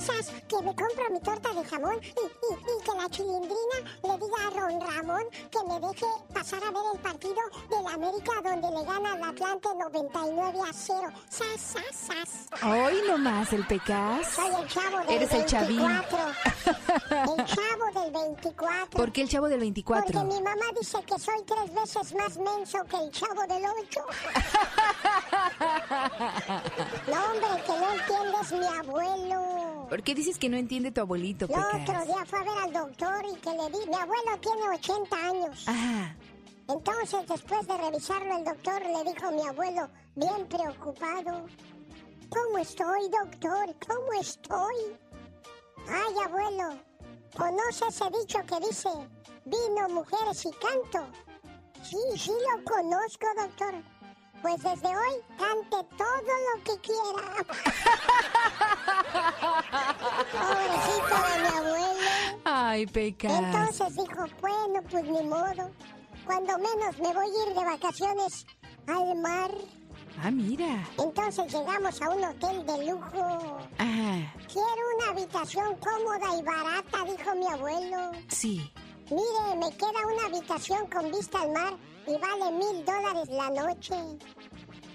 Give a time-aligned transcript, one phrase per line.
[0.00, 4.14] sas, que me compro mi torta de jamón y, y, y, que la chilindrina le
[4.18, 8.32] diga a Ron Ramón que me deje pasar a ver el partido de la América
[8.42, 11.12] donde le gana al Atlante 99 a 0.
[11.28, 12.62] Sas, sas, sas.
[12.62, 14.26] Hoy nomás el pecas.
[14.28, 15.48] Soy el chavo del Eres el 24.
[15.48, 15.80] chavín.
[17.08, 18.90] El chavo del 24.
[18.90, 20.04] ¿Por qué el chavo del 24?
[20.04, 24.00] Porque mi mamá dice que soy tres veces más menso que el chavo del 8.
[27.08, 29.87] no, hombre, que no entiendes mi abuelo.
[29.88, 31.88] ¿Por qué dices que no entiende tu abuelito, El Pecas?
[31.88, 35.16] otro día fue a ver al doctor y que le di, mi abuelo tiene 80
[35.16, 35.64] años.
[35.66, 36.14] Ah,
[36.68, 41.46] Entonces, después de revisarlo, el doctor le dijo a mi abuelo, bien preocupado,
[42.28, 43.74] ¿cómo estoy, doctor?
[43.86, 44.76] ¿Cómo estoy?
[45.88, 46.78] Ay, abuelo,
[47.34, 48.90] ¿conoce ese dicho que dice,
[49.46, 51.06] vino, mujeres y canto?
[51.82, 53.74] Sí, sí lo conozco, doctor.
[54.42, 57.26] Pues desde hoy cante todo lo que quiera.
[60.32, 62.10] Pobrecito de mi abuelo.
[62.44, 63.32] ay, Pecas.
[63.32, 65.70] Entonces dijo, bueno, pues ni modo.
[66.24, 68.46] Cuando menos me voy a ir de vacaciones
[68.86, 69.50] al mar.
[70.22, 70.84] Ah, mira.
[70.98, 73.58] Entonces llegamos a un hotel de lujo.
[73.78, 78.12] Ah, Quiero una habitación cómoda y barata, dijo mi abuelo.
[78.28, 78.72] sí.
[79.10, 81.72] Mire, me queda una habitación con vista al mar
[82.08, 83.94] y vale mil dólares la noche.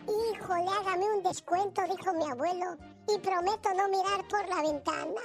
[0.07, 2.77] Híjole, hágame un descuento, dijo mi abuelo.
[3.07, 5.21] Y prometo no mirar por la ventana.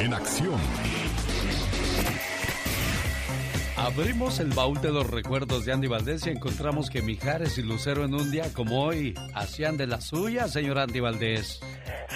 [0.00, 0.58] En acción.
[3.80, 8.04] Abrimos el baúl de los recuerdos de Andy Valdés y encontramos que Mijares y Lucero
[8.04, 11.62] en un día como hoy hacían de la suya, señor Andy Valdés.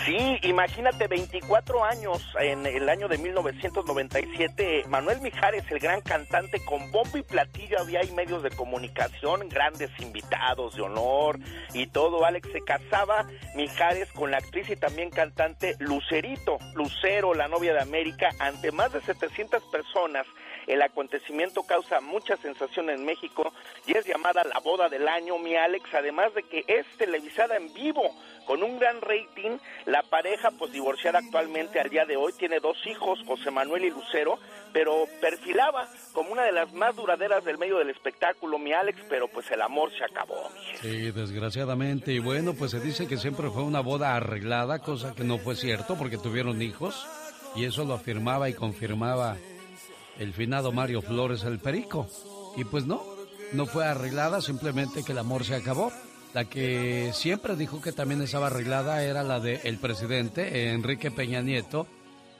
[0.04, 6.92] Sí, imagínate, 24 años en el año de 1997, Manuel Mijares, el gran cantante, con
[6.92, 11.38] bombo y platillo había ahí medios de comunicación, grandes invitados de honor
[11.72, 12.26] y todo.
[12.26, 17.80] Alex se casaba, Mijares, con la actriz y también cantante Lucerito, Lucero, la novia de
[17.80, 20.26] América, ante más de 700 personas.
[20.66, 23.52] El acontecimiento causa mucha sensación en México
[23.86, 27.72] y es llamada la boda del año, mi Alex, además de que es televisada en
[27.74, 28.14] vivo
[28.46, 29.58] con un gran rating.
[29.86, 33.90] La pareja, pues divorciada actualmente al día de hoy, tiene dos hijos, José Manuel y
[33.90, 34.38] Lucero,
[34.72, 39.28] pero perfilaba como una de las más duraderas del medio del espectáculo, mi Alex, pero
[39.28, 40.78] pues el amor se acabó, mi.
[40.78, 42.12] Sí, desgraciadamente.
[42.12, 45.56] Y bueno, pues se dice que siempre fue una boda arreglada, cosa que no fue
[45.56, 47.06] cierto porque tuvieron hijos.
[47.56, 49.36] Y eso lo afirmaba y confirmaba
[50.18, 52.08] el finado Mario Flores el Perico.
[52.56, 53.02] Y pues no,
[53.52, 55.92] no fue arreglada, simplemente que el amor se acabó.
[56.32, 61.42] La que siempre dijo que también estaba arreglada era la del el presidente Enrique Peña
[61.42, 61.86] Nieto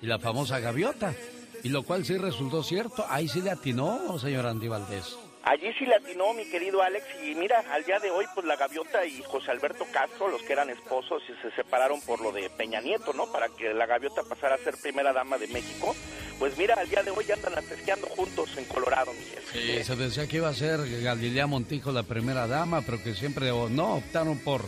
[0.02, 1.14] y la famosa gaviota.
[1.62, 3.04] Y lo cual sí resultó cierto.
[3.08, 5.16] Ahí sí le atinó, señor Andy Valdés.
[5.44, 8.56] Allí sí le atinó mi querido Alex y mira, al día de hoy pues la
[8.56, 12.48] gaviota y José Alberto Castro, los que eran esposos y se separaron por lo de
[12.48, 13.30] Peña Nieto, ¿no?
[13.30, 15.94] Para que la gaviota pasara a ser primera dama de México.
[16.38, 19.60] Pues mira, al día de hoy andan festeando juntos en Colorado, mi jefe.
[19.60, 23.50] Sí, se decía que iba a ser Galilea Montijo la primera dama, pero que siempre
[23.50, 24.62] o no optaron por,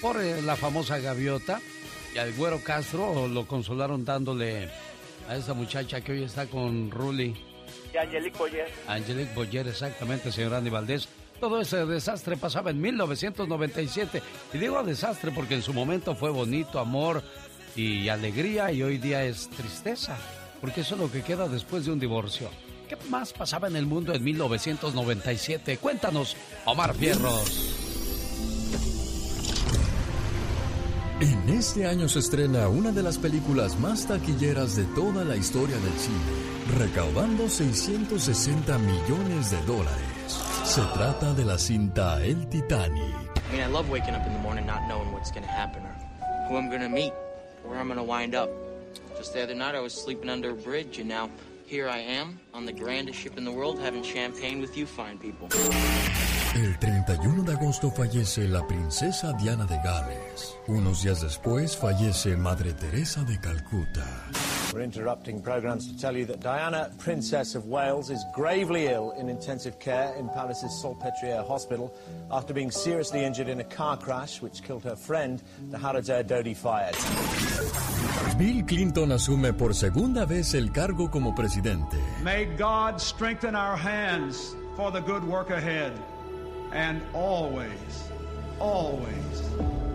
[0.00, 1.60] por eh, la famosa gaviota.
[2.14, 4.70] Y al güero Castro lo consolaron dándole
[5.28, 7.51] a esa muchacha que hoy está con Ruli,
[7.92, 8.68] Y Angelique Boyer.
[8.86, 11.08] Angelique Boyer, exactamente, señor Andy Valdés.
[11.40, 14.22] Todo ese desastre pasaba en 1997.
[14.54, 17.22] Y digo desastre porque en su momento fue bonito, amor
[17.74, 20.16] y alegría, y hoy día es tristeza.
[20.60, 22.48] Porque eso es lo que queda después de un divorcio.
[22.88, 25.78] ¿Qué más pasaba en el mundo en 1997?
[25.78, 27.82] Cuéntanos, Omar Fierros.
[31.22, 35.76] En este año se estrena una de las películas más taquilleras de toda la historia
[35.76, 36.16] del cine,
[36.78, 40.02] recaudando 660 millones de dólares.
[40.64, 43.14] Se trata de la cinta El Titanic.
[43.50, 45.82] I mean, I love waking up in the morning not knowing what's going to happen
[45.82, 45.94] or
[46.48, 47.12] who I'm going to meet,
[47.64, 48.48] where I'm going to wind up.
[49.18, 51.28] Just the other night, I was sleeping under a bridge, and now
[51.66, 55.18] here I am on the grandest ship in the world having champagne with you fine
[55.18, 55.48] people.
[56.54, 60.54] El 31 de agosto fallece la princesa Diana de Gales.
[60.66, 64.06] Unos días después fallece Madre Teresa de Calcuta.
[64.72, 69.28] We're interrupting programs to tell you that Diana, Princess of Wales, is gravely ill in
[69.28, 71.92] intensive care in Paris's Salpêtrière Hospital
[72.30, 76.56] after being seriously injured in a car crash which killed her friend, the Harrods Dodi
[76.56, 76.96] Fayed.
[78.38, 81.98] Bill Clinton asume por segunda vez el cargo como presidente.
[82.22, 85.92] May God strengthen our hands for the good work ahead.
[86.72, 88.08] And always,
[88.58, 89.42] always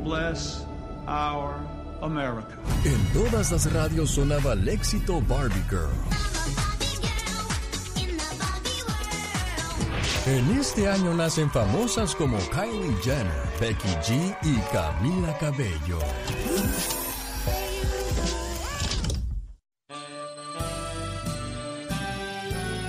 [0.04, 0.64] bless
[1.08, 1.60] our
[2.02, 2.58] America.
[2.86, 5.90] En todas las radios sonaba el éxito Barbie Girl.
[10.28, 16.00] En este año nacen famosas como Kylie Jenner, Becky G y Camila Cabello.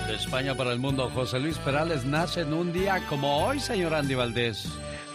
[0.08, 3.94] De España para el mundo, José Luis Perales nace en un día como hoy, señor
[3.94, 4.68] Andy Valdés.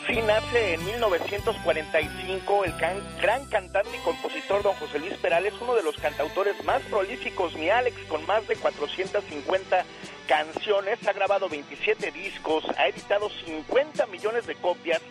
[0.07, 5.75] Sí, nace en 1945 el can- gran cantante y compositor don José Luis Perales, uno
[5.75, 9.85] de los cantautores más prolíficos, mi Alex, con más de 450
[10.27, 15.01] canciones, ha grabado 27 discos, ha editado 50 millones de copias,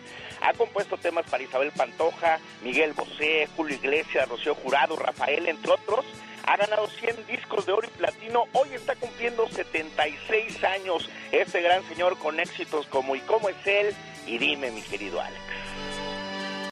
[0.41, 6.05] ha compuesto temas para Isabel Pantoja, Miguel Bosé, Julio Iglesias, Rocío Jurado, Rafael, entre otros.
[6.45, 8.43] Ha ganado 100 discos de oro y platino.
[8.51, 11.09] Hoy está cumpliendo 76 años.
[11.31, 13.95] Este gran señor con éxitos como ¿Y cómo es él?
[14.27, 15.39] Y dime, mi querido Alex.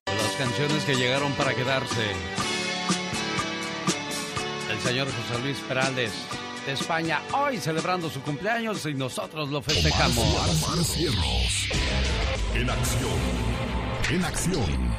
[0.05, 2.11] Las canciones que llegaron para quedarse.
[4.69, 6.11] El señor José Luis Perales
[6.67, 10.17] España, hoy celebrando su cumpleaños y nosotros lo festejamos.
[10.17, 11.69] Omar Cierros.
[12.53, 13.19] En acción.
[14.11, 14.91] En acción.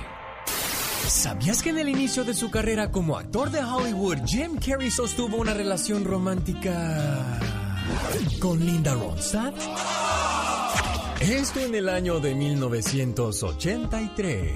[1.07, 5.37] ¿Sabías que en el inicio de su carrera como actor de Hollywood, Jim Carrey sostuvo
[5.37, 7.39] una relación romántica
[8.41, 9.55] con Linda Ronstadt?
[11.21, 14.53] Esto en el año de 1983.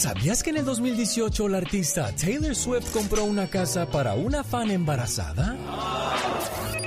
[0.00, 4.70] ¿Sabías que en el 2018 la artista Taylor Swift compró una casa para una fan
[4.70, 5.58] embarazada?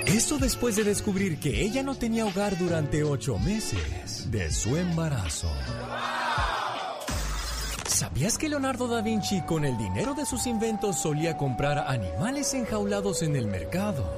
[0.08, 5.48] Esto después de descubrir que ella no tenía hogar durante ocho meses de su embarazo.
[7.86, 13.22] ¿Sabías que Leonardo da Vinci con el dinero de sus inventos solía comprar animales enjaulados
[13.22, 14.12] en el mercado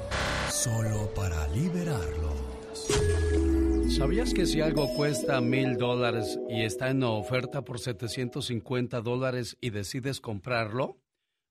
[0.49, 3.54] solo para liberarlos?
[3.89, 9.69] ¿Sabías que si algo cuesta mil dólares y está en oferta por 750 dólares y
[9.69, 10.97] decides comprarlo,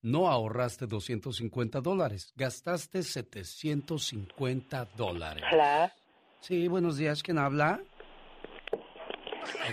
[0.02, 5.44] no ahorraste 250 dólares, gastaste 750 dólares.
[5.52, 5.92] Hola,
[6.40, 7.80] Sí, buenos días, ¿quién habla?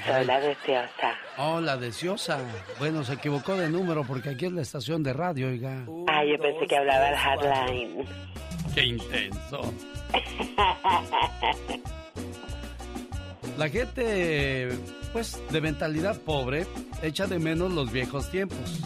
[0.06, 1.16] soy la deseosa.
[1.38, 2.40] Hola, deseosa.
[2.80, 5.86] Bueno, se equivocó de número porque aquí es la estación de radio, oiga.
[6.08, 8.06] Ah, yo pensé que hablaba el hotline.
[8.74, 9.74] Qué intenso.
[13.58, 14.70] La gente,
[15.14, 16.66] pues, de mentalidad pobre,
[17.02, 18.80] echa de menos los viejos tiempos.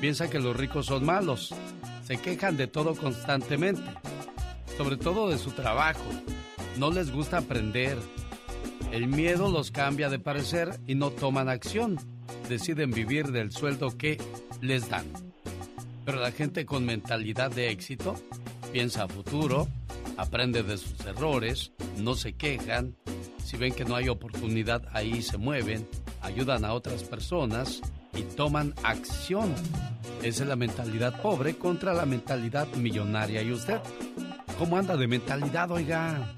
[0.00, 1.54] Piensa que los ricos son malos.
[2.04, 3.82] Se quejan de todo constantemente.
[4.76, 6.04] Sobre todo de su trabajo.
[6.78, 7.98] No les gusta aprender.
[8.92, 11.98] El miedo los cambia de parecer y no toman acción.
[12.48, 14.18] Deciden vivir del sueldo que
[14.62, 15.04] les dan.
[16.04, 18.14] Pero la gente con mentalidad de éxito
[18.72, 19.68] piensa a futuro,
[20.16, 22.96] aprende de sus errores, no se quejan,
[23.44, 25.88] si ven que no hay oportunidad ahí se mueven,
[26.20, 27.80] ayudan a otras personas
[28.14, 29.54] y toman acción.
[30.22, 33.42] Esa es la mentalidad pobre contra la mentalidad millonaria.
[33.42, 33.80] ¿Y usted?
[34.58, 36.34] ¿Cómo anda de mentalidad, oiga?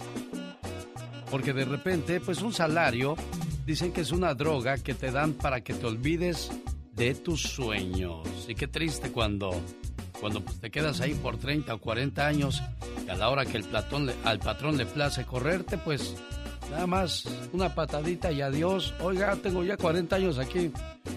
[1.30, 3.16] Porque de repente, pues un salario,
[3.66, 6.50] dicen que es una droga que te dan para que te olvides
[6.92, 8.28] de tus sueños.
[8.46, 9.50] Y qué triste cuando,
[10.20, 12.62] cuando pues, te quedas ahí por 30 o 40 años
[13.06, 16.14] y a la hora que el platón al patrón le place correrte, pues
[16.70, 18.94] nada más una patadita y adiós.
[19.00, 20.70] Oiga, tengo ya 40 años aquí.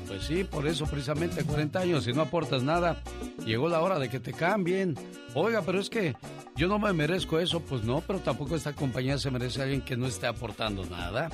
[0.07, 3.01] Pues sí, por eso precisamente 40 años y no aportas nada.
[3.45, 4.95] Llegó la hora de que te cambien.
[5.35, 6.15] Oiga, pero es que
[6.55, 7.59] yo no me merezco eso.
[7.59, 11.29] Pues no, pero tampoco esta compañía se merece a alguien que no esté aportando nada.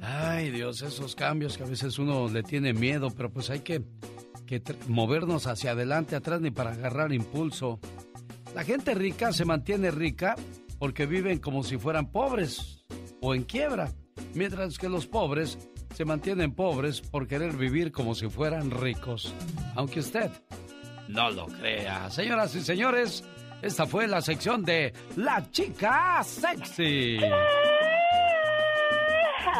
[0.00, 3.82] Ay, Dios, esos cambios que a veces uno le tiene miedo, pero pues hay que,
[4.48, 7.78] que movernos hacia adelante, atrás, ni para agarrar impulso.
[8.54, 10.34] La gente rica se mantiene rica
[10.78, 12.84] porque viven como si fueran pobres
[13.20, 13.92] o en quiebra,
[14.34, 15.58] mientras que los pobres
[15.94, 19.34] se mantienen pobres por querer vivir como si fueran ricos,
[19.74, 20.30] aunque usted
[21.08, 22.10] no lo crea.
[22.10, 23.24] Señoras y señores,
[23.60, 27.18] esta fue la sección de La Chica Sexy.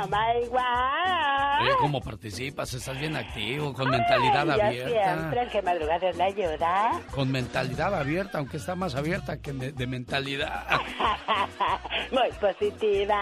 [0.00, 1.27] Oh.
[1.60, 2.72] Oye, ¿cómo participas?
[2.74, 5.14] Estás bien activo, con mentalidad Ay, yo abierta.
[5.16, 7.00] siempre, el que madruga es la ayuda.
[7.10, 10.66] Con mentalidad abierta, aunque está más abierta que de, de mentalidad.
[12.12, 13.20] Muy positiva.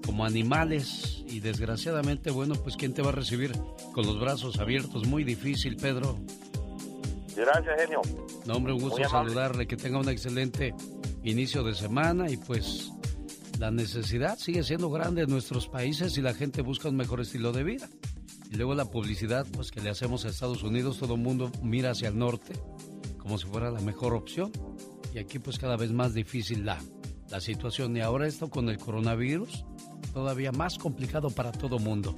[0.05, 3.53] como animales y desgraciadamente, bueno, pues ¿quién te va a recibir
[3.93, 5.07] con los brazos abiertos?
[5.07, 6.19] Muy difícil, Pedro.
[7.37, 8.01] Gracias, genio.
[8.45, 10.75] No, hombre, un gusto saludarle, que tenga un excelente
[11.23, 12.91] inicio de semana y pues
[13.61, 17.53] la necesidad sigue siendo grande en nuestros países y la gente busca un mejor estilo
[17.53, 17.91] de vida.
[18.51, 21.91] Y luego la publicidad pues que le hacemos a Estados Unidos, todo el mundo mira
[21.91, 22.55] hacia el norte
[23.19, 24.51] como si fuera la mejor opción.
[25.15, 26.79] Y aquí pues cada vez más difícil la,
[27.29, 27.95] la situación.
[27.99, 29.67] Y ahora esto con el coronavirus,
[30.15, 32.17] todavía más complicado para todo mundo.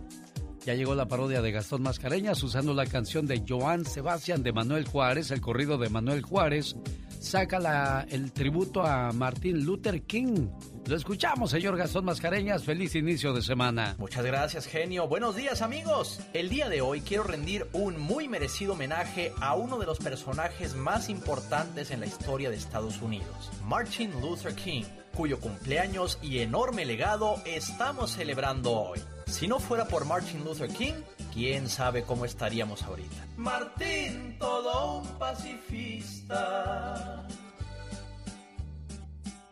[0.65, 4.87] Ya llegó la parodia de Gastón Mascareñas usando la canción de Joan Sebastián de Manuel
[4.87, 6.77] Juárez, el corrido de Manuel Juárez.
[7.19, 10.47] Saca el tributo a Martin Luther King.
[10.87, 12.65] Lo escuchamos, señor Gastón Mascareñas.
[12.65, 13.95] Feliz inicio de semana.
[13.99, 15.07] Muchas gracias, genio.
[15.07, 16.19] Buenos días, amigos.
[16.33, 20.75] El día de hoy quiero rendir un muy merecido homenaje a uno de los personajes
[20.75, 24.83] más importantes en la historia de Estados Unidos, Martin Luther King,
[25.15, 29.01] cuyo cumpleaños y enorme legado estamos celebrando hoy.
[29.27, 30.95] Si no fuera por Martin Luther King,
[31.33, 33.25] quién sabe cómo estaríamos ahorita.
[33.37, 37.25] Martín, todo un pacifista.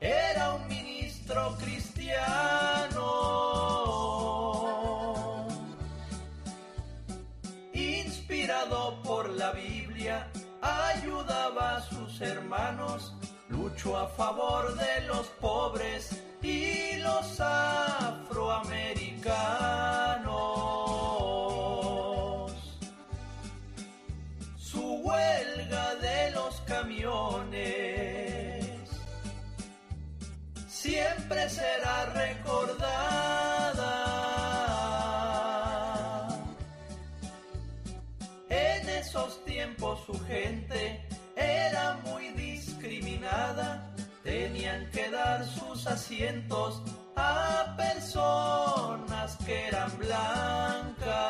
[0.01, 3.07] Era un ministro cristiano,
[7.75, 10.31] inspirado por la Biblia,
[10.63, 13.15] ayudaba a sus hermanos,
[13.49, 17.21] luchó a favor de los pobres y los.
[30.91, 32.67] Siempre será recordada.
[38.49, 41.07] En esos tiempos su gente
[41.37, 43.69] era muy discriminada,
[44.25, 46.83] tenían que dar sus asientos
[47.15, 51.21] a personas que eran blancas.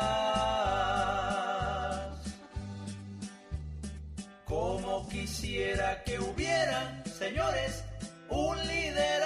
[4.45, 7.83] Como quisiera que hubiera, señores,
[8.29, 9.21] un líder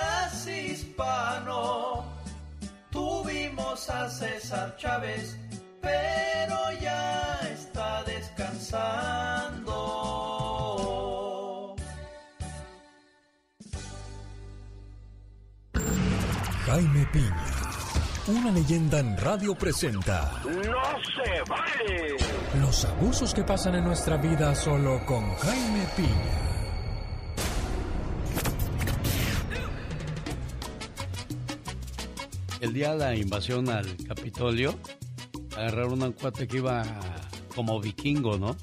[0.47, 2.03] hispano.
[2.91, 5.37] Tuvimos a César Chávez,
[5.81, 9.75] pero ya está descansando.
[16.65, 17.45] Jaime Piña,
[18.27, 22.17] una leyenda en radio presenta ¡No se vale!
[22.59, 26.44] los abusos que pasan en nuestra vida solo con Jaime Piña.
[32.65, 34.73] El día de la invasión al Capitolio,
[35.55, 36.83] agarraron a un cuate que iba
[37.53, 38.57] como vikingo, ¿no?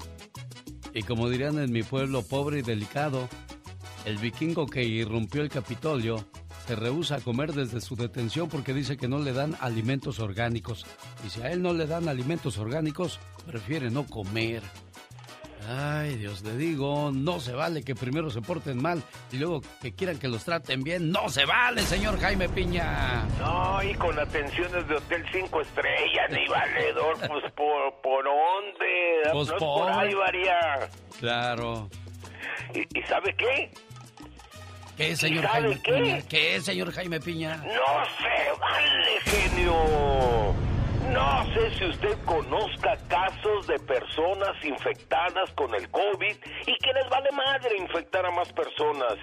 [0.93, 3.29] Y como dirían en mi pueblo, pobre y delicado,
[4.03, 6.27] el vikingo que irrumpió el Capitolio
[6.67, 10.85] se rehúsa a comer desde su detención porque dice que no le dan alimentos orgánicos.
[11.25, 14.63] Y si a él no le dan alimentos orgánicos, prefiere no comer.
[15.69, 19.01] Ay, Dios, le digo, no se vale que primero se porten mal
[19.31, 21.09] y luego que quieran que los traten bien.
[21.11, 23.25] No se vale, señor Jaime Piña.
[23.39, 29.47] No, y con atenciones de Hotel 5 Estrellas, ni valedor, pues por, por dónde, Pues
[29.49, 30.89] no por- por ahí, varía.
[31.19, 31.89] Claro.
[32.73, 33.71] ¿Y, y sabe qué?
[34.97, 35.93] ¿Qué, señor ¿Y sabe Jaime qué?
[35.93, 36.21] Piña?
[36.29, 37.55] ¿Qué, señor Jaime Piña?
[37.57, 40.53] No se vale, genio.
[41.13, 47.07] No sé si usted conozca casos de personas infectadas con el COVID y que les
[47.07, 49.19] vale madre infectar a más personas,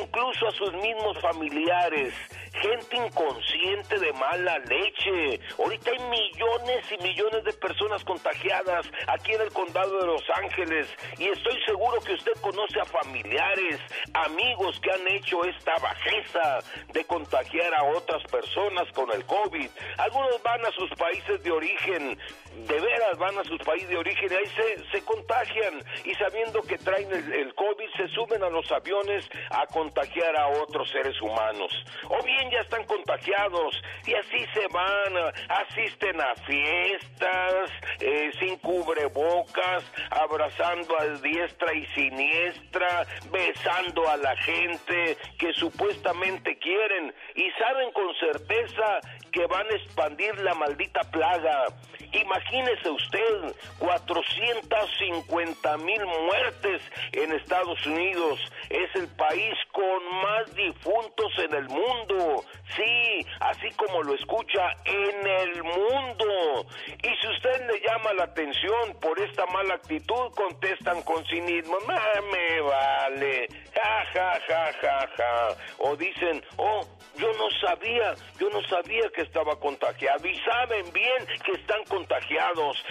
[0.00, 2.12] incluso a sus mismos familiares,
[2.60, 5.40] gente inconsciente de mala leche.
[5.60, 10.88] Ahorita hay millones y millones de personas contagiadas aquí en el condado de Los Ángeles
[11.18, 13.78] y estoy seguro que usted conoce a familiares,
[14.12, 16.58] amigos que han hecho esta bajeza
[16.92, 19.70] de contagiar a otras personas con el COVID.
[19.98, 22.18] Algunos van a sus países de origen,
[22.66, 26.78] de veras van a sus países de origen y ahí se, contagian y sabiendo que
[26.78, 31.72] traen el, COVID se suben a los aviones a contagiar a otros seres humanos.
[32.08, 37.70] O bien ya están contagiados y así se van, asisten a fiestas,
[38.00, 47.14] eh, sin cubrebocas, abrazando a diestra y siniestra, besando a la gente que supuestamente quieren
[47.34, 51.72] y saben con certeza que van a expandir la maldita plaga.
[52.12, 58.38] Imagínese usted 450 mil muertes en Estados Unidos.
[58.70, 62.44] Es el país con más difuntos en el mundo.
[62.76, 66.66] Sí, así como lo escucha, en el mundo.
[67.02, 72.20] Y si usted le llama la atención por esta mala actitud, contestan con cinismo, "Ah,
[72.32, 75.48] me vale, ja, ja, ja, ja, ja.
[75.78, 76.80] O dicen, oh,
[77.16, 80.26] yo no sabía, yo no sabía que estaba contagiado.
[80.28, 81.97] Y saben bien que están contagiados.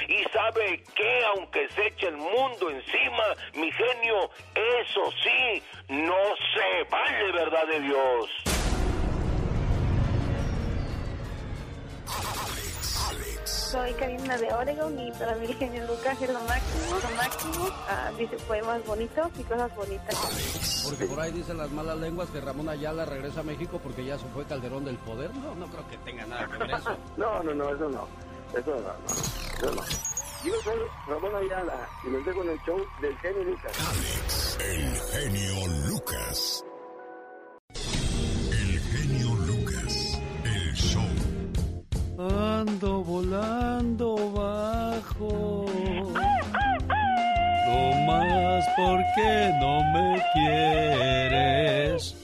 [0.08, 3.24] Y sabe que aunque se eche el mundo encima,
[3.54, 6.16] mi genio, eso sí, no
[6.54, 8.30] se vale, verdad de Dios.
[13.44, 17.70] Soy Karina de Oregon y para mí el genio Lucas es lo máximo, lo máximo.
[17.90, 20.86] Ah, dice poemas bonitos y cosas bonitas.
[20.88, 24.18] Porque por ahí dicen las malas lenguas que Ramón Ayala regresa a México porque ya
[24.18, 25.36] se fue Calderón del poder.
[25.36, 26.98] No, no creo que tenga nada que ver eso.
[27.18, 28.08] No, no, no, eso no.
[28.54, 28.92] Eso no, no.
[29.58, 29.82] Eso no.
[30.46, 34.58] Yo soy Ramón Ayala y me dejo en el show del genio Lucas.
[34.62, 36.64] El genio Lucas.
[37.74, 40.22] El genio Lucas.
[40.44, 41.04] El show.
[42.20, 45.66] Ando volando bajo.
[47.68, 52.16] No más porque no me quieres.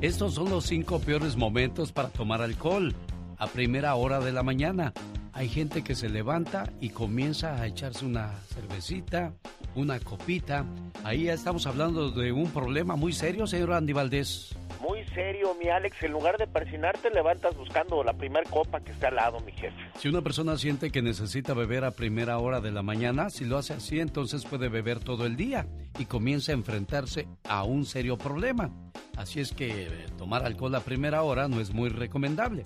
[0.00, 2.94] Estos son los cinco peores momentos para tomar alcohol.
[3.38, 4.92] A primera hora de la mañana.
[5.32, 9.34] Hay gente que se levanta y comienza a echarse una cervecita,
[9.74, 10.64] una copita.
[11.04, 14.56] Ahí ya estamos hablando de un problema muy serio, señor Andy Valdés.
[14.80, 16.02] Muy serio, mi Alex.
[16.02, 19.76] En lugar de persinarte, levantas buscando la primer copa que está al lado, mi jefe.
[19.98, 23.58] Si una persona siente que necesita beber a primera hora de la mañana, si lo
[23.58, 25.66] hace así, entonces puede beber todo el día
[25.98, 28.70] y comienza a enfrentarse a un serio problema.
[29.18, 32.64] Así es que eh, tomar alcohol a primera hora no es muy recomendable.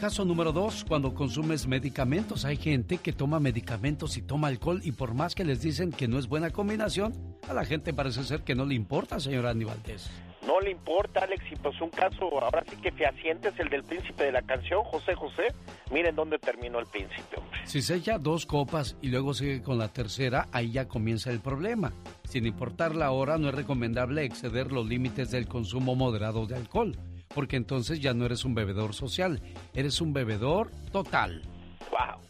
[0.00, 2.44] Caso número dos, cuando consumes medicamentos.
[2.44, 6.08] Hay gente que toma medicamentos y toma alcohol y por más que les dicen que
[6.08, 7.12] no es buena combinación,
[7.48, 10.10] a la gente parece ser que no le importa, señor Andy Valdés.
[10.44, 13.84] No le importa, Alex, y pues un caso, ahora sí que fehaciente es el del
[13.84, 15.54] príncipe de la canción, José José.
[15.92, 17.60] Miren dónde terminó el príncipe, hombre.
[17.64, 21.38] Si se echa dos copas y luego sigue con la tercera, ahí ya comienza el
[21.38, 21.92] problema.
[22.24, 26.98] Sin importar la hora, no es recomendable exceder los límites del consumo moderado de alcohol,
[27.34, 29.40] porque entonces ya no eres un bebedor social,
[29.74, 31.42] eres un bebedor total.
[31.90, 32.20] Wow.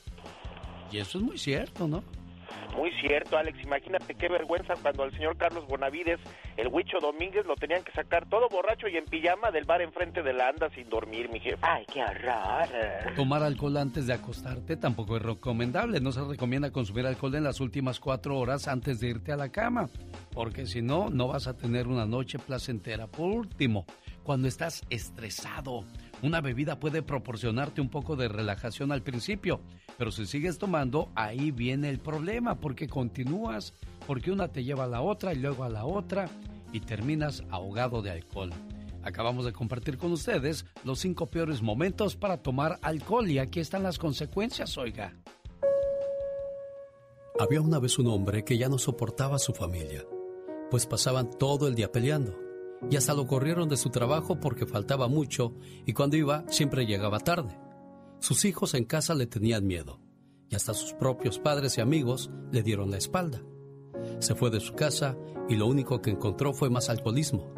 [0.90, 2.02] Y eso es muy cierto, ¿no?
[2.76, 3.58] Muy cierto, Alex.
[3.62, 6.20] Imagínate qué vergüenza cuando al señor Carlos Bonavides,
[6.56, 10.22] el Huicho Domínguez, lo tenían que sacar todo borracho y en pijama del bar enfrente
[10.22, 11.58] de la anda sin dormir, mi jefe.
[11.62, 13.14] Ay, qué horror.
[13.14, 16.00] Tomar alcohol antes de acostarte tampoco es recomendable.
[16.00, 19.50] No se recomienda consumir alcohol en las últimas cuatro horas antes de irte a la
[19.50, 19.88] cama,
[20.32, 23.06] porque si no, no vas a tener una noche placentera.
[23.06, 23.86] Por último,
[24.22, 25.84] cuando estás estresado,
[26.22, 29.60] una bebida puede proporcionarte un poco de relajación al principio,
[29.98, 33.74] pero si sigues tomando, ahí viene el problema, porque continúas,
[34.06, 36.28] porque una te lleva a la otra y luego a la otra
[36.72, 38.50] y terminas ahogado de alcohol.
[39.02, 43.82] Acabamos de compartir con ustedes los cinco peores momentos para tomar alcohol y aquí están
[43.82, 45.12] las consecuencias, oiga.
[47.40, 50.04] Había una vez un hombre que ya no soportaba a su familia,
[50.70, 52.41] pues pasaban todo el día peleando
[52.90, 55.54] y hasta lo corrieron de su trabajo porque faltaba mucho
[55.86, 57.58] y cuando iba siempre llegaba tarde.
[58.18, 60.00] Sus hijos en casa le tenían miedo
[60.48, 63.42] y hasta sus propios padres y amigos le dieron la espalda.
[64.18, 65.16] Se fue de su casa
[65.48, 67.52] y lo único que encontró fue más alcoholismo,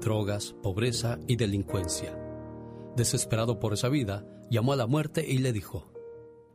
[0.00, 2.18] drogas, pobreza y delincuencia.
[2.96, 5.92] Desesperado por esa vida, llamó a la muerte y le dijo,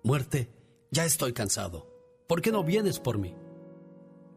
[0.04, 0.52] Muerte,
[0.92, 1.88] ya estoy cansado.
[2.28, 3.36] ¿Por qué no vienes por mí?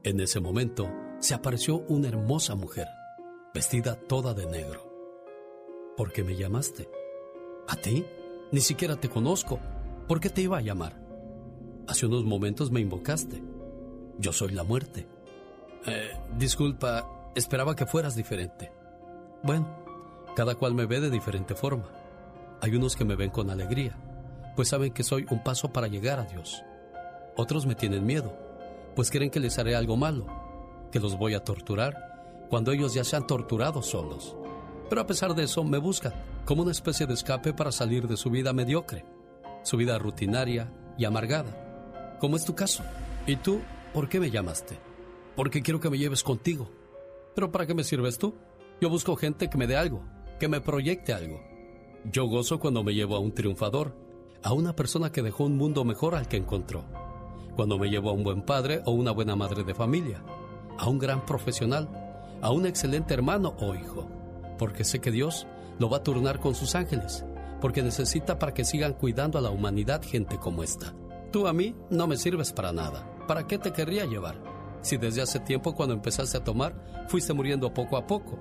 [0.05, 2.87] En ese momento se apareció una hermosa mujer,
[3.57, 4.83] vestida toda de negro.
[5.97, 6.90] ¿Por qué me llamaste?
[7.66, 8.05] ¿A ti?
[8.53, 9.59] Ni siquiera te conozco.
[10.07, 11.01] ¿Por qué te iba a llamar?
[11.88, 13.42] Hace unos momentos me invocaste.
[14.19, 15.09] Yo soy la muerte.
[15.87, 18.71] Eh, disculpa, esperaba que fueras diferente.
[19.42, 19.66] Bueno,
[20.37, 21.88] cada cual me ve de diferente forma.
[22.61, 23.97] Hay unos que me ven con alegría,
[24.55, 26.62] pues saben que soy un paso para llegar a Dios.
[27.38, 28.37] Otros me tienen miedo,
[28.95, 30.27] pues creen que les haré algo malo,
[30.92, 32.15] que los voy a torturar
[32.48, 34.37] cuando ellos ya se han torturado solos.
[34.88, 38.16] Pero a pesar de eso me buscan como una especie de escape para salir de
[38.16, 39.04] su vida mediocre,
[39.62, 42.85] su vida rutinaria y amargada, como es tu caso.
[43.26, 43.61] ¿Y tú
[43.92, 44.78] por qué me llamaste?
[45.35, 46.70] Porque quiero que me lleves contigo.
[47.35, 48.35] ¿Pero para qué me sirves tú?
[48.80, 50.02] Yo busco gente que me dé algo,
[50.38, 51.40] que me proyecte algo.
[52.04, 53.96] Yo gozo cuando me llevo a un triunfador,
[54.42, 56.85] a una persona que dejó un mundo mejor al que encontró.
[57.56, 60.22] cuando me llevo a un buen padre o una buena madre de familia,
[60.78, 62.06] a un gran profesional,
[62.40, 64.09] a un excelente hermano o hijo,
[64.59, 65.46] porque sé que Dios
[65.79, 67.25] lo va a turnar con sus ángeles,
[67.61, 70.94] porque necesita para que sigan cuidando a la humanidad gente como esta.
[71.33, 73.07] Tú a mí no me sirves para nada.
[73.27, 74.37] ¿Para qué te querría llevar?
[74.81, 76.75] Si desde hace tiempo cuando empezaste a tomar
[77.09, 78.38] fuiste muriendo poco a poco.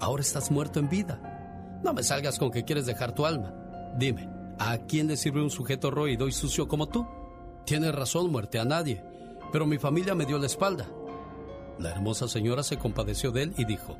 [0.00, 1.80] Ahora estás muerto en vida.
[1.82, 3.52] No me salgas con que quieres dejar tu alma.
[3.98, 7.06] Dime, ¿a quién le sirve un sujeto roído y sucio como tú?
[7.66, 9.04] Tienes razón, muerte, a nadie.
[9.50, 10.88] Pero mi familia me dio la espalda.
[11.78, 13.96] La hermosa señora se compadeció de él y dijo,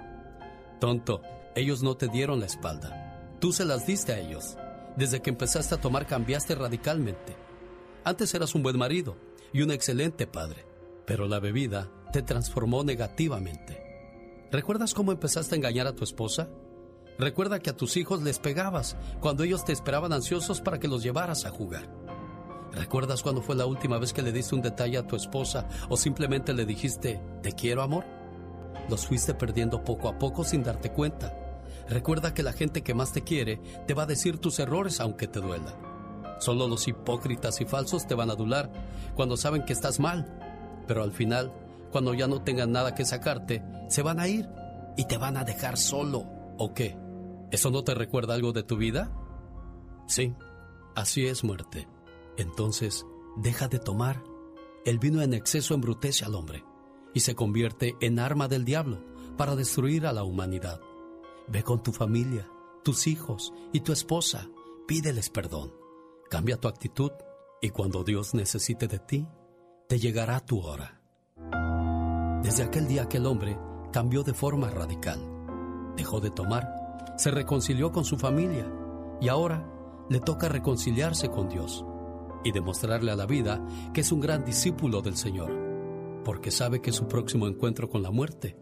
[0.81, 1.23] Tonto,
[1.55, 3.37] ellos no te dieron la espalda.
[3.41, 4.57] Tú se las diste a ellos.
[4.97, 7.37] Desde que empezaste a tomar cambiaste radicalmente.
[8.05, 9.17] Antes eras un buen marido
[9.53, 10.67] y un excelente padre,
[11.07, 13.83] pero la bebida te transformó negativamente.
[14.51, 16.49] ¿Recuerdas cómo empezaste a engañar a tu esposa?
[17.19, 21.03] Recuerda que a tus hijos les pegabas cuando ellos te esperaban ansiosos para que los
[21.03, 21.89] llevaras a jugar.
[22.73, 25.97] ¿Recuerdas cuándo fue la última vez que le diste un detalle a tu esposa o
[25.97, 28.05] simplemente le dijiste, te quiero amor?
[28.89, 31.37] Los fuiste perdiendo poco a poco sin darte cuenta.
[31.89, 35.29] Recuerda que la gente que más te quiere te va a decir tus errores aunque
[35.29, 35.75] te duela.
[36.41, 38.71] Solo los hipócritas y falsos te van a adular
[39.15, 40.27] cuando saben que estás mal.
[40.87, 41.53] Pero al final,
[41.93, 44.49] cuando ya no tengan nada que sacarte, se van a ir
[44.97, 46.27] y te van a dejar solo.
[46.59, 46.97] ¿O qué?
[47.51, 49.13] ¿Eso no te recuerda algo de tu vida?
[50.07, 50.35] Sí,
[50.95, 51.87] así es muerte.
[52.37, 54.23] Entonces, deja de tomar.
[54.85, 56.65] El vino en exceso embrutece al hombre
[57.15, 58.99] y se convierte en arma del diablo
[59.37, 60.81] para destruir a la humanidad.
[61.49, 62.49] Ve con tu familia,
[62.83, 64.49] tus hijos y tu esposa,
[64.87, 65.73] pídeles perdón.
[66.31, 67.13] Cambia tu actitud
[67.61, 69.29] y cuando Dios necesite de ti,
[69.89, 71.01] te llegará tu hora.
[72.43, 73.59] Desde aquel día que el hombre
[73.93, 75.21] cambió de forma radical,
[75.97, 78.67] dejó de tomar, se reconcilió con su familia
[79.21, 79.69] y ahora
[80.09, 81.85] le toca reconciliarse con Dios
[82.45, 85.53] y demostrarle a la vida que es un gran discípulo del Señor,
[86.25, 88.57] porque sabe que su próximo encuentro con la muerte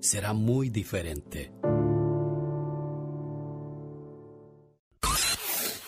[0.00, 1.52] será muy diferente.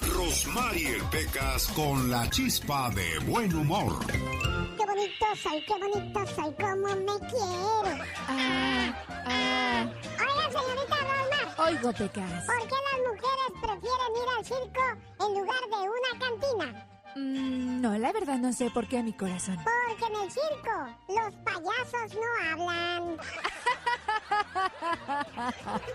[0.01, 4.05] Rosmarie Pecas con la chispa de buen humor.
[4.07, 8.05] Qué bonito soy, qué bonito soy, cómo me quiero.
[8.29, 8.95] Ah,
[9.27, 9.93] ah.
[10.21, 11.69] Oiga, señorita Rosmar.
[11.69, 12.47] Oigo, Pecas.
[12.47, 14.85] ¿Por qué las mujeres prefieren ir al circo
[15.21, 16.92] en lugar de una cantina?
[17.17, 19.57] Mm, no, la verdad no sé por qué mi corazón.
[19.57, 23.17] Porque en el circo los payasos no hablan.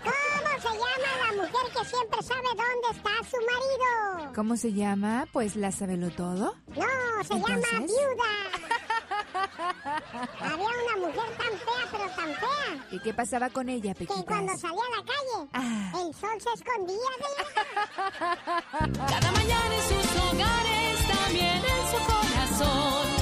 [0.04, 4.32] ¿Cómo se llama la mujer que siempre sabe dónde está su marido?
[4.34, 5.26] ¿Cómo se llama?
[5.32, 6.54] Pues la sabelo todo.
[6.68, 8.32] No, se llama viuda.
[10.40, 14.24] Había una mujer tan fea, pero tan fea, ¿Y qué pasaba con ella, que Pequitas?
[14.24, 15.92] cuando salía a la calle, Ah.
[16.06, 18.46] el sol se escondía de ella.
[19.08, 23.17] Cada mañana en sus hogares, también en su corazón.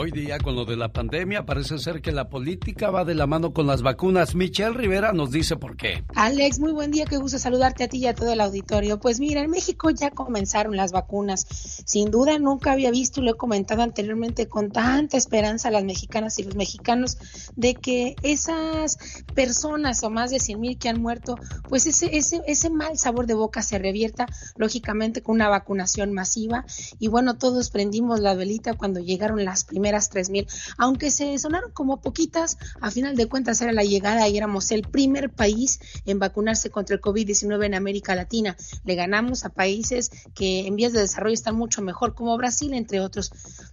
[0.00, 3.26] Hoy día con lo de la pandemia parece ser que la política va de la
[3.26, 4.36] mano con las vacunas.
[4.36, 6.04] Michelle Rivera nos dice por qué.
[6.14, 9.00] Alex, muy buen día, qué gusto saludarte a ti y a todo el auditorio.
[9.00, 11.48] Pues mira, en México ya comenzaron las vacunas.
[11.84, 16.38] Sin duda nunca había visto, lo he comentado anteriormente, con tanta esperanza a las mexicanas
[16.38, 17.18] y los mexicanos
[17.56, 18.98] de que esas
[19.34, 21.34] personas o más de 100 mil que han muerto,
[21.68, 26.64] pues ese, ese, ese mal sabor de boca se revierta, lógicamente con una vacunación masiva.
[27.00, 30.46] Y bueno, todos prendimos la velita cuando llegaron las primeras 3 mil,
[30.76, 34.82] aunque se sonaron como poquitas, a final de cuentas era la llegada y éramos el
[34.82, 38.56] primer país en vacunarse contra el COVID-19 en América Latina.
[38.84, 43.00] Le ganamos a países que en vías de desarrollo están mucho mejor, como Brasil, entre
[43.00, 43.30] otros.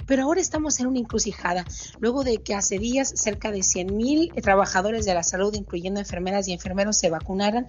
[0.08, 1.66] Pero ahora estamos en una encrucijada,
[2.00, 6.48] luego de que hace días cerca de 100 mil trabajadores de la salud, incluyendo enfermeras
[6.48, 7.68] y enfermeros, se vacunaran,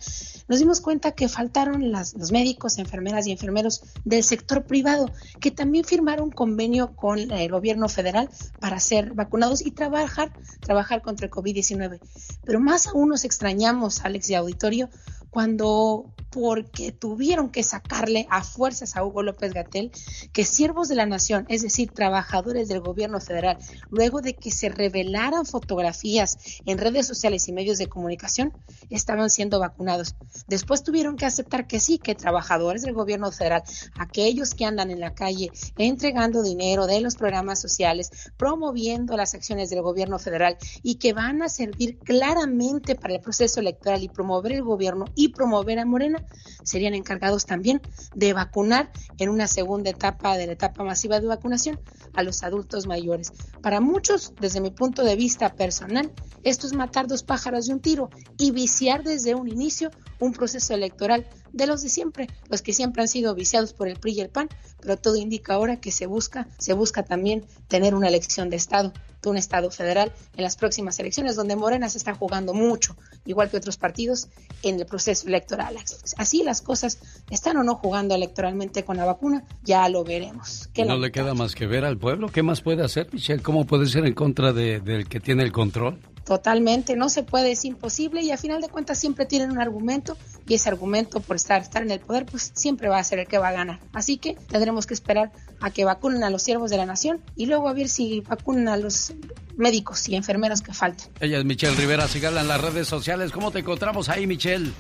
[0.49, 5.51] nos dimos cuenta que faltaron las- los médicos, enfermeras y enfermeros del sector privado, que
[5.51, 8.29] también firmaron convenio con el gobierno federal
[8.61, 12.01] para ser vacunados y trabajar, trabajar contra el COVID-19.
[12.45, 14.89] Pero más aún nos extrañamos, Alex y auditorio,
[15.37, 19.91] cuando porque tuvieron que sacarle a fuerzas a Hugo López Gatel
[20.35, 23.57] que siervos de la nación, es decir, trabajadores del gobierno federal,
[23.89, 28.53] luego de que se revelaran fotografías en redes sociales y medios de comunicación,
[28.91, 30.15] estaban siendo vacunados.
[30.47, 33.63] Después tuvieron que aceptar que sí, que trabajadores del gobierno federal,
[33.99, 39.71] aquellos que andan en la calle entregando dinero de los programas sociales, promoviendo las acciones
[39.71, 44.53] del gobierno federal y que van a servir claramente para el proceso electoral y promover
[44.53, 46.25] el gobierno y promover a Morena,
[46.63, 47.81] serían encargados también
[48.15, 51.81] de vacunar en una segunda etapa de la etapa masiva de vacunación
[52.15, 53.33] a los adultos mayores.
[53.63, 56.11] Para muchos, desde mi punto de vista personal,
[56.43, 60.75] esto es matar dos pájaros de un tiro y viciar desde un inicio un proceso
[60.75, 64.21] electoral de los de siempre, los que siempre han sido viciados por el PRI y
[64.21, 64.49] el PAN,
[64.81, 68.93] pero todo indica ahora que se busca, se busca también tener una elección de Estado,
[69.23, 73.49] de un Estado federal en las próximas elecciones, donde Morena se está jugando mucho, igual
[73.49, 74.29] que otros partidos,
[74.63, 75.77] en el proceso electoral.
[76.19, 76.99] Así las cosas
[77.31, 80.69] están o no jugando electoralmente con la vacuna, ya lo veremos.
[80.77, 82.29] no le queda más que ver al pueblo.
[82.29, 83.43] ¿Qué más puede hacer, Michelle?
[83.43, 85.99] ¿Cómo puede ser en contra de, del que tiene el control?
[86.27, 90.17] Totalmente, no se puede, es imposible y a final de cuentas siempre tienen un argumento
[90.49, 93.29] y ese argumento por estar, estar en el poder pues siempre va a ser el
[93.29, 93.79] que va a ganar.
[93.93, 97.47] Así que tendremos que esperar a que vacunen a los siervos de la nación y
[97.47, 99.13] luego a ver si vacunan a los
[99.57, 101.07] médicos y enfermeros que faltan.
[101.21, 103.31] Ella es Michelle Rivera, síganla en las redes sociales.
[103.31, 104.73] ¿Cómo te encontramos ahí, Michelle?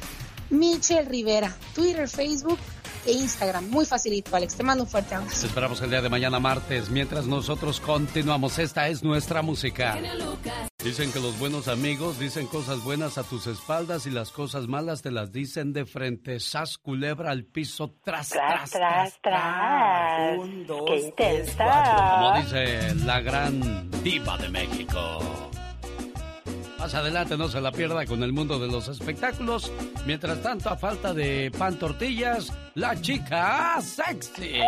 [0.50, 2.58] Michelle Rivera, Twitter, Facebook,
[3.06, 3.68] e Instagram.
[3.70, 4.56] Muy facilito, Alex.
[4.56, 5.40] Te mando un fuerte abrazo.
[5.40, 6.90] Te esperamos el día de mañana martes.
[6.90, 9.98] Mientras nosotros continuamos, esta es nuestra música.
[10.82, 15.02] Dicen que los buenos amigos dicen cosas buenas a tus espaldas y las cosas malas
[15.02, 16.38] te las dicen de frente.
[16.38, 20.38] Sas culebra al piso, tras, tras, tras, tras.
[20.38, 22.18] Un, dos, ¡Qué intensa!
[22.18, 25.18] Como dice la gran diva de México.
[26.78, 29.72] Más adelante no se la pierda con el mundo de los espectáculos.
[30.04, 34.60] Mientras tanto, a falta de pan tortillas, la chica sexy.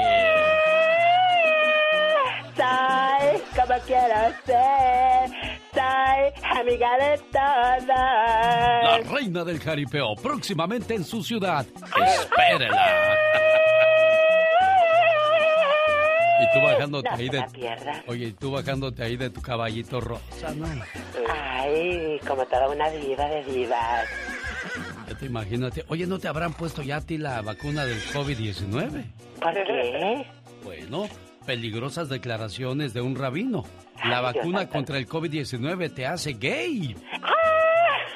[2.57, 5.31] Soy como quiero ser,
[5.73, 7.87] soy amiga de todas.
[7.87, 11.66] La reina del jaripeo, próximamente en su ciudad.
[11.66, 13.16] Espérela.
[16.40, 17.44] Y tú bajándote ahí de.
[18.07, 20.66] Oye, tú bajándote ahí de tu caballito rosa, ¿no?
[21.29, 24.07] Ay, como toda una diva de divas.
[25.09, 25.85] Ya te imagínate.
[25.88, 29.05] Oye, ¿no te habrán puesto ya a ti la vacuna del COVID-19?
[29.40, 30.27] ¿Por qué?
[30.64, 31.09] Bueno,
[31.46, 33.64] peligrosas declaraciones de un rabino.
[34.05, 36.94] La vacuna contra el COVID-19 te hace gay.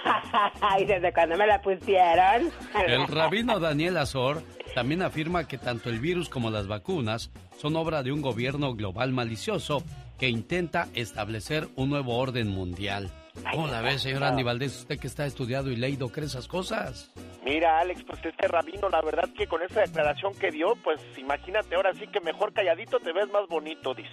[0.80, 2.50] ¿Y desde cuándo me la pusieron?
[2.86, 4.42] El rabino Daniel Azor
[4.74, 9.12] también afirma que tanto el virus como las vacunas son obra de un gobierno global
[9.12, 9.82] malicioso
[10.18, 13.10] que intenta establecer un nuevo orden mundial.
[13.50, 17.10] ¿Cómo la ve, señor Andy Valdés, usted que está estudiado y leído, cree esas cosas?
[17.44, 21.74] Mira, Alex, pues este rabino, la verdad que con esa declaración que dio, pues imagínate,
[21.74, 24.10] ahora sí que mejor calladito te ves más bonito, dice.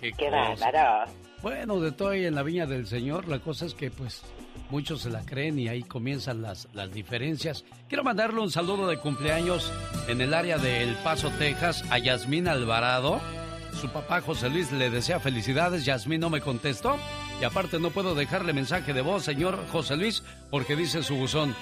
[0.00, 1.10] qué, qué bárbaro.
[1.42, 4.22] Bueno, de todo y en la viña del Señor, la cosa es que, pues,
[4.74, 7.64] muchos se la creen y ahí comienzan las, las diferencias.
[7.88, 9.72] Quiero mandarle un saludo de cumpleaños
[10.08, 13.20] en el área de El Paso, Texas, a Yasmín Alvarado.
[13.80, 16.98] Su papá José Luis le desea felicidades, Yasmín no me contestó.
[17.40, 21.54] Y aparte no puedo dejarle mensaje de voz, señor José Luis, porque dice su buzón.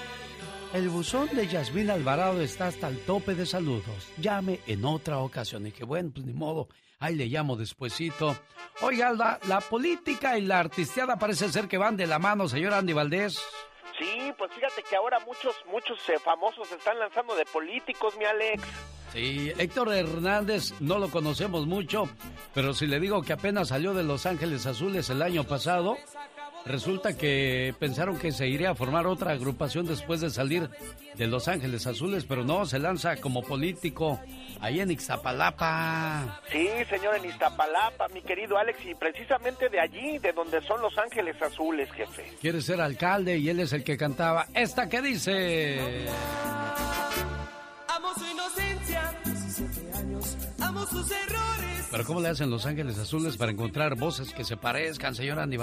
[0.72, 4.09] El buzón de Yasmín Alvarado está hasta el tope de saludos.
[4.16, 5.66] Llame en otra ocasión.
[5.66, 6.68] Y que bueno, pues ni modo.
[7.03, 8.37] Ahí le llamo despuesito.
[8.81, 12.73] Oiga, la, la política y la artisteada parece ser que van de la mano, señor
[12.73, 13.43] Andy Valdés.
[13.99, 18.25] Sí, pues fíjate que ahora muchos, muchos eh, famosos se están lanzando de políticos, mi
[18.25, 18.62] Alex.
[19.12, 22.09] Sí, Héctor Hernández no lo conocemos mucho,
[22.55, 25.99] pero si le digo que apenas salió de Los Ángeles Azules el año pasado,
[26.64, 30.68] resulta que pensaron que se iría a formar otra agrupación después de salir
[31.14, 34.20] de Los Ángeles Azules, pero no, se lanza como político
[34.61, 36.40] ahí en Ixtapalapa.
[36.51, 40.96] Sí, señor, en Iztapalapa, mi querido Alex, y precisamente de allí, de donde son Los
[40.98, 42.33] Ángeles Azules, jefe.
[42.40, 46.07] Quiere ser alcalde y él es el que cantaba esta que dice...
[47.88, 49.21] Amo su inocencia, 17 años,
[50.61, 51.88] amo sus errores.
[51.90, 55.58] Pero ¿cómo le hacen Los Ángeles Azules para encontrar voces que se parezcan, señor Andy?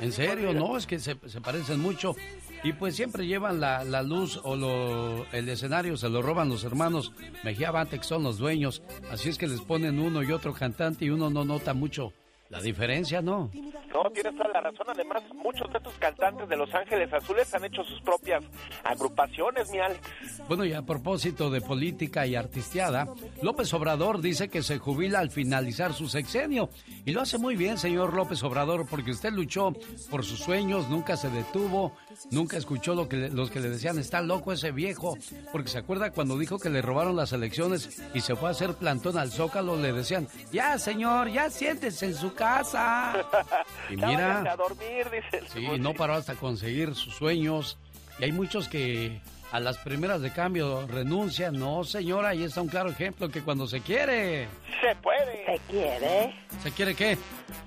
[0.00, 2.16] En serio, no, es que se, se parecen mucho.
[2.62, 6.64] Y pues siempre llevan la, la luz o lo, el escenario, se lo roban los
[6.64, 8.82] hermanos Mejía Bantex, son los dueños.
[9.10, 12.14] Así es que les ponen uno y otro cantante y uno no nota mucho
[12.50, 13.50] la diferencia, ¿no?
[13.92, 14.86] No, tienes toda la razón.
[14.88, 18.42] Además, muchos de estos cantantes de Los Ángeles Azules han hecho sus propias
[18.84, 20.00] agrupaciones, mi Alex.
[20.48, 23.08] Bueno, y a propósito de política y artisteada,
[23.42, 26.70] López Obrador dice que se jubila al finalizar su sexenio.
[27.04, 29.72] Y lo hace muy bien, señor López Obrador, porque usted luchó
[30.10, 31.96] por sus sueños, nunca se detuvo,
[32.30, 35.16] nunca escuchó lo que le- los que le decían, está loco ese viejo.
[35.52, 38.74] Porque se acuerda cuando dijo que le robaron las elecciones y se fue a hacer
[38.74, 43.14] plantón al Zócalo, le decían, ya, señor, ya siéntese en su casa.
[43.90, 47.78] Y mira, a dormir, dice el Sí, no paró hasta conseguir sus sueños.
[48.18, 49.20] Y hay muchos que
[49.52, 51.58] a las primeras de cambio renuncian.
[51.58, 54.48] No, señora, ahí está un claro ejemplo que cuando se quiere.
[54.80, 55.44] Se puede.
[55.46, 57.18] Se quiere ¿Se quiere qué?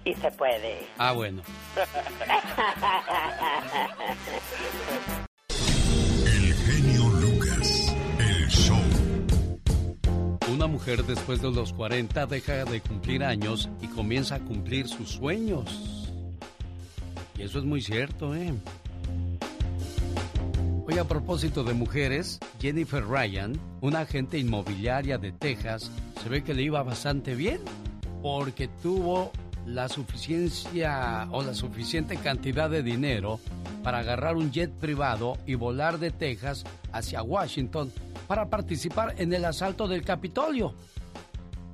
[0.04, 0.88] y se puede.
[0.98, 1.42] Ah, bueno.
[10.52, 15.10] Una mujer después de los 40 deja de cumplir años y comienza a cumplir sus
[15.10, 16.10] sueños.
[17.38, 18.54] Y eso es muy cierto, ¿eh?
[20.88, 25.92] Hoy a propósito de mujeres, Jennifer Ryan, una agente inmobiliaria de Texas,
[26.24, 27.60] se ve que le iba bastante bien
[28.22, 29.34] porque tuvo
[29.68, 33.40] la suficiencia o la suficiente cantidad de dinero
[33.84, 37.92] para agarrar un jet privado y volar de Texas hacia Washington
[38.28, 40.74] para participar en el asalto del Capitolio.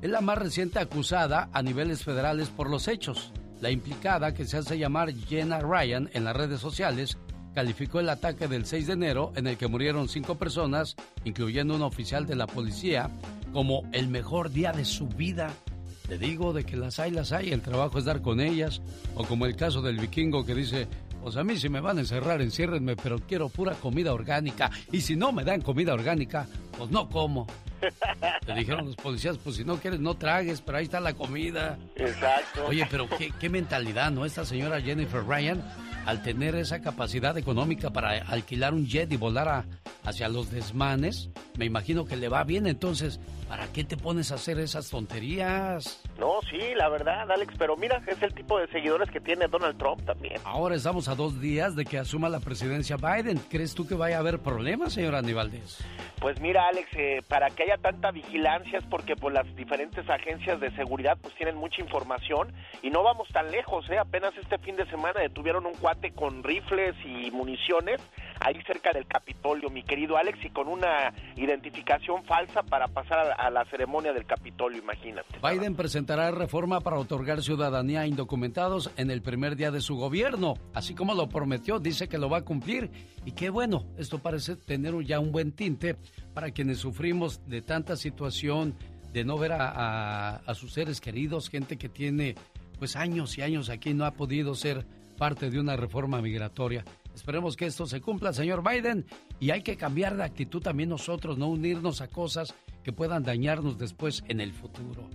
[0.02, 3.32] Es la más reciente acusada a niveles federales por los hechos.
[3.62, 7.18] La implicada, que se hace llamar Jenna Ryan en las redes sociales,
[7.54, 11.84] calificó el ataque del 6 de enero en el que murieron cinco personas, incluyendo un
[11.84, 13.10] oficial de la policía,
[13.54, 15.52] como el mejor día de su vida.
[16.14, 18.84] Te digo de que las hay, las hay, el trabajo es dar con ellas,
[19.16, 20.88] o como el caso del vikingo que dice,
[21.24, 25.02] pues a mí si me van a encerrar, enciérrenme, pero quiero pura comida orgánica, y
[25.02, 26.46] si no me dan comida orgánica,
[26.78, 27.48] pues no como.
[28.46, 31.80] Le dijeron los policías, pues si no quieres no tragues, pero ahí está la comida.
[31.96, 32.68] Exacto.
[32.68, 34.24] Oye, pero qué, qué mentalidad, ¿no?
[34.24, 35.64] Esta señora Jennifer Ryan,
[36.06, 39.66] al tener esa capacidad económica para alquilar un jet y volar a-
[40.06, 42.68] hacia los desmanes, me imagino que le va bien.
[42.68, 46.02] Entonces, ¿para qué te pones a hacer esas tonterías?
[46.20, 49.78] No, sí, la verdad, Alex, pero mira, es el tipo de seguidores que tiene Donald
[49.78, 50.36] Trump también.
[50.44, 53.38] Ahora estamos a dos días de que asuma la presidencia Biden.
[53.50, 55.80] ¿Crees tú que vaya a haber problemas, señora Aníbaldez?
[56.20, 60.60] Pues mira, Alex, eh, para que haya tanta vigilancia es porque pues, las diferentes agencias
[60.60, 63.98] de seguridad pues tienen mucha información y no vamos tan lejos, ¿eh?
[63.98, 68.02] Apenas este fin de semana detuvieron un cuate con rifles y municiones
[68.40, 73.34] ahí cerca del Capitolio, mi querido Alex, y con una identificación falsa para pasar a,
[73.34, 75.38] a la ceremonia del Capitolio, imagínate.
[75.42, 80.56] Biden presentará reforma para otorgar ciudadanía a indocumentados en el primer día de su gobierno.
[80.74, 82.90] Así como lo prometió, dice que lo va a cumplir.
[83.26, 85.96] Y qué bueno, esto parece tener ya un buen tinte
[86.34, 88.76] para quienes sufrimos de tanta situación
[89.14, 92.36] de no ver a, a- a sus seres queridos, gente que tiene
[92.80, 94.86] pues años y años aquí no ha podido ser
[95.24, 96.84] parte de una reforma migratoria.
[97.16, 99.06] Esperemos que esto se cumpla, señor Biden,
[99.40, 103.78] y hay que cambiar de actitud también nosotros, no unirnos a cosas que puedan dañarnos
[103.78, 105.08] después en el futuro.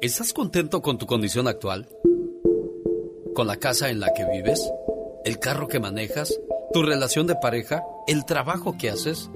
[0.00, 1.88] ¿Estás contento con tu condición actual?
[3.34, 4.70] ¿Con la casa en la que vives?
[5.24, 6.40] ¿El carro que manejas?
[6.72, 7.82] ¿Tu relación de pareja?
[8.06, 9.28] ¿El trabajo que haces?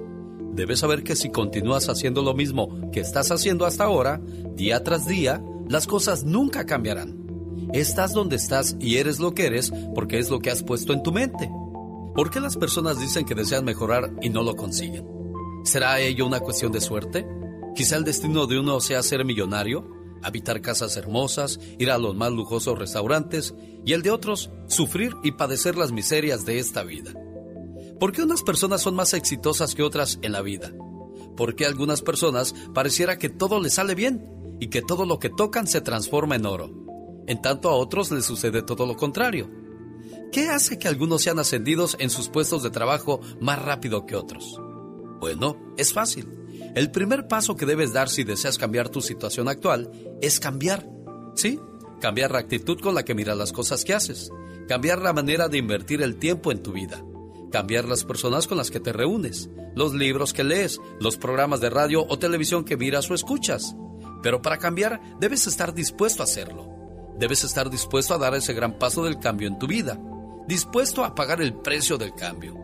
[0.53, 4.21] Debes saber que si continúas haciendo lo mismo que estás haciendo hasta ahora,
[4.55, 7.25] día tras día, las cosas nunca cambiarán.
[7.73, 11.03] Estás donde estás y eres lo que eres porque es lo que has puesto en
[11.03, 11.49] tu mente.
[12.15, 15.07] ¿Por qué las personas dicen que desean mejorar y no lo consiguen?
[15.63, 17.27] ¿Será ello una cuestión de suerte?
[17.75, 19.89] Quizá el destino de uno sea ser millonario,
[20.23, 25.33] habitar casas hermosas, ir a los más lujosos restaurantes y el de otros sufrir y
[25.33, 27.13] padecer las miserias de esta vida.
[27.99, 30.71] ¿Por qué unas personas son más exitosas que otras en la vida?
[31.35, 35.29] ¿Por qué algunas personas pareciera que todo les sale bien y que todo lo que
[35.29, 36.71] tocan se transforma en oro?
[37.27, 39.49] En tanto a otros les sucede todo lo contrario.
[40.31, 44.59] ¿Qué hace que algunos sean ascendidos en sus puestos de trabajo más rápido que otros?
[45.19, 46.27] Bueno, es fácil.
[46.75, 49.91] El primer paso que debes dar si deseas cambiar tu situación actual
[50.21, 50.87] es cambiar.
[51.35, 51.59] ¿Sí?
[52.01, 54.29] Cambiar la actitud con la que miras las cosas que haces.
[54.67, 57.03] Cambiar la manera de invertir el tiempo en tu vida.
[57.51, 59.49] Cambiar las personas con las que te reúnes.
[59.73, 60.81] Los libros que lees.
[60.99, 63.75] Los programas de radio o televisión que miras o escuchas.
[64.21, 66.69] Pero para cambiar debes estar dispuesto a hacerlo.
[67.17, 69.99] Debes estar dispuesto a dar ese gran paso del cambio en tu vida.
[70.47, 72.55] Dispuesto a pagar el precio del cambio.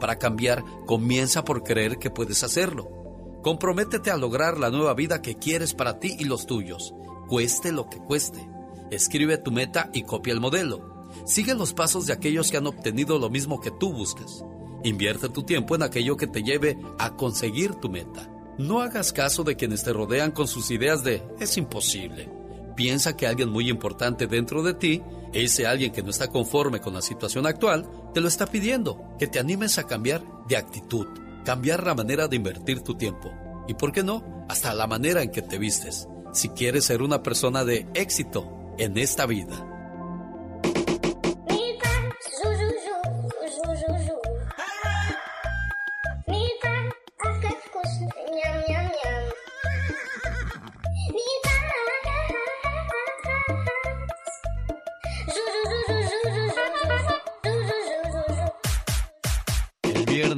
[0.00, 3.00] Para cambiar, comienza por creer que puedes hacerlo.
[3.42, 6.94] Comprométete a lograr la nueva vida que quieres para ti y los tuyos,
[7.28, 8.48] cueste lo que cueste.
[8.90, 11.08] Escribe tu meta y copia el modelo.
[11.24, 14.44] Sigue los pasos de aquellos que han obtenido lo mismo que tú buscas.
[14.82, 18.28] Invierte tu tiempo en aquello que te lleve a conseguir tu meta.
[18.60, 22.30] No hagas caso de quienes te rodean con sus ideas de es imposible.
[22.76, 26.92] Piensa que alguien muy importante dentro de ti, ese alguien que no está conforme con
[26.92, 31.06] la situación actual, te lo está pidiendo, que te animes a cambiar de actitud,
[31.42, 33.32] cambiar la manera de invertir tu tiempo
[33.66, 37.22] y, ¿por qué no?, hasta la manera en que te vistes, si quieres ser una
[37.22, 39.79] persona de éxito en esta vida.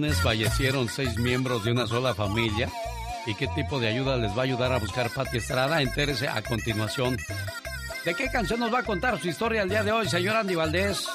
[0.03, 2.69] Viernes fallecieron seis miembros de una sola familia.
[3.25, 5.81] ¿Y qué tipo de ayuda les va a ayudar a buscar Pati Estrada?
[5.81, 7.17] Entérese a continuación.
[8.05, 10.57] ¿De qué canción nos va a contar su historia el día de hoy, señor Andy
[10.57, 11.07] Valdés?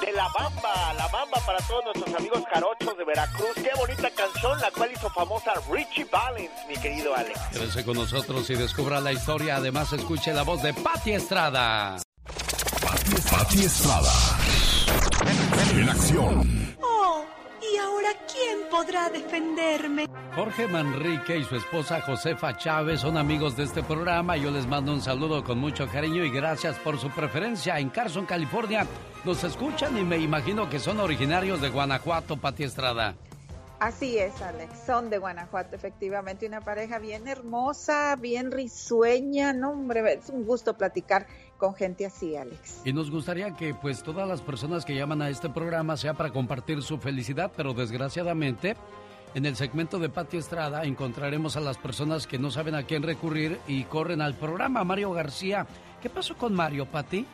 [0.00, 3.54] De La Bamba, La Bamba para todos nuestros amigos jarochos de Veracruz.
[3.54, 7.38] Qué bonita canción, la cual hizo famosa Richie Valens, mi querido Alex.
[7.52, 9.56] Quédese con nosotros y descubra la historia.
[9.56, 11.98] Además, escuche la voz de Pati Estrada.
[13.30, 14.12] Pati Estrada.
[15.74, 16.76] en acción.
[16.82, 17.24] Oh,
[17.72, 20.06] ¿y ahora quién podrá defenderme?
[20.34, 24.36] Jorge Manrique y su esposa Josefa Chávez son amigos de este programa.
[24.36, 27.78] Yo les mando un saludo con mucho cariño y gracias por su preferencia.
[27.78, 28.86] En Carson, California,
[29.24, 33.14] nos escuchan y me imagino que son originarios de Guanajuato, Pati Estrada.
[33.78, 34.78] Así es, Alex.
[34.86, 36.46] Son de Guanajuato, efectivamente.
[36.46, 39.52] Una pareja bien hermosa, bien risueña.
[39.52, 41.26] No, hombre, es un gusto platicar
[41.62, 42.82] con gente así, Alex.
[42.84, 46.32] Y nos gustaría que pues todas las personas que llaman a este programa sea para
[46.32, 48.74] compartir su felicidad, pero desgraciadamente
[49.36, 53.04] en el segmento de Pati Estrada encontraremos a las personas que no saben a quién
[53.04, 54.82] recurrir y corren al programa.
[54.82, 55.64] Mario García,
[56.00, 57.24] ¿qué pasó con Mario, Pati?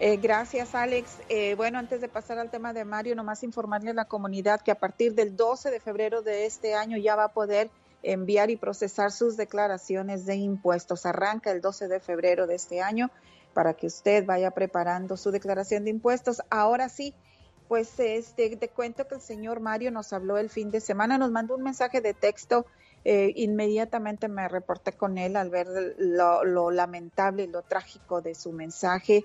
[0.00, 1.20] Eh, gracias, Alex.
[1.30, 4.70] Eh, bueno, antes de pasar al tema de Mario, nomás informarle a la comunidad que
[4.70, 7.70] a partir del 12 de febrero de este año ya va a poder
[8.06, 11.06] enviar y procesar sus declaraciones de impuestos.
[11.06, 13.10] Arranca el 12 de febrero de este año
[13.52, 16.42] para que usted vaya preparando su declaración de impuestos.
[16.50, 17.14] Ahora sí,
[17.68, 21.32] pues este, te cuento que el señor Mario nos habló el fin de semana, nos
[21.32, 22.66] mandó un mensaje de texto.
[23.04, 28.52] Eh, inmediatamente me reporté con él al ver lo, lamentable y lo trágico de su
[28.52, 29.24] mensaje.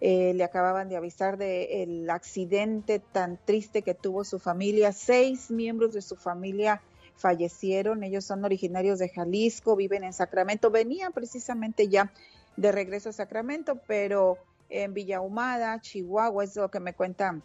[0.00, 4.92] Eh, le acababan de avisar del accidente tan triste que tuvo su familia.
[4.92, 6.80] Seis miembros de su familia
[7.16, 8.02] fallecieron.
[8.02, 10.70] Ellos son originarios de Jalisco, viven en Sacramento.
[10.70, 12.12] Venían precisamente ya
[12.56, 14.38] de regreso a Sacramento, pero
[14.68, 17.40] en Villahumada, Chihuahua, es lo que me cuenta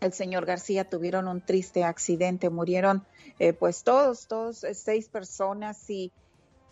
[0.00, 2.50] el señor García, tuvieron un triste accidente.
[2.50, 3.04] Murieron
[3.38, 6.12] eh, pues todos, todos, eh, seis personas y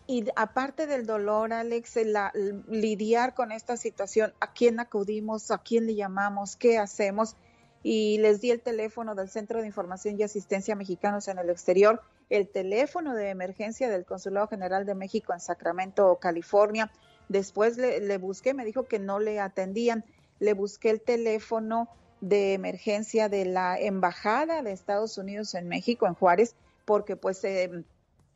[0.07, 2.31] y aparte del dolor, Alex, la,
[2.69, 5.51] lidiar con esta situación, ¿a quién acudimos?
[5.51, 6.57] ¿A quién le llamamos?
[6.57, 7.37] ¿Qué hacemos?
[7.83, 12.03] Y les di el teléfono del Centro de Información y Asistencia Mexicanos en el Exterior,
[12.31, 16.91] el teléfono de emergencia del Consulado General de México en Sacramento, California.
[17.29, 20.05] Después le, busqué, me dijo que no le atendían.
[20.41, 21.89] Le busqué el teléfono
[22.21, 27.43] de emergencia de la Embajada de Estados Unidos en México, en Juárez, porque pues...
[27.45, 27.85] Eh,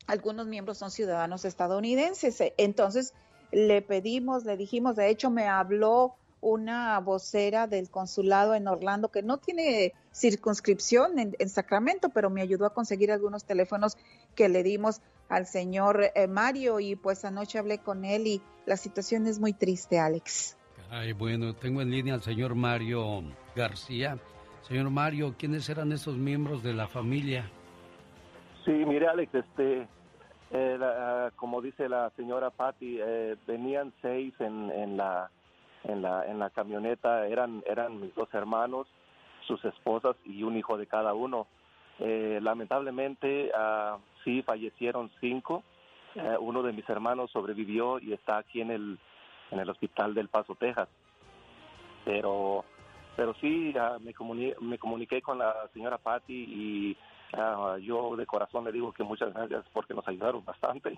[0.07, 2.41] algunos miembros son ciudadanos estadounidenses.
[2.57, 3.13] Entonces,
[3.51, 9.21] le pedimos, le dijimos, de hecho me habló una vocera del consulado en Orlando que
[9.21, 13.97] no tiene circunscripción en, Sacramento, pero me ayudó a conseguir algunos teléfonos
[14.35, 18.77] que le dimos al señor eh, Mario y pues anoche hablé con él y la
[18.77, 20.57] situación es muy triste, Alex.
[20.89, 23.23] Ay, bueno, tengo en línea al señor Mario
[23.55, 24.17] García.
[24.61, 27.49] Señor Mario, ¿quiénes eran esos miembros de la familia?
[28.65, 29.87] Sí, mire Alex, este,
[30.51, 30.79] eh,
[31.35, 35.29] como dice la señora Patty, eh, venían seis en, en, la,
[35.83, 38.87] en, la, en la camioneta, eran, eran mis dos hermanos,
[39.47, 41.47] sus esposas y un hijo de cada uno.
[41.99, 45.63] Eh, lamentablemente, uh, sí, fallecieron cinco.
[46.39, 48.99] uno de mis hermanos sobrevivió y está aquí en el,
[49.51, 50.87] en el hospital del Paso, Texas.
[52.05, 52.63] Pero,
[53.15, 54.13] pero sí, me,
[54.61, 56.97] me comuniqué con la señora Patty y
[57.33, 60.97] Ah, yo de corazón le digo que muchas gracias porque nos ayudaron bastante.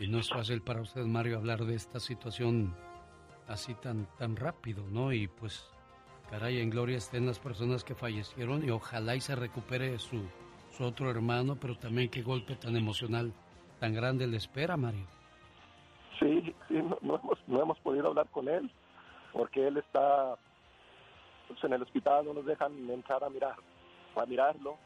[0.00, 2.74] Y no es fácil para usted, Mario, hablar de esta situación
[3.48, 5.12] así tan, tan rápido, ¿no?
[5.12, 5.68] Y pues,
[6.30, 10.22] caray, en gloria estén las personas que fallecieron y ojalá y se recupere su,
[10.70, 13.32] su otro hermano, pero también qué golpe tan emocional,
[13.80, 15.06] tan grande le espera, Mario.
[16.20, 18.70] Sí, sí, no, hemos, no hemos podido hablar con él
[19.32, 20.36] porque él está
[21.46, 23.56] pues en el hospital no nos dejan entrar a mirar,
[24.16, 24.76] a mirarlo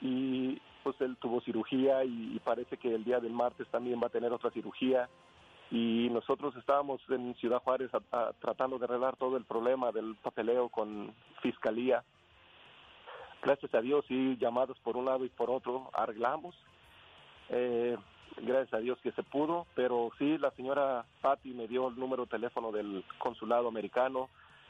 [0.00, 4.10] y pues él tuvo cirugía y, parece que el día del martes también va a
[4.10, 5.08] tener otra cirugía
[5.68, 7.90] y nosotros estábamos en Ciudad Juárez
[8.38, 11.12] tratando de arreglar todo el problema del papeleo con
[11.42, 12.04] fiscalía.
[13.42, 16.54] Gracias a Dios y llamados por un lado y por otro arreglamos.
[17.48, 17.96] Eh,
[18.36, 22.26] gracias a Dios que se pudo, pero sí, la señora Patty me dio el número
[22.26, 24.28] de teléfono del consulado americano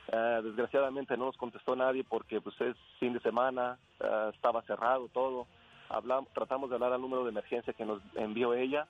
[0.09, 5.09] eh, desgraciadamente no nos contestó nadie porque pues es fin de semana, eh, estaba cerrado
[5.09, 5.47] todo.
[5.89, 8.87] Hablamos, tratamos de hablar al número de emergencia que nos envió ella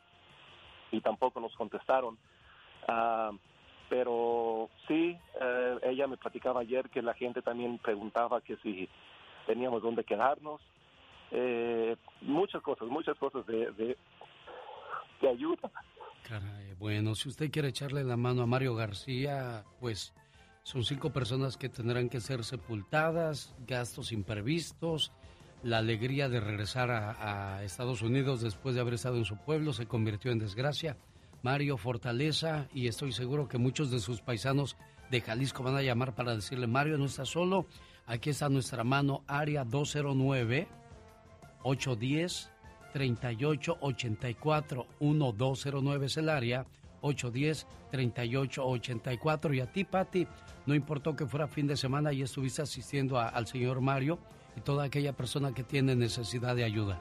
[0.91, 2.19] y tampoco nos contestaron.
[2.89, 3.31] Ah,
[3.89, 8.89] pero sí, eh, ella me platicaba ayer que la gente también preguntaba que si
[9.47, 10.61] teníamos dónde quedarnos.
[12.23, 13.97] muchas cosas, muchas cosas de, de,
[15.21, 15.71] de ayuda.
[16.29, 20.13] Caray, bueno, si usted quiere echarle la mano a Mario García, pues
[20.65, 25.13] son cinco personas que tendrán que ser sepultadas, gastos imprevistos,
[25.67, 29.87] la alegría de regresar a, Estados Unidos después de haber estado en su pueblo se
[29.87, 30.97] convirtió en desgracia.
[31.43, 34.77] Mario Fortaleza y estoy seguro que muchos de sus paisanos
[35.11, 37.67] de Jalisco van a llamar para decirle, Mario no está solo,
[38.07, 40.69] aquí está nuestra mano, área 209
[41.65, 42.53] 810
[42.93, 46.65] 3884 1209 es el área
[47.03, 49.55] 810-3884.
[49.55, 50.27] Y a ti, Patti,
[50.65, 54.19] no importó que fuera fin de semana y estuviste asistiendo al señor Mario
[54.57, 56.99] y toda aquella persona que tiene necesidad de ayuda.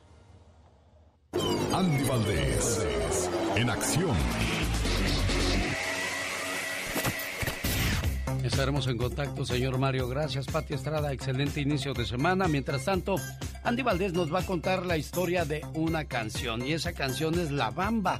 [1.72, 2.80] Andy Valdés,
[3.56, 4.16] en acción.
[8.44, 10.08] Estaremos en contacto, señor Mario.
[10.08, 11.12] Gracias, Pati Estrada.
[11.12, 12.48] Excelente inicio de semana.
[12.48, 13.16] Mientras tanto,
[13.64, 16.66] Andy Valdés nos va a contar la historia de una canción.
[16.66, 18.18] Y esa canción es La Bamba.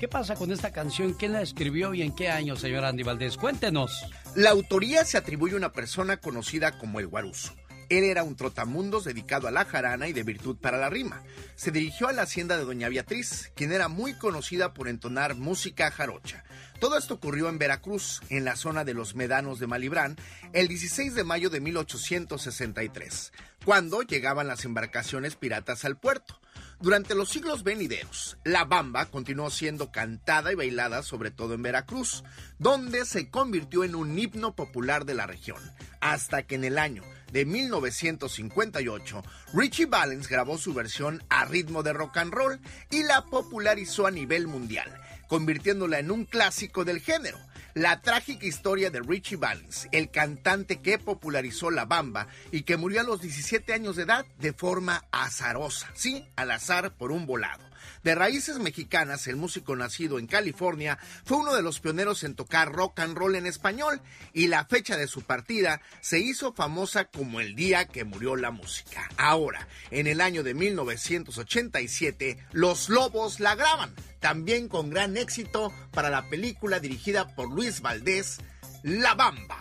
[0.00, 1.12] ¿Qué pasa con esta canción?
[1.12, 3.36] ¿Quién la escribió y en qué año, señor Andy Valdés?
[3.36, 3.92] Cuéntenos.
[4.34, 7.52] La autoría se atribuye a una persona conocida como el Guaruzo.
[7.90, 11.22] Él era un trotamundos dedicado a la jarana y de virtud para la rima.
[11.56, 15.90] Se dirigió a la hacienda de Doña Beatriz, quien era muy conocida por entonar música
[15.90, 16.44] jarocha.
[16.80, 20.16] Todo esto ocurrió en Veracruz, en la zona de los Medanos de Malibrán,
[20.54, 23.32] el 16 de mayo de 1863,
[23.66, 26.40] cuando llegaban las embarcaciones piratas al puerto.
[26.80, 32.24] Durante los siglos venideros, la bamba continuó siendo cantada y bailada sobre todo en Veracruz,
[32.58, 35.60] donde se convirtió en un himno popular de la región,
[36.00, 39.22] hasta que en el año de 1958,
[39.52, 42.58] Richie Valens grabó su versión a ritmo de rock and roll
[42.90, 44.90] y la popularizó a nivel mundial,
[45.30, 47.38] convirtiéndola en un clásico del género.
[47.72, 53.00] La trágica historia de Richie Valens, el cantante que popularizó la bamba y que murió
[53.00, 57.69] a los 17 años de edad de forma azarosa, sí, al azar por un volado.
[58.02, 62.72] De raíces mexicanas, el músico nacido en California fue uno de los pioneros en tocar
[62.72, 64.00] rock and roll en español
[64.32, 68.50] y la fecha de su partida se hizo famosa como el día que murió la
[68.50, 69.08] música.
[69.18, 76.08] Ahora, en el año de 1987, Los Lobos la graban, también con gran éxito para
[76.08, 78.38] la película dirigida por Luis Valdés,
[78.82, 79.58] La Bamba.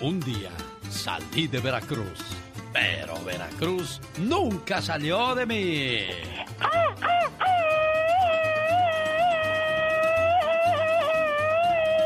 [0.00, 0.50] Un día
[0.90, 2.18] salí de Veracruz,
[2.72, 6.06] pero Veracruz nunca salió de mí.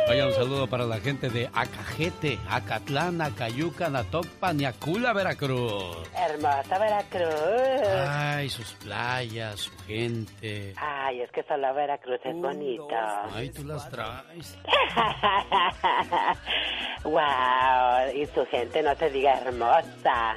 [0.08, 5.96] Vaya un saludo para la gente de Acajete, Acatlán, Acayucan, Atocpan y Acula, Veracruz.
[6.14, 7.88] Hermosa Veracruz.
[8.08, 10.74] Ay, sus playas, su gente.
[10.76, 12.86] Ay, es que solo Veracruz es bonito.
[13.34, 14.56] Ay, tú las traes.
[17.02, 20.36] wow, y su gente no se diga hermosa.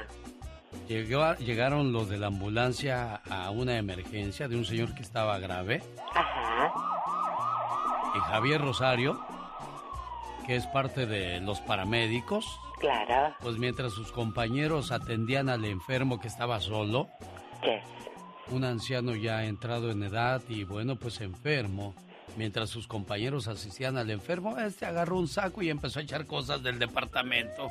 [0.90, 5.38] Llegó a- llegaron los de la ambulancia a una emergencia de un señor que estaba
[5.38, 5.84] grave.
[6.16, 6.72] Ajá.
[8.16, 9.20] Y Javier Rosario,
[10.48, 12.44] que es parte de los paramédicos,
[12.80, 13.36] Claro.
[13.40, 17.08] pues mientras sus compañeros atendían al enfermo que estaba solo,
[18.48, 21.94] un anciano ya entrado en edad y bueno, pues enfermo,
[22.36, 26.64] mientras sus compañeros asistían al enfermo, este agarró un saco y empezó a echar cosas
[26.64, 27.68] del departamento.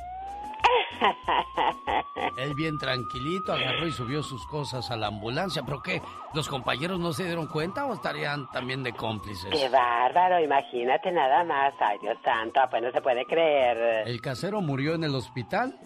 [2.37, 5.63] Él bien tranquilito agarró y subió sus cosas a la ambulancia.
[5.63, 6.01] ¿Pero qué?
[6.33, 9.49] ¿Los compañeros no se dieron cuenta o estarían también de cómplices?
[9.51, 11.73] Qué bárbaro, imagínate nada más.
[11.79, 14.07] Ay, Dios santo, pues no se puede creer.
[14.07, 15.77] El casero murió en el hospital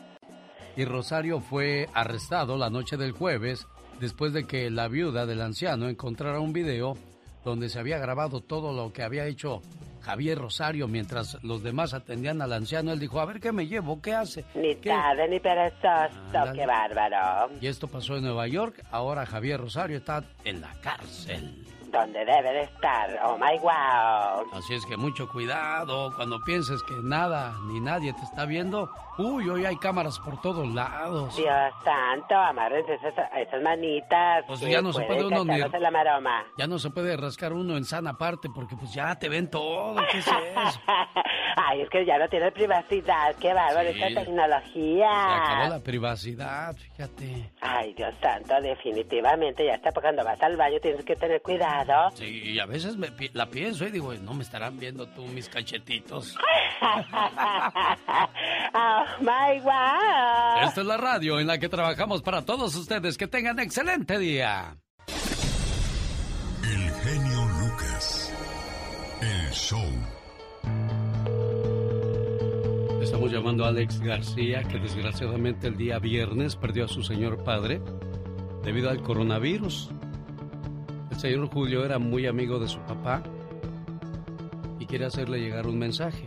[0.76, 3.68] y Rosario fue arrestado la noche del jueves
[4.00, 6.98] después de que la viuda del anciano encontrara un video
[7.44, 9.62] donde se había grabado todo lo que había hecho
[10.04, 12.92] Javier Rosario mientras los demás atendían al anciano.
[12.92, 14.44] Él dijo, a ver qué me llevo, qué hace.
[14.54, 14.90] Ni ¿Qué?
[14.90, 17.50] tarde ni perezoso, qué bárbaro.
[17.62, 18.84] Y esto pasó en Nueva York.
[18.92, 21.66] Ahora Javier Rosario está en la cárcel.
[21.94, 24.48] Donde debe de estar, oh my wow.
[24.58, 28.90] Así es que mucho cuidado cuando pienses que nada ni nadie te está viendo.
[29.20, 31.36] Uy, hoy hay cámaras por todos lados.
[31.36, 34.44] Dios santo, amárrense esas, esas manitas.
[34.48, 36.44] Pues ya no se puede uno ni- la maroma.
[36.58, 39.96] Ya no se puede rascar uno en sana parte porque pues ya te ven todo.
[40.12, 40.82] ¿Qué es eso?
[41.56, 44.02] Ay, es que ya no tiene privacidad, qué bárbaro Sí.
[44.02, 45.10] esta tecnología.
[45.12, 47.52] Se acabó la privacidad, fíjate.
[47.62, 51.83] Ay, Dios santo, definitivamente ya está, porque cuando vas al baño tienes que tener cuidado.
[52.16, 55.26] Sí, y a veces me pi- la pienso y digo, no me estarán viendo tú
[55.28, 56.36] mis cachetitos.
[58.74, 60.68] oh my wow.
[60.68, 63.18] Esta es la radio en la que trabajamos para todos ustedes.
[63.18, 64.76] Que tengan excelente día.
[66.64, 68.34] El genio Lucas.
[69.22, 69.84] El show.
[73.02, 77.82] Estamos llamando a Alex García, que desgraciadamente el día viernes perdió a su señor padre
[78.64, 79.90] debido al coronavirus.
[81.14, 83.22] El señor Julio era muy amigo de su papá
[84.80, 86.26] y quiere hacerle llegar un mensaje.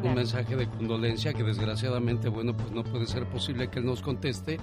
[0.00, 4.00] Un mensaje de condolencia que desgraciadamente, bueno, pues no puede ser posible que él nos
[4.00, 4.58] conteste,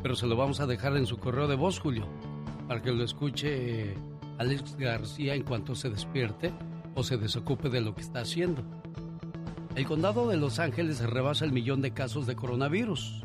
[0.00, 2.06] pero se lo vamos a dejar en su correo de voz, Julio,
[2.68, 3.94] para que lo escuche
[4.38, 6.52] Alex García en cuanto se despierte
[6.94, 8.62] o se desocupe de lo que está haciendo.
[9.74, 13.24] El condado de Los Ángeles rebasa el millón de casos de coronavirus.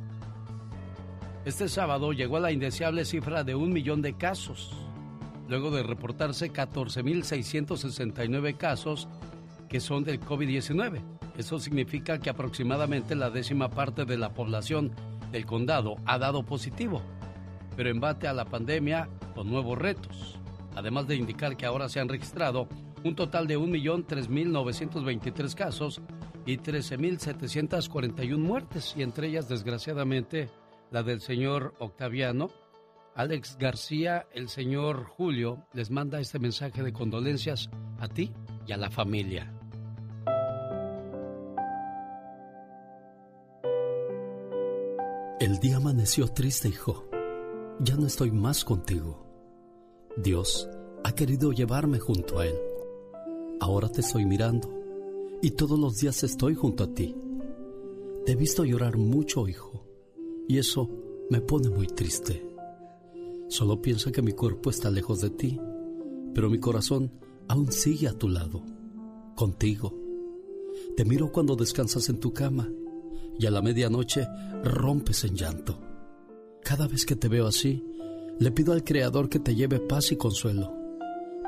[1.45, 4.75] Este sábado llegó a la indeseable cifra de un millón de casos,
[5.51, 9.09] luego de reportarse 14.669 casos
[9.67, 11.01] que son del COVID-19.
[11.37, 14.93] Eso significa que aproximadamente la décima parte de la población
[15.29, 17.01] del condado ha dado positivo,
[17.75, 20.39] pero embate a la pandemia con nuevos retos,
[20.73, 22.69] además de indicar que ahora se han registrado
[23.03, 25.99] un total de 1.003.923 casos
[26.45, 30.49] y 13.741 muertes, y entre ellas, desgraciadamente,
[30.91, 32.60] la del señor Octaviano.
[33.13, 38.31] Alex García, el señor Julio, les manda este mensaje de condolencias a ti
[38.65, 39.53] y a la familia.
[45.41, 47.09] El día amaneció triste, hijo.
[47.79, 49.25] Ya no estoy más contigo.
[50.15, 50.69] Dios
[51.03, 52.55] ha querido llevarme junto a Él.
[53.59, 54.69] Ahora te estoy mirando
[55.41, 57.15] y todos los días estoy junto a ti.
[58.25, 59.83] Te he visto llorar mucho, hijo,
[60.47, 60.89] y eso
[61.29, 62.50] me pone muy triste.
[63.51, 65.59] Solo piensa que mi cuerpo está lejos de ti,
[66.33, 67.11] pero mi corazón
[67.49, 68.63] aún sigue a tu lado,
[69.35, 69.93] contigo.
[70.95, 72.69] Te miro cuando descansas en tu cama
[73.37, 74.25] y a la medianoche
[74.63, 75.81] rompes en llanto.
[76.63, 77.85] Cada vez que te veo así,
[78.39, 80.73] le pido al Creador que te lleve paz y consuelo,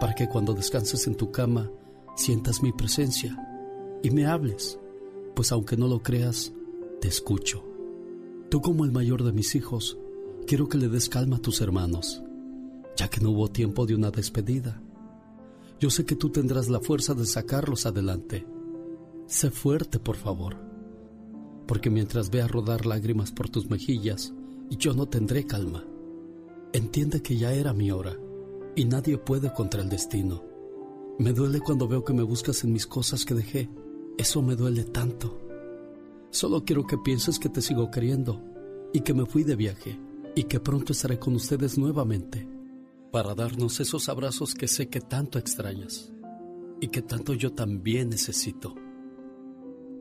[0.01, 1.71] para que cuando descanses en tu cama
[2.17, 3.33] sientas mi presencia
[4.03, 4.77] y me hables,
[5.37, 6.51] pues aunque no lo creas,
[6.99, 7.63] te escucho.
[8.49, 9.97] Tú como el mayor de mis hijos,
[10.45, 12.21] quiero que le des calma a tus hermanos,
[12.95, 14.81] ya que no hubo tiempo de una despedida.
[15.79, 18.45] Yo sé que tú tendrás la fuerza de sacarlos adelante.
[19.27, 20.57] Sé fuerte, por favor,
[21.67, 24.33] porque mientras vea rodar lágrimas por tus mejillas,
[24.69, 25.85] yo no tendré calma.
[26.73, 28.17] Entiende que ya era mi hora
[28.75, 30.43] y nadie puede contra el destino.
[31.19, 33.69] Me duele cuando veo que me buscas en mis cosas que dejé.
[34.17, 35.39] Eso me duele tanto.
[36.31, 38.41] Solo quiero que pienses que te sigo queriendo
[38.93, 39.99] y que me fui de viaje
[40.35, 42.47] y que pronto estaré con ustedes nuevamente
[43.11, 46.11] para darnos esos abrazos que sé que tanto extrañas
[46.81, 48.75] y que tanto yo también necesito.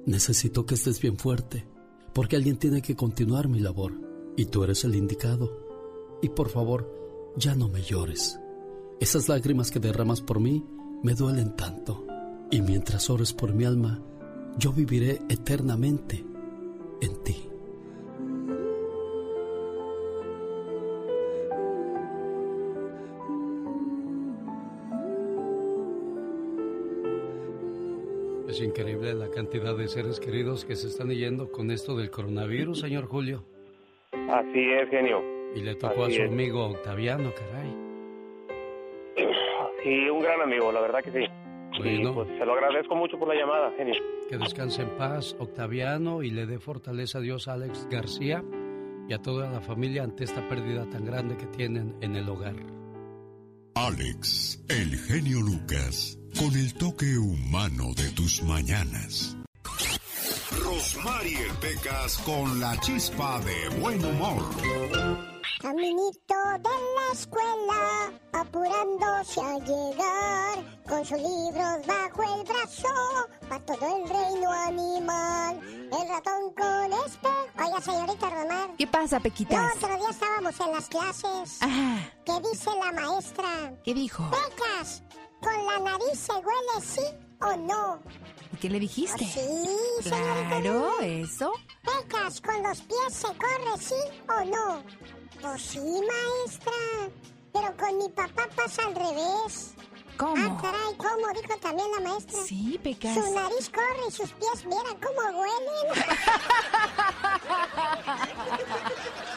[0.07, 1.67] Necesito que estés bien fuerte
[2.15, 3.93] porque alguien tiene que continuar mi labor
[4.37, 5.51] y tú eres el indicado.
[6.23, 8.39] Y por favor, ya no me llores.
[9.01, 10.65] Esas lágrimas que derramas por mí
[11.03, 12.07] me duelen tanto.
[12.51, 14.01] Y mientras ores por mi alma,
[14.59, 16.25] yo viviré eternamente
[17.01, 17.52] en ti.
[28.73, 33.05] Increíble la cantidad de seres queridos que se están yendo con esto del coronavirus, señor
[33.07, 33.45] Julio.
[34.31, 35.21] Así es, genio.
[35.55, 36.31] Y le tocó Así a su es.
[36.31, 37.77] amigo Octaviano, caray.
[39.85, 41.27] Sí, un gran amigo, la verdad que sí.
[41.79, 42.11] Bueno.
[42.11, 43.95] Y pues se lo agradezco mucho por la llamada, genio.
[44.31, 48.43] Que descanse en paz, Octaviano, y le dé fortaleza a Dios a Alex García
[49.07, 52.55] y a toda la familia ante esta pérdida tan grande que tienen en el hogar.
[53.75, 59.37] Alex, el genio Lucas, con el toque humano de tus mañanas.
[60.65, 64.43] Rosmarie Pecas con la chispa de buen humor.
[65.61, 73.97] Caminito de la escuela, apurándose a llegar, con sus libros bajo el brazo, para todo
[74.03, 75.61] el reino animal.
[75.63, 77.47] El ratón con espejo.
[77.65, 78.71] Oiga, señorita Romar.
[78.77, 79.77] ¿Qué pasa, El Pequitas?
[79.77, 81.59] otro día estábamos en las clases.
[82.25, 83.73] ¿Qué dice la maestra?
[83.85, 84.29] ¿Qué dijo?
[84.31, 85.03] Pecas,
[85.43, 87.03] ¿con la nariz se huele sí
[87.41, 88.01] o no?
[88.53, 89.25] ¿Y qué le dijiste?
[89.25, 89.69] Sí,
[90.03, 90.61] señorita.
[90.61, 91.53] Claro, eso.
[91.83, 93.95] Pecas, ¿con los pies se corre sí
[94.29, 94.83] o no?
[95.41, 96.73] Pues sí, maestra.
[97.53, 99.75] Pero con mi papá pasa al revés.
[100.17, 100.35] ¿Cómo?
[100.37, 101.29] Ah, caray, ¿cómo?
[101.41, 102.39] Dijo también la maestra.
[102.45, 103.15] Sí, Pecas.
[103.15, 105.93] Su nariz corre y sus pies, mira cómo huelen.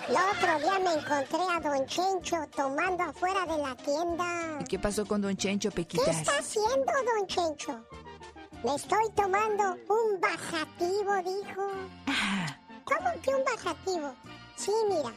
[0.08, 4.60] El otro día me encontré a Don Chencho tomando afuera de la tienda.
[4.62, 6.16] ¿Y qué pasó con Don Chencho, ¿Qué Pequitas?
[6.18, 7.84] está haciendo, Don Chencho?
[8.64, 11.68] Me estoy tomando un bajativo, dijo.
[12.86, 14.14] ¿Cómo que un bajativo?
[14.56, 15.12] Sí, mira,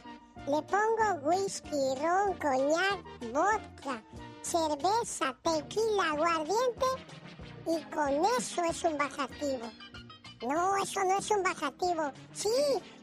[0.47, 4.01] le pongo whisky, ron, coñac, vodka,
[4.41, 6.85] cerveza, tequila, aguardiente
[7.65, 9.71] y con eso es un bajativo.
[10.41, 12.11] No, eso no es un bajativo.
[12.33, 12.49] Sí,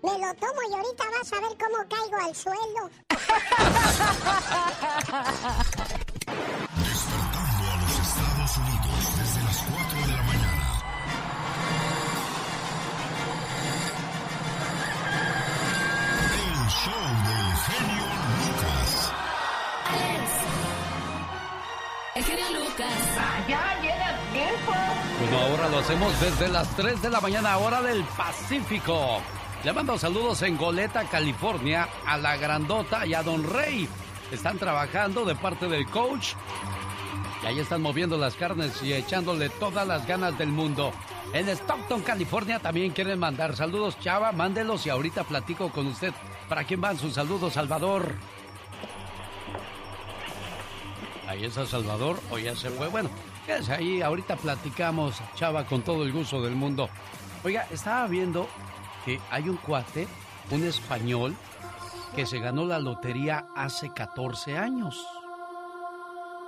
[0.03, 2.91] me lo tomo y ahorita vas a ver cómo caigo al suelo.
[22.37, 22.87] genio Lucas.
[23.49, 24.72] Ya llega tiempo.
[25.20, 29.22] Bueno, ahora lo hacemos desde las 3 de la mañana, hora del Pacífico.
[29.64, 33.89] Le mando saludos en Goleta, California, a la Grandota y a Don Rey.
[34.30, 36.34] Están trabajando de parte del coach.
[37.43, 40.93] Y ahí están moviendo las carnes y echándole todas las ganas del mundo.
[41.32, 43.99] En Stockton, California, también quieren mandar saludos.
[44.01, 46.12] Chava, mándelos y ahorita platico con usted.
[46.49, 48.14] ¿Para quién van sus saludos, Salvador?
[51.28, 52.88] Ahí está Salvador, o ya se fue.
[52.88, 53.10] Bueno,
[53.44, 56.88] quédese ahí, ahorita platicamos, Chava, con todo el gusto del mundo.
[57.44, 58.48] Oiga, estaba viendo
[59.04, 60.06] que hay un cuate,
[60.50, 61.34] un español,
[62.14, 65.04] que se ganó la lotería hace 14 años.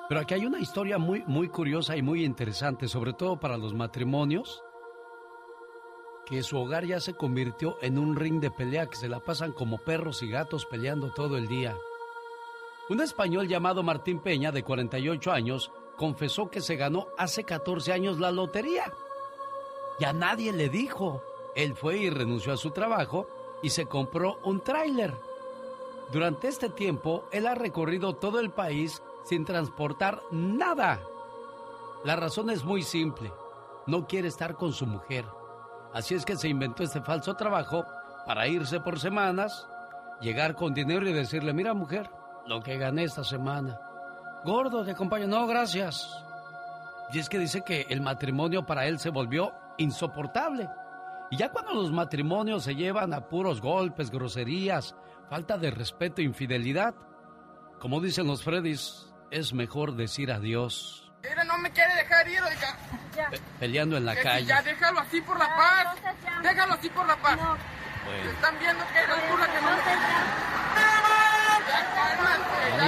[0.08, 3.74] Pero aquí hay una historia muy, muy curiosa y muy interesante, sobre todo para los
[3.74, 4.62] matrimonios,
[6.24, 9.52] que su hogar ya se convirtió en un ring de pelea que se la pasan
[9.52, 11.76] como perros y gatos peleando todo el día.
[12.89, 18.18] Un español llamado Martín Peña, de 48 años, confesó que se ganó hace 14 años
[18.18, 18.93] la lotería.
[19.99, 21.22] Y a nadie le dijo.
[21.55, 23.26] Él fue y renunció a su trabajo
[23.62, 25.14] y se compró un tráiler.
[26.12, 31.01] Durante este tiempo, él ha recorrido todo el país sin transportar nada.
[32.05, 33.32] La razón es muy simple.
[33.86, 35.26] No quiere estar con su mujer.
[35.93, 37.84] Así es que se inventó este falso trabajo
[38.26, 39.68] para irse por semanas,
[40.20, 42.09] llegar con dinero y decirle, mira mujer,
[42.49, 43.78] lo que gané esta semana.
[44.44, 45.26] Gordo, te acompaño.
[45.26, 46.09] No, gracias.
[47.12, 50.68] Y es que dice que el matrimonio para él se volvió insoportable.
[51.30, 54.94] Y ya cuando los matrimonios se llevan a puros golpes, groserías,
[55.28, 56.94] falta de respeto e infidelidad,
[57.80, 61.12] como dicen los Freddys, es mejor decir adiós.
[61.22, 62.76] Mira, no me quiere dejar ir, oiga.
[63.30, 64.46] Pe- peleando en la Que si calle.
[64.46, 65.96] ya déjalo así por la paz.
[66.42, 67.36] Déjalo así por la paz.
[67.36, 70.57] Bueno, Están viendo que es locura que no Ya cálmate,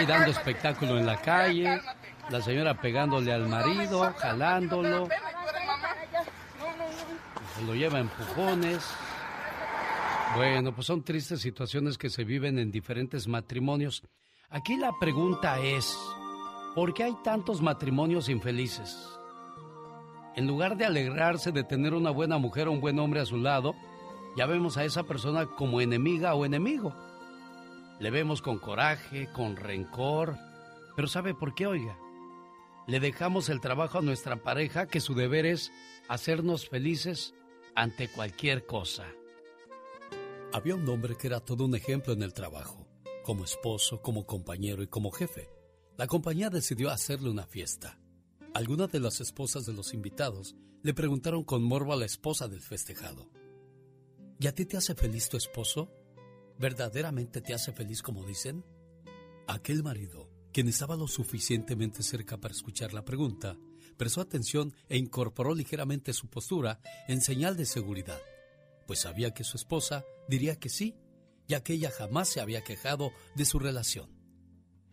[0.07, 1.81] dando espectáculo en la calle,
[2.31, 5.09] la señora pegándole al marido, jalándolo,
[7.57, 8.85] se lo lleva empujones.
[10.37, 14.03] Bueno, pues son tristes situaciones que se viven en diferentes matrimonios.
[14.49, 15.97] Aquí la pregunta es,
[16.74, 18.97] ¿por qué hay tantos matrimonios infelices?
[20.37, 23.37] En lugar de alegrarse de tener una buena mujer o un buen hombre a su
[23.37, 23.74] lado,
[24.37, 26.95] ya vemos a esa persona como enemiga o enemigo.
[28.01, 30.37] Le vemos con coraje, con rencor.
[30.97, 31.99] Pero ¿sabe por qué, oiga?
[32.87, 35.71] Le dejamos el trabajo a nuestra pareja que su deber es
[36.09, 37.35] hacernos felices
[37.75, 39.07] ante cualquier cosa.
[40.53, 42.89] Había un hombre que era todo un ejemplo en el trabajo,
[43.23, 45.51] como esposo, como compañero y como jefe.
[45.97, 48.01] La compañía decidió hacerle una fiesta.
[48.55, 52.63] Algunas de las esposas de los invitados le preguntaron con morbo a la esposa del
[52.63, 53.31] festejado.
[54.41, 55.93] ¿Y a ti te hace feliz tu esposo?
[56.61, 58.67] ¿Verdaderamente te hace feliz como dicen?
[59.49, 63.57] Aquel marido, quien estaba lo suficientemente cerca para escuchar la pregunta,
[63.97, 68.21] prestó atención e incorporó ligeramente su postura en señal de seguridad,
[68.87, 70.99] pues sabía que su esposa diría que sí,
[71.49, 74.11] ya que ella jamás se había quejado de su relación.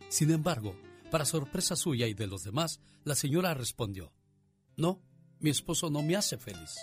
[0.08, 0.74] Sin embargo,
[1.10, 4.14] para sorpresa suya y de los demás, la señora respondió,
[4.74, 5.02] No,
[5.38, 6.76] mi esposo no me hace feliz.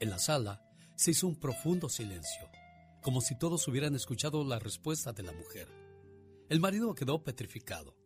[0.00, 0.60] En la sala
[0.96, 2.50] se hizo un profundo silencio,
[3.02, 5.68] como si todos hubieran escuchado la respuesta de la mujer.
[6.48, 7.96] El marido quedó petrificado.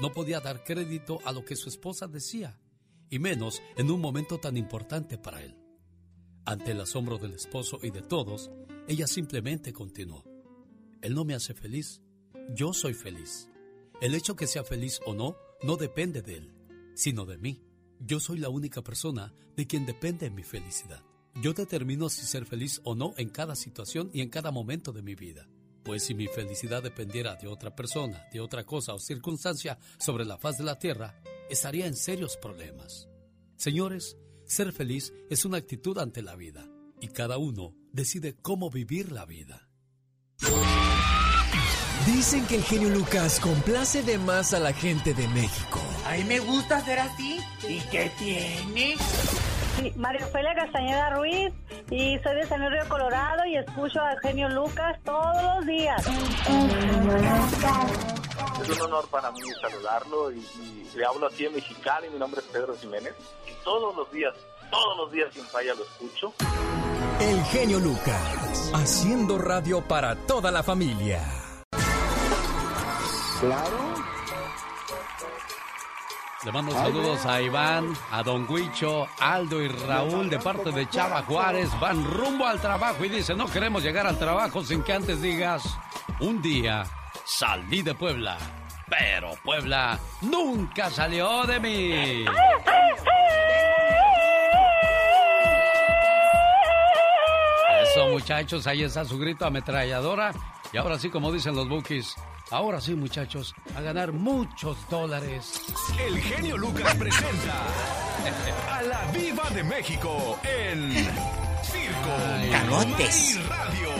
[0.00, 2.58] No podía dar crédito a lo que su esposa decía,
[3.10, 5.56] y menos en un momento tan importante para él.
[6.44, 8.50] Ante el asombro del esposo y de todos,
[8.88, 10.24] ella simplemente continuó.
[11.02, 12.02] Él no me hace feliz,
[12.54, 13.50] yo soy feliz.
[14.00, 16.54] El hecho que sea feliz o no no depende de él,
[16.94, 17.62] sino de mí.
[18.00, 21.04] Yo soy la única persona de quien depende mi felicidad.
[21.40, 25.02] Yo determino si ser feliz o no en cada situación y en cada momento de
[25.02, 25.48] mi vida.
[25.82, 30.38] Pues si mi felicidad dependiera de otra persona, de otra cosa o circunstancia sobre la
[30.38, 31.20] faz de la tierra,
[31.50, 33.08] estaría en serios problemas.
[33.56, 34.16] Señores,
[34.46, 36.66] ser feliz es una actitud ante la vida
[37.00, 39.68] y cada uno decide cómo vivir la vida.
[42.06, 45.80] Dicen que el genio Lucas complace de más a la gente de México.
[46.06, 47.40] A mí me gusta ser así.
[47.68, 48.96] ¿Y qué tiene?
[49.76, 51.52] Sí, María Ofelia Castañeda Ruiz
[51.90, 56.06] y soy de San Luis Río Colorado y escucho a Genio Lucas todos los días.
[58.60, 62.08] Es un honor para mí saludarlo y, y le hablo aquí en Mexicali.
[62.10, 63.14] Mi nombre es Pedro Jiménez
[63.48, 64.34] y todos los días,
[64.70, 66.32] todos los días sin falla lo escucho.
[67.20, 71.20] El genio Lucas, haciendo radio para toda la familia.
[73.40, 74.13] Claro.
[76.44, 81.22] Le mando saludos a Iván, a Don Huicho, Aldo y Raúl de parte de Chava
[81.22, 81.70] Juárez.
[81.80, 85.62] Van rumbo al trabajo y dice, no queremos llegar al trabajo sin que antes digas,
[86.20, 86.84] un día
[87.24, 88.36] salí de Puebla,
[88.90, 92.24] pero Puebla nunca salió de mí.
[97.84, 100.32] Eso muchachos, ahí está su grito ametralladora.
[100.74, 102.16] Y ahora sí, como dicen los bookies,
[102.50, 105.60] ahora sí muchachos, a ganar muchos dólares.
[105.98, 107.66] El genio Lucas presenta
[108.70, 110.92] a la Viva de México en
[111.62, 112.16] Circo,
[112.50, 113.36] Camotes.
[113.36, 113.90] y Radio.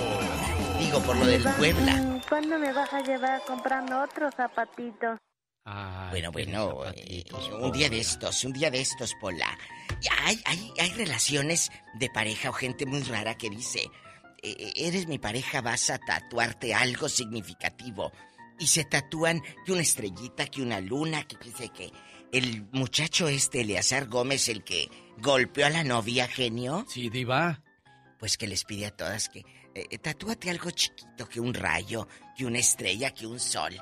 [0.79, 2.21] Digo, por lo del Puebla.
[2.29, 5.19] ¿Cuándo me vas a llevar comprando otros zapatitos?
[6.11, 7.25] Bueno, bueno, eh,
[7.59, 9.57] un día de estos, un día de estos, Pola.
[10.25, 13.91] Hay, hay, hay relaciones de pareja o gente muy rara que dice,
[14.43, 18.13] eh, eres mi pareja, vas a tatuarte algo significativo.
[18.59, 21.93] Y se tatúan que una estrellita, que una luna, que dice que
[22.33, 24.89] el muchacho este, Eleazar Gómez, el que
[25.19, 26.85] golpeó a la novia, genio.
[26.89, 27.63] Sí, diva.
[28.19, 29.45] Pues que les pide a todas que
[29.75, 33.75] eh, tatúate algo chiquito, que un rayo, que una estrella, que un sol.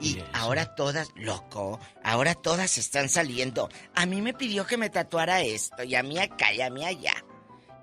[0.00, 3.68] Y ahora todas, loco, ahora todas están saliendo.
[3.94, 6.84] A mí me pidió que me tatuara esto, y a mí acá, y a mí
[6.84, 7.14] allá.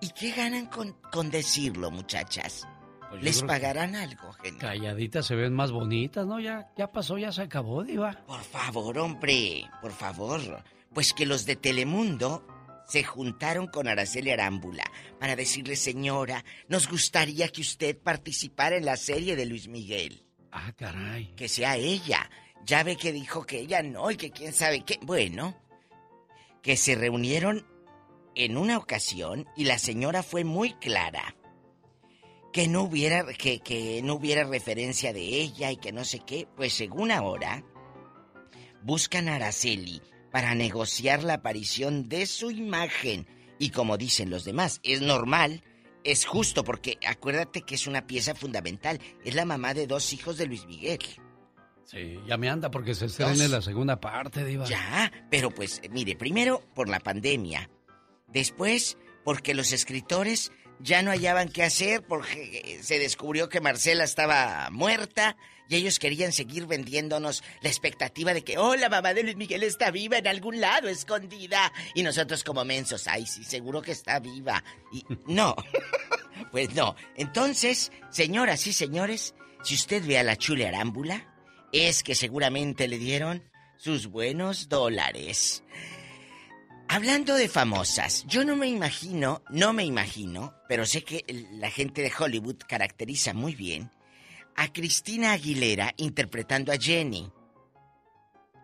[0.02, 2.68] ¿Y qué ganan con, con decirlo, muchachas?
[3.14, 4.60] Pues ¿Les pagarán algo, genio?
[4.60, 6.40] Calladitas se ven más bonitas, ¿no?
[6.40, 8.24] Ya, ya pasó, ya se acabó, diva.
[8.26, 10.64] Por favor, hombre, por favor.
[10.92, 12.44] Pues que los de Telemundo
[12.88, 14.84] se juntaron con Araceli Arámbula
[15.20, 20.26] para decirle, señora, nos gustaría que usted participara en la serie de Luis Miguel.
[20.52, 21.36] Ah, caray.
[21.36, 22.32] Que sea ella.
[22.66, 24.98] Ya ve que dijo que ella no y que quién sabe qué.
[25.04, 25.56] Bueno,
[26.64, 27.64] que se reunieron
[28.34, 31.36] en una ocasión y la señora fue muy clara.
[32.54, 36.48] Que no hubiera, que, que no hubiera referencia de ella y que no sé qué.
[36.56, 37.64] Pues según ahora,
[38.84, 40.02] buscan a Araceli
[40.32, 43.28] para negociar la aparición de su imagen.
[43.60, 45.64] Y como dicen los demás, es normal,
[46.04, 49.00] es justo, porque acuérdate que es una pieza fundamental.
[49.24, 51.00] Es la mamá de dos hijos de Luis Miguel.
[51.86, 54.66] Sí, ya me anda porque se estrena la segunda parte, diva.
[54.66, 57.70] Ya, pero pues, mire, primero por la pandemia.
[58.28, 60.52] Después, porque los escritores
[60.84, 65.38] ya no hallaban qué hacer porque se descubrió que Marcela estaba muerta
[65.70, 69.64] y ellos querían seguir vendiéndonos la expectativa de que, oh, la mamá de Luis Miguel
[69.64, 71.72] está viva en algún lado, escondida.
[71.96, 74.62] Y nosotros como mensos, ay, sí, seguro que está viva.
[74.92, 75.56] Y no,
[76.52, 76.96] pues no.
[77.16, 81.34] Entonces, señoras y señores, si usted ve a la chule arámbula,
[81.72, 83.42] es que seguramente le dieron
[83.78, 85.64] sus buenos dólares.
[86.88, 91.24] Hablando de famosas, yo no me imagino, no me imagino, pero sé que
[91.54, 93.90] la gente de Hollywood caracteriza muy bien
[94.56, 97.32] a Cristina Aguilera interpretando a Jenny.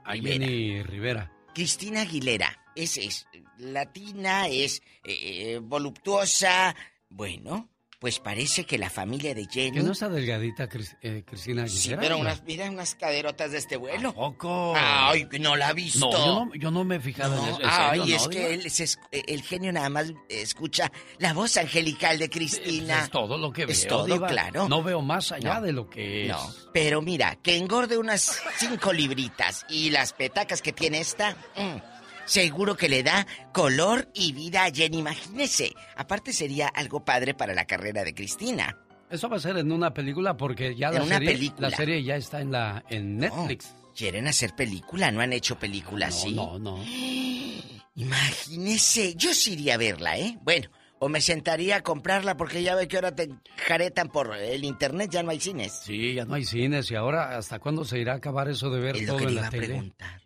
[0.06, 1.32] A Jenny Rivera.
[1.54, 6.76] Cristina Aguilera es, es latina, es eh, eh, voluptuosa.
[7.10, 9.72] Bueno, pues parece que la familia de Jenny.
[9.78, 11.82] ¿Que no está delgadita Cris- eh, Cristina Aguilera?
[11.82, 14.14] Sí, pero unas, mira unas caderotas de este vuelo.
[14.14, 14.74] poco?
[14.78, 16.10] Ay, no la ha visto.
[16.10, 17.62] No, yo no, yo no me he fijado en No, eso.
[17.62, 21.34] ¿En ay, serio, es no, que él se esc- el genio nada más escucha la
[21.34, 23.04] voz angelical de Cristina.
[23.04, 23.74] Es todo lo que veo.
[23.74, 24.28] Es todo, diva.
[24.28, 24.70] claro.
[24.70, 26.30] No veo más allá No, de lo que es.
[26.32, 26.40] No,
[26.74, 31.99] pero mira, que engorde unas cinco libritas y las petacas que tiene esta, mm,
[32.30, 35.74] seguro que le da color y vida a Jenny, imagínese.
[35.96, 38.78] Aparte sería algo padre para la carrera de Cristina.
[39.10, 41.70] Eso va a ser en una película porque ya la una serie, película.
[41.70, 43.74] la serie ya está en la en Netflix.
[43.96, 45.12] ¿Quieren hacer película?
[45.12, 46.34] ¿No han hecho película así?
[46.34, 46.78] No, no.
[47.96, 50.38] Imagínese, yo sí iría a verla, ¿eh?
[50.44, 50.70] Bueno,
[51.00, 53.30] o me sentaría a comprarla porque ya ve que ahora te
[53.68, 55.82] jaretan por el internet, ya no hay cines.
[55.84, 58.80] Sí, ya no hay cines y ahora hasta cuándo se irá a acabar eso de
[58.80, 59.66] ver Es lo todo que en le la iba a tele.
[59.68, 60.22] preguntar.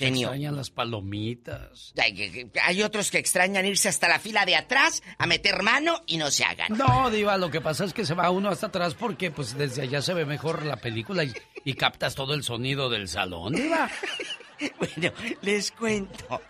[0.00, 0.28] Genio.
[0.28, 1.92] extrañan las palomitas.
[2.00, 6.16] Hay, hay otros que extrañan irse hasta la fila de atrás a meter mano y
[6.16, 6.76] no se hagan.
[6.76, 9.82] No, Diva, lo que pasa es que se va uno hasta atrás porque pues desde
[9.82, 11.32] allá se ve mejor la película y,
[11.64, 13.90] y captas todo el sonido del salón, Diva.
[14.78, 16.42] Bueno, les cuento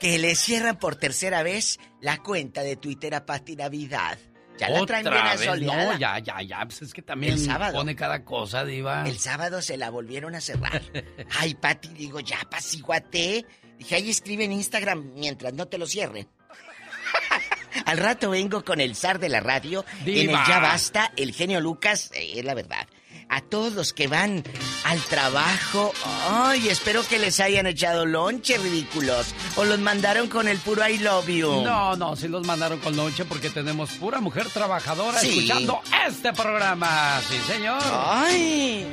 [0.00, 4.18] que le cierran por tercera vez la cuenta de Twitter a Pati Navidad.
[4.58, 5.92] Ya la traen bien asoleada.
[5.94, 7.74] no, ya, ya, ya, pues es que también El sábado.
[7.74, 9.04] pone cada cosa, Diva.
[9.08, 10.82] El sábado se la volvieron a cerrar.
[11.38, 13.44] Ay, Pati, digo, ya, apaciguate.
[13.78, 16.28] Dije, ahí escribe en Instagram mientras no te lo cierren.
[17.86, 19.84] Al rato vengo con el zar de la radio.
[20.00, 20.42] En Diva.
[20.42, 22.86] el Ya Basta, el genio Lucas, eh, es la verdad.
[23.32, 24.44] A todos los que van
[24.84, 25.92] al trabajo.
[26.30, 29.34] Ay, espero que les hayan echado lonche, ridículos.
[29.56, 31.62] O los mandaron con el puro I love you.
[31.62, 35.30] No, no, sí los mandaron con lonche porque tenemos pura mujer trabajadora Sí.
[35.30, 37.20] escuchando este programa.
[37.28, 37.80] Sí, señor.
[37.90, 38.86] Ay.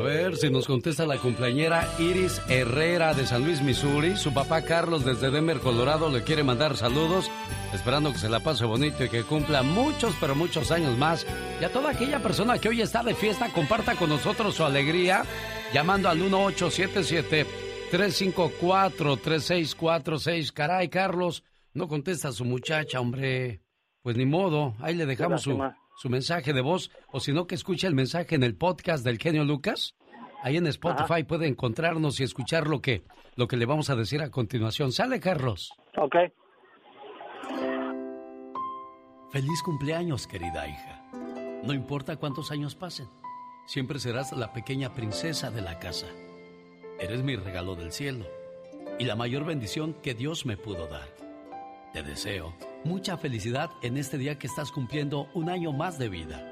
[0.00, 4.16] A ver si nos contesta la cumpleañera Iris Herrera de San Luis, Missouri.
[4.16, 7.30] Su papá Carlos desde Denver, Colorado, le quiere mandar saludos,
[7.74, 11.26] esperando que se la pase bonito y que cumpla muchos, pero muchos años más.
[11.60, 15.22] Y a toda aquella persona que hoy está de fiesta, comparta con nosotros su alegría,
[15.74, 16.18] llamando al
[17.92, 20.52] 1877-354-3646.
[20.54, 21.44] Caray, Carlos,
[21.74, 23.60] no contesta a su muchacha, hombre.
[24.00, 25.62] Pues ni modo, ahí le dejamos su.
[26.00, 29.18] Su mensaje de voz, o si no, que escuche el mensaje en el podcast del
[29.18, 29.94] genio Lucas.
[30.42, 33.04] Ahí en Spotify puede encontrarnos y escuchar lo que,
[33.36, 34.92] lo que le vamos a decir a continuación.
[34.92, 35.74] Sale, Carlos.
[35.98, 36.16] Ok.
[39.30, 41.04] Feliz cumpleaños, querida hija.
[41.64, 43.06] No importa cuántos años pasen,
[43.66, 46.06] siempre serás la pequeña princesa de la casa.
[46.98, 48.24] Eres mi regalo del cielo
[48.98, 51.19] y la mayor bendición que Dios me pudo dar.
[51.92, 56.46] Te deseo mucha felicidad en este día que estás cumpliendo un año más de vida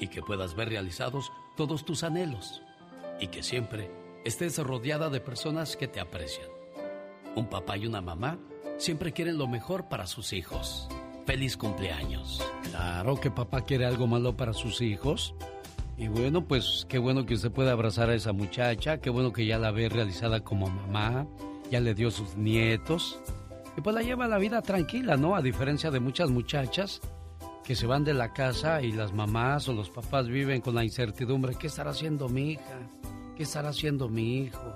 [0.00, 2.62] y que puedas ver realizados todos tus anhelos
[3.20, 3.90] y que siempre
[4.24, 6.48] estés rodeada de personas que te aprecian.
[7.36, 8.38] Un papá y una mamá
[8.76, 10.88] siempre quieren lo mejor para sus hijos.
[11.26, 12.42] Feliz cumpleaños.
[12.70, 15.34] Claro que papá quiere algo malo para sus hijos.
[15.96, 19.46] Y bueno, pues qué bueno que usted pueda abrazar a esa muchacha, qué bueno que
[19.46, 21.28] ya la ve realizada como mamá,
[21.70, 23.20] ya le dio sus nietos.
[23.76, 25.34] Y pues la lleva la vida tranquila, ¿no?
[25.34, 27.00] A diferencia de muchas muchachas
[27.64, 30.84] que se van de la casa y las mamás o los papás viven con la
[30.84, 32.78] incertidumbre, ¿qué estará haciendo mi hija?
[33.36, 34.74] ¿Qué estará haciendo mi hijo?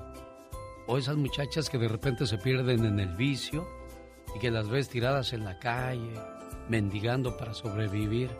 [0.87, 3.67] O esas muchachas que de repente se pierden en el vicio
[4.35, 6.15] y que las ves tiradas en la calle,
[6.69, 8.31] mendigando para sobrevivir.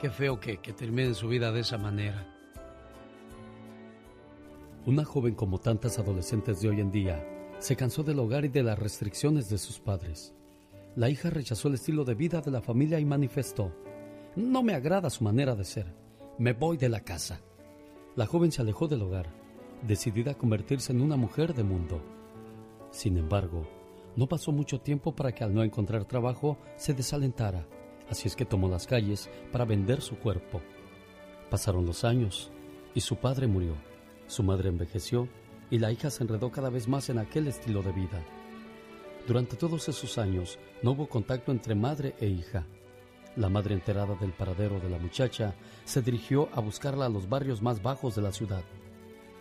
[0.00, 2.30] Qué feo que, que terminen su vida de esa manera.
[4.84, 7.33] Una joven como tantas adolescentes de hoy en día
[7.64, 10.34] se cansó del hogar y de las restricciones de sus padres.
[10.96, 13.72] La hija rechazó el estilo de vida de la familia y manifestó,
[14.36, 15.86] no me agrada su manera de ser,
[16.36, 17.40] me voy de la casa.
[18.16, 19.30] La joven se alejó del hogar,
[19.80, 22.02] decidida a convertirse en una mujer de mundo.
[22.90, 23.66] Sin embargo,
[24.14, 27.66] no pasó mucho tiempo para que al no encontrar trabajo se desalentara,
[28.10, 30.60] así es que tomó las calles para vender su cuerpo.
[31.48, 32.52] Pasaron los años
[32.94, 33.72] y su padre murió,
[34.26, 35.30] su madre envejeció
[35.74, 38.22] y la hija se enredó cada vez más en aquel estilo de vida.
[39.26, 42.64] Durante todos esos años no hubo contacto entre madre e hija.
[43.34, 47.60] La madre enterada del paradero de la muchacha se dirigió a buscarla a los barrios
[47.60, 48.62] más bajos de la ciudad.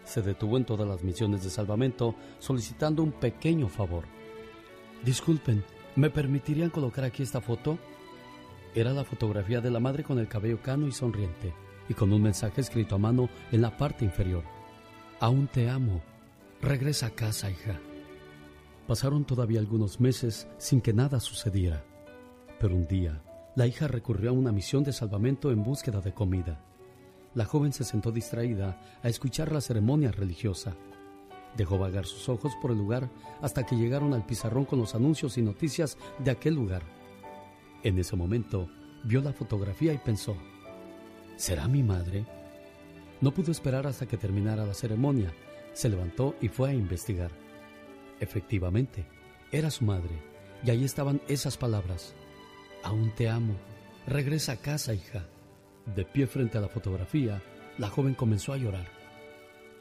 [0.06, 4.06] Se detuvo en todas las misiones de salvamento solicitando un pequeño favor.
[5.06, 5.64] Disculpen,
[5.96, 7.78] ¿me permitirían colocar aquí esta foto?
[8.74, 11.54] Era la fotografía de la madre con el cabello cano y sonriente,
[11.88, 14.44] y con un mensaje escrito a mano en la parte inferior.
[15.20, 16.02] Aún te amo.
[16.64, 17.78] Regresa a casa, hija.
[18.88, 21.84] Pasaron todavía algunos meses sin que nada sucediera.
[22.58, 23.22] Pero un día,
[23.58, 26.64] la hija recurrió a una misión de salvamento en búsqueda de comida.
[27.36, 30.74] La joven se sentó distraída a escuchar la ceremonia religiosa.
[31.58, 33.10] Dejó vagar sus ojos por el lugar
[33.42, 36.84] hasta que llegaron al pizarrón con los anuncios y noticias de aquel lugar.
[37.84, 38.70] En ese momento,
[39.04, 40.38] vio la fotografía y pensó,
[41.36, 42.26] ¿será mi madre?
[43.20, 45.34] No pudo esperar hasta que terminara la ceremonia.
[45.74, 47.32] Se levantó y fue a investigar.
[48.20, 49.06] Efectivamente,
[49.52, 50.22] era su madre,
[50.64, 52.16] y ahí estaban esas palabras.
[52.84, 53.56] Aún te amo.
[54.08, 55.26] Regresa a casa, hija.
[55.96, 57.42] De pie frente a la fotografía,
[57.78, 58.88] la joven comenzó a llorar.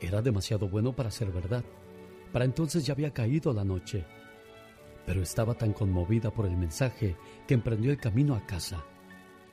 [0.00, 1.64] Era demasiado bueno para ser verdad.
[2.32, 4.04] Para entonces ya había caído la noche.
[5.06, 7.16] Pero estaba tan conmovida por el mensaje
[7.46, 8.82] que emprendió el camino a casa.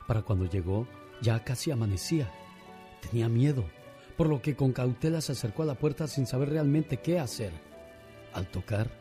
[0.08, 0.88] Para cuando llegó,
[1.22, 2.32] ya casi amanecía.
[3.02, 3.66] Tenía miedo,
[4.20, 7.54] por lo que con cautela se acercó a la puerta sin saber realmente qué hacer.
[8.34, 8.92] Al tocar,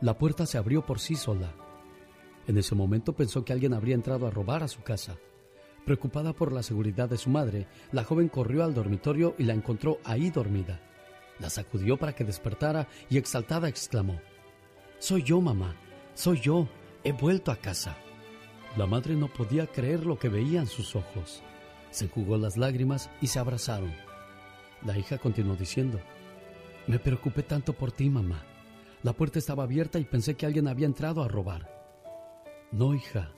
[0.00, 1.52] la puerta se abrió por sí sola.
[2.46, 5.16] En ese momento pensó que alguien habría entrado a robar a su casa.
[5.84, 9.98] Preocupada por la seguridad de su madre, la joven corrió al dormitorio y la encontró
[10.04, 10.80] ahí dormida.
[11.40, 14.20] La sacudió para que despertara y exaltada exclamó,
[15.00, 15.74] Soy yo, mamá,
[16.14, 16.68] soy yo,
[17.02, 17.96] he vuelto a casa.
[18.76, 21.42] La madre no podía creer lo que veía en sus ojos.
[21.90, 24.07] Se enjugó las lágrimas y se abrazaron.
[24.84, 26.00] La hija continuó diciendo,
[26.86, 28.42] Me preocupé tanto por ti, mamá.
[29.02, 31.68] La puerta estaba abierta y pensé que alguien había entrado a robar.
[32.70, 33.32] No, hija,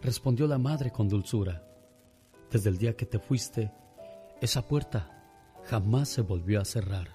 [0.00, 1.62] respondió la madre con dulzura.
[2.50, 3.72] Desde el día que te fuiste,
[4.40, 5.10] esa puerta
[5.64, 7.08] jamás se volvió a cerrar.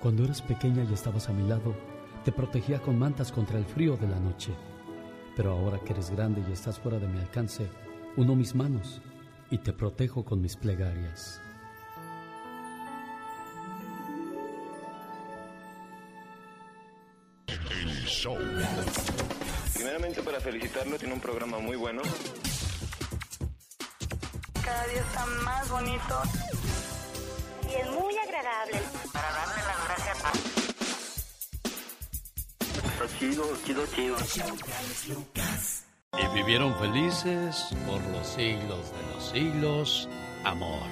[0.00, 1.74] Cuando eras pequeña y estabas a mi lado,
[2.24, 4.52] te protegía con mantas contra el frío de la noche.
[5.36, 7.68] Pero ahora que eres grande y estás fuera de mi alcance,
[8.16, 9.00] uno mis manos
[9.52, 11.38] y te protejo con mis plegarias.
[17.46, 18.38] El show.
[19.74, 22.00] Primeramente para felicitarlo, tiene un programa muy bueno.
[24.64, 26.22] Cada día está más bonito.
[27.68, 28.80] Y es muy agradable.
[29.12, 30.18] Para darle las gracias
[32.84, 34.16] Está chido, chido, chido.
[36.18, 40.08] Y vivieron felices por los siglos de los siglos.
[40.44, 40.86] Amor.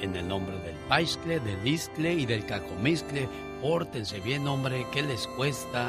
[0.00, 3.28] En el nombre del Paiscle, del Iscle y del Cacomiscle,
[3.62, 4.88] pórtense bien, hombre.
[4.90, 5.88] ¿Qué les cuesta?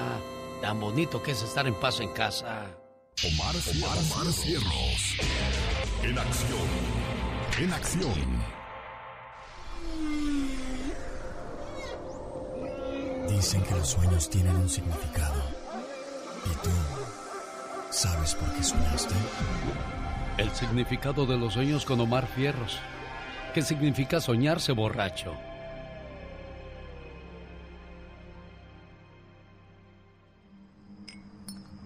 [0.61, 2.67] Tan bonito que es estar en paz en casa.
[3.23, 4.27] Omar, Omar, Omar.
[6.03, 6.67] En acción.
[7.59, 8.45] En acción.
[13.27, 15.41] Dicen que los sueños tienen un significado.
[16.45, 16.69] ¿Y tú
[17.95, 19.15] sabes por qué soñaste?
[20.37, 22.77] El significado de los sueños con Omar Fierros.
[23.53, 25.33] ¿Qué significa soñarse borracho?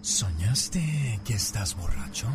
[0.02, 2.26] ¿Soñaste que estás borracho?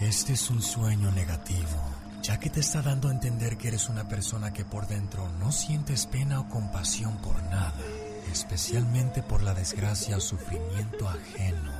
[0.00, 1.80] Este es un sueño negativo,
[2.22, 5.50] ya que te está dando a entender que eres una persona que por dentro no
[5.50, 7.80] sientes pena o compasión por nada,
[8.30, 11.73] especialmente por la desgracia o sufrimiento ajeno.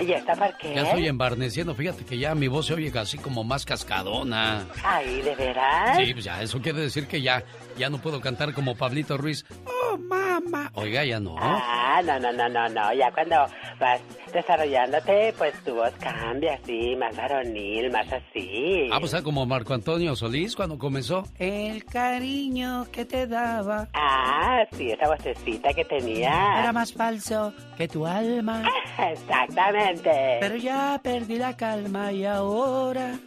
[0.00, 0.74] ¿Y esta por qué?
[0.74, 1.74] Ya estoy embarneciendo.
[1.74, 4.66] Fíjate que ya mi voz se oye casi como más cascadona.
[4.82, 5.96] Ay, ¿de veras?
[5.98, 7.42] Sí, pues ya, eso quiere decir que ya,
[7.76, 9.44] ya no puedo cantar como Pablito Ruiz.
[9.66, 10.70] Oh, mamá.
[10.74, 11.36] Oiga, ya no.
[11.38, 12.92] Ah, no, no, no, no, no.
[12.94, 13.36] Ya cuando
[13.78, 14.00] vas
[14.32, 18.88] desarrollándote, pues tu voz cambia así, más varonil, más así.
[18.92, 21.24] Ah, pues ah, como Marco Antonio Solís cuando comenzó.
[21.38, 23.88] El cariño que te daba.
[23.94, 26.60] Ah, sí, esa vocecita que tenía.
[26.60, 28.62] Era más falso que tu alma.
[29.10, 30.38] Exactamente.
[30.40, 33.18] Pero ya perdí la calma y ahora.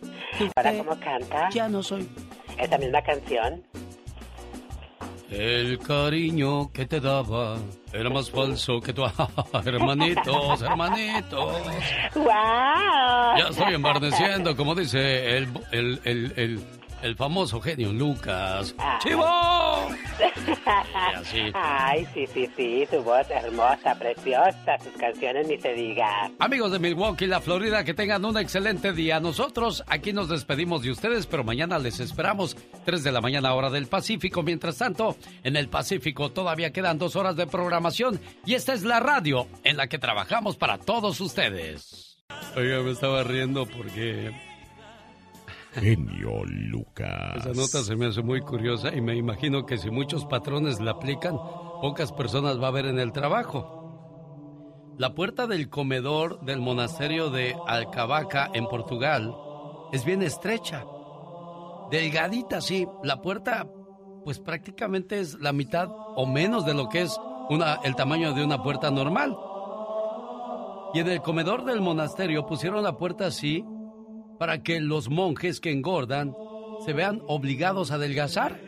[0.55, 1.49] ¿Ahora cómo canta?
[1.49, 2.07] Ya no soy.
[2.57, 3.63] Esa misma canción.
[5.33, 7.57] El cariño que te daba
[7.91, 9.03] era más falso que tu...
[9.65, 11.55] hermanitos, hermanitos.
[12.13, 12.25] ¡Wow!
[13.37, 16.61] Ya estoy embarneciendo, como dice el, el, el, el,
[17.03, 18.73] el famoso genio Lucas.
[18.99, 19.25] ¡Chivo!
[20.19, 20.53] Y
[21.15, 21.51] así.
[21.53, 26.31] Ay, sí, sí, sí, tu voz hermosa, preciosa, tus canciones ni se diga.
[26.39, 29.19] Amigos de Milwaukee, la Florida, que tengan un excelente día.
[29.19, 32.55] Nosotros aquí nos despedimos de ustedes, pero mañana les esperamos
[32.85, 34.41] 3 de la mañana hora del Pacífico.
[34.41, 39.01] Mientras tanto, en el Pacífico todavía quedan dos horas de programación y esta es la
[39.01, 42.17] radio en la que trabajamos para todos ustedes.
[42.55, 44.31] Oiga, me estaba riendo porque
[45.73, 47.37] Genio Lucas.
[47.37, 50.91] esa nota se me hace muy curiosa y me imagino que si muchos patrones la
[50.91, 51.35] aplican,
[51.81, 53.79] pocas personas va a haber en el trabajo.
[54.97, 59.35] La puerta del comedor del monasterio de Alcavaca en Portugal
[59.91, 60.85] es bien estrecha,
[61.89, 62.87] delgadita, sí.
[63.01, 63.67] La puerta,
[64.23, 67.19] pues prácticamente es la mitad o menos de lo que es
[67.83, 69.35] el tamaño de una puerta normal.
[70.93, 73.65] Y en el comedor del monasterio pusieron la puerta así
[74.37, 76.35] para que los monjes que engordan
[76.85, 78.59] se vean obligados a adelgazar.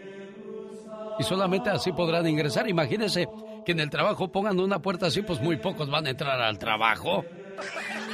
[1.19, 2.69] Y solamente así podrán ingresar.
[2.69, 3.27] Imagínense
[3.65, 6.59] que en el trabajo pongan una puerta así, pues muy pocos van a entrar al
[6.59, 7.25] trabajo.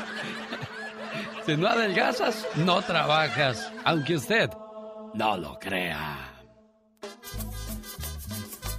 [1.46, 4.50] si no adelgazas, no trabajas, aunque usted
[5.14, 6.32] no lo crea.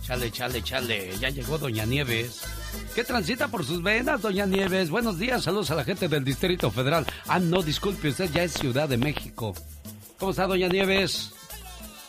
[0.07, 1.17] Chale, chale, chale.
[1.19, 2.62] Ya llegó Doña Nieves.
[2.95, 4.91] ¿Qué transita por sus venas, Doña Nieves?
[4.91, 7.07] Buenos días, saludos a la gente del Distrito Federal.
[7.27, 9.55] Ah, no, disculpe, usted ya es Ciudad de México.
[10.19, 11.33] ¿Cómo está, Doña Nieves?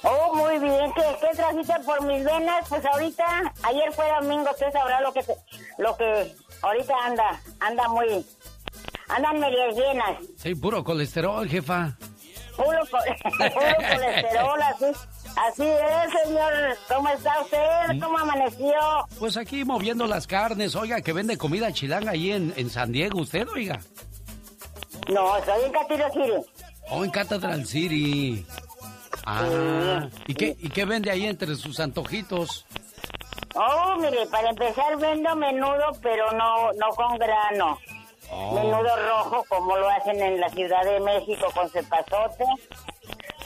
[0.03, 0.91] Oh, muy bien.
[0.93, 2.65] ¿Qué, qué transita por mis venas?
[2.67, 5.21] Pues ahorita, ayer fue domingo, usted sabrá lo que,
[5.77, 8.25] lo que ahorita anda, anda muy,
[9.07, 10.17] andan medias llenas.
[10.37, 11.97] Sí, puro colesterol, jefa.
[12.57, 12.97] Puro, co-
[13.37, 14.85] puro colesterol, así,
[15.35, 16.53] así es, señor.
[16.87, 17.99] ¿Cómo está usted?
[18.01, 18.73] ¿Cómo amaneció?
[19.19, 20.75] Pues aquí moviendo las carnes.
[20.75, 23.79] Oiga, que vende comida chilanga ahí en, en San Diego, usted, oiga.
[25.09, 26.49] No, estoy en Catiro City.
[26.89, 28.45] Oh, en Catedral City.
[29.25, 32.65] Ah, ¿y qué, ¿y qué vende ahí entre sus antojitos?
[33.55, 37.77] Oh, mire, para empezar vendo menudo, pero no, no con grano.
[38.31, 38.53] Oh.
[38.53, 42.45] Menudo rojo, como lo hacen en la Ciudad de México, con cepazote,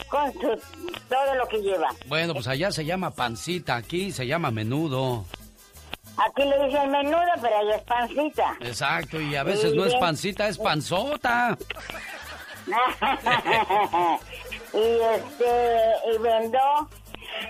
[0.08, 0.60] con su,
[1.08, 1.88] todo lo que lleva.
[2.06, 5.24] Bueno, pues allá se llama pancita, aquí se llama menudo.
[6.16, 8.56] Aquí le dicen menudo, pero ahí es pancita.
[8.60, 11.56] Exacto, y a veces no es pancita, es panzota.
[14.74, 14.78] y
[15.14, 16.88] este, y vendo,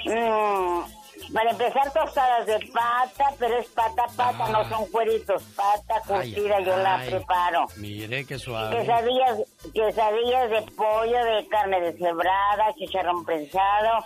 [0.05, 0.98] mm,
[1.33, 6.61] para empezar, tostadas de pata, pero es pata, pata, no son cueritos, pata Ay, curtida,
[6.61, 7.67] yo la preparo.
[7.77, 8.77] Mire qué suave.
[8.77, 9.39] Quesadillas,
[9.73, 14.05] quesadillas de pollo, de carne deshebrada, chicharrón prensado,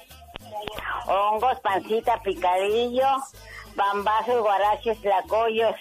[1.06, 3.06] hongos, pancita, picadillo,
[3.76, 5.76] bambazos, guaraches, tlacoyos.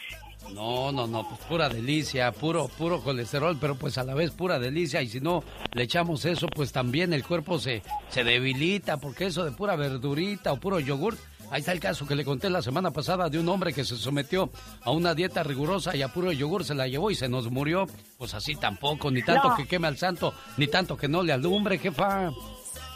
[0.53, 4.59] No, no, no, pues pura delicia, puro, puro colesterol, pero pues a la vez pura
[4.59, 5.01] delicia.
[5.01, 5.43] Y si no
[5.73, 10.51] le echamos eso, pues también el cuerpo se, se debilita, porque eso de pura verdurita
[10.51, 11.15] o puro yogur.
[11.51, 13.97] Ahí está el caso que le conté la semana pasada de un hombre que se
[13.97, 14.49] sometió
[14.83, 17.87] a una dieta rigurosa y a puro yogur se la llevó y se nos murió.
[18.17, 19.55] Pues así tampoco, ni tanto No.
[19.57, 22.31] que queme al santo, ni tanto que no le alumbre, jefa.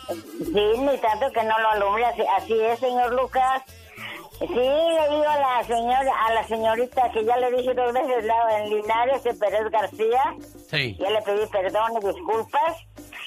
[0.07, 0.45] Sí,
[0.79, 3.61] ni tanto que no lo alumbre, así, así es, señor Lucas.
[4.39, 4.55] Sí, le
[5.09, 8.25] digo a la señora, a la señorita que ya le dije dos veces
[8.57, 10.21] en Linares de Pérez García,
[10.69, 10.97] Sí.
[10.99, 12.75] ya le pedí perdón y disculpas.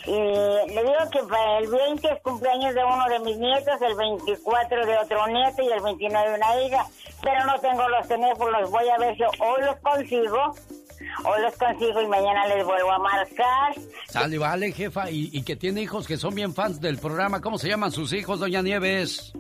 [0.07, 3.95] Y le digo que para el 20 es cumpleaños de uno de mis nietos, el
[3.97, 6.87] 24 de otro nieto y el 29 de una hija.
[7.23, 10.55] Pero no tengo los teléfonos, voy a ver si hoy los consigo.
[11.25, 13.75] Hoy los consigo y mañana les vuelvo a marcar.
[14.09, 17.41] Sale, vale, jefa, y, y que tiene hijos que son bien fans del programa.
[17.41, 19.33] ¿Cómo se llaman sus hijos, doña Nieves?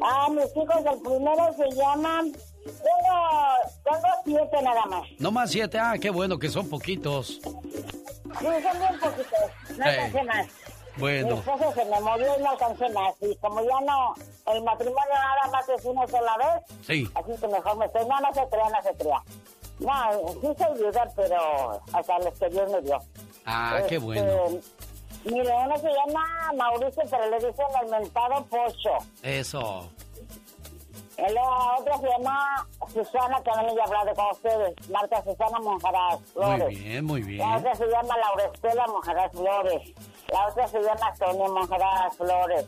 [0.00, 2.32] Ah, mis hijos, el primero se llaman...
[2.64, 3.54] Tengo,
[3.84, 5.02] tengo siete nada más.
[5.18, 7.40] No más siete, ah, qué bueno que son poquitos.
[7.42, 7.42] Sí,
[8.40, 9.78] son bien poquitos.
[9.78, 10.46] No alcancé más.
[10.96, 13.14] Mi Bueno, esposo se me murió y no alcancé más.
[13.20, 14.14] Y como ya no,
[14.52, 17.08] el matrimonio nada más es una sola vez, sí.
[17.14, 18.06] así que mejor me estoy...
[18.06, 19.22] No, no se crea, no se crea.
[19.80, 22.98] No, sí se ayuda, pero hasta los que Dios me dio.
[23.44, 24.48] Ah, qué Este, bueno.
[25.24, 28.90] Mire, uno se llama Mauricio, pero le dicen el mentado Pocho.
[29.22, 29.90] Eso.
[31.16, 34.90] La otra se llama Susana, que no me he hablado con ustedes.
[34.90, 36.64] Marta Susana Monjaraz Flores.
[36.64, 37.38] Muy bien, muy bien.
[37.38, 39.92] La otra se llama Laura Estela Monjaraz Flores.
[40.32, 42.66] La otra se llama Sonia Monjaraz Flores.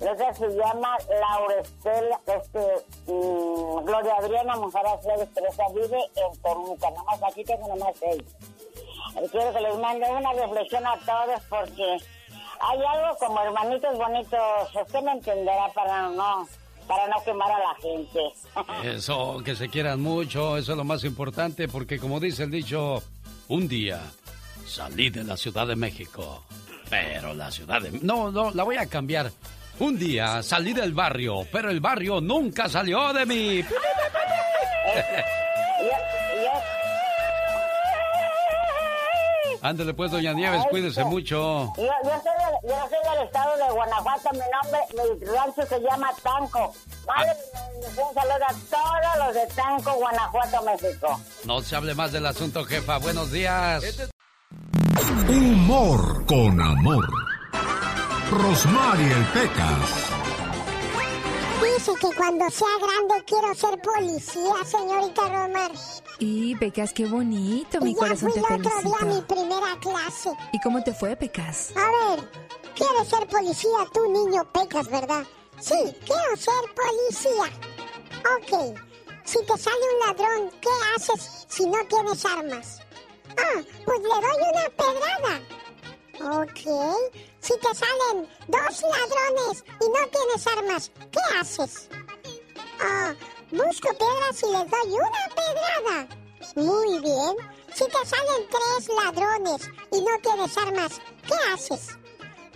[0.00, 6.00] La otra se llama Laura Estela, este, mm, Gloria Adriana Monjaraz Flores, pero esa vive
[6.16, 6.90] en Toluca.
[6.90, 8.22] Nomás aquí tengo nomás seis.
[9.30, 11.98] Quiero que les mande una reflexión a todos porque
[12.60, 14.74] hay algo como hermanitos bonitos.
[14.74, 16.48] Usted me entenderá para no,
[16.86, 18.20] para no quemar a la gente.
[18.96, 23.02] Eso, que se quieran mucho, eso es lo más importante, porque como dice el dicho,
[23.48, 24.00] un día
[24.66, 26.44] salí de la Ciudad de México,
[26.88, 27.90] pero la Ciudad de...
[28.02, 29.30] No, no, la voy a cambiar.
[29.78, 33.64] Un día salí del barrio, pero el barrio nunca salió de mí.
[39.62, 41.72] Ándale pues, doña Nieves, cuídese mucho.
[41.76, 45.80] Yo, yo, soy del, yo soy del estado de Guanajuato, mi nombre, mi rancho se
[45.80, 46.74] llama Tanco.
[47.06, 47.32] Vale,
[47.76, 51.20] un saludo a todos los de Tanco, Guanajuato, México.
[51.44, 52.98] No se hable más del asunto, jefa.
[52.98, 54.10] Buenos días.
[55.28, 57.08] Humor con amor.
[58.32, 60.11] Rosmarie el Pecas.
[61.84, 65.72] Dice que cuando sea grande quiero ser policía, señorita Romar.
[66.20, 69.20] Y Pecas, qué bonito, mi y ya corazón fui te el otro día a mi
[69.22, 70.30] primera clase.
[70.52, 71.72] ¿Y cómo te fue, Pecas?
[71.74, 72.30] A ver,
[72.76, 75.24] ¿quieres ser policía tú, niño Pecas, verdad?
[75.58, 75.74] Sí,
[76.06, 77.50] quiero ser policía.
[78.36, 78.78] Ok,
[79.24, 82.78] si te sale un ladrón, ¿qué haces si no tienes armas?
[83.30, 86.42] Ah, pues le doy una pedrada.
[86.42, 86.60] Ok,
[87.42, 91.88] si te salen dos ladrones y no tienes armas, ¿qué haces?
[92.80, 93.14] Ah,
[93.50, 96.08] busco piedras y les doy una pedrada.
[96.54, 97.36] Muy bien.
[97.74, 101.96] Si te salen tres ladrones y no tienes armas, ¿qué haces?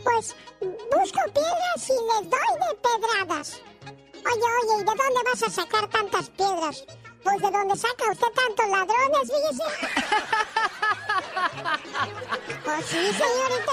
[0.04, 3.60] Pues busco piedras y les doy de pedradas.
[3.84, 6.84] Oye, oye, ¿y de dónde vas a sacar tantas piedras?
[7.26, 9.64] Pues de dónde saca usted tantos ladrones, fíjese.
[12.64, 13.72] pues sí, señorita.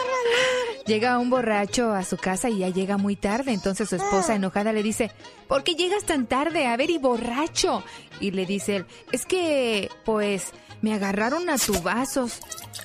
[0.87, 3.51] Llega un borracho a su casa y ya llega muy tarde.
[3.53, 4.35] Entonces su esposa Ah.
[4.37, 5.11] enojada le dice,
[5.47, 6.65] ¿por qué llegas tan tarde?
[6.67, 7.83] A ver, y borracho.
[8.19, 10.51] Y le dice él, es que, pues,
[10.81, 12.39] me agarraron a tubazos.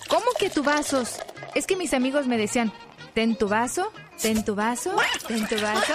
[0.09, 1.17] ¿Cómo que tubazos?
[1.55, 2.73] Es que mis amigos me decían,
[3.19, 3.91] ten tu vaso,
[4.23, 4.95] ten tu vaso,
[5.27, 5.95] ten tu vaso.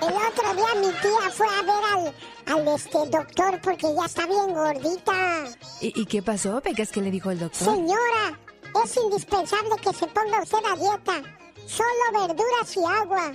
[0.00, 2.14] El otro día mi tía fue a ver al,
[2.46, 5.46] al este doctor porque ya está bien gordita.
[5.80, 6.92] ¿Y, y qué pasó, Pecas?
[6.92, 7.74] ¿Qué le dijo el doctor?
[7.74, 8.38] Señora,
[8.84, 11.20] es indispensable que se ponga usted a dieta.
[11.66, 13.32] Solo verduras y agua.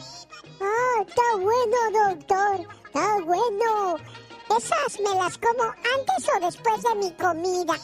[0.61, 2.65] Ah, está bueno, doctor.
[2.85, 3.98] Está bueno.
[4.57, 7.76] Esas me las como antes o después de mi comida.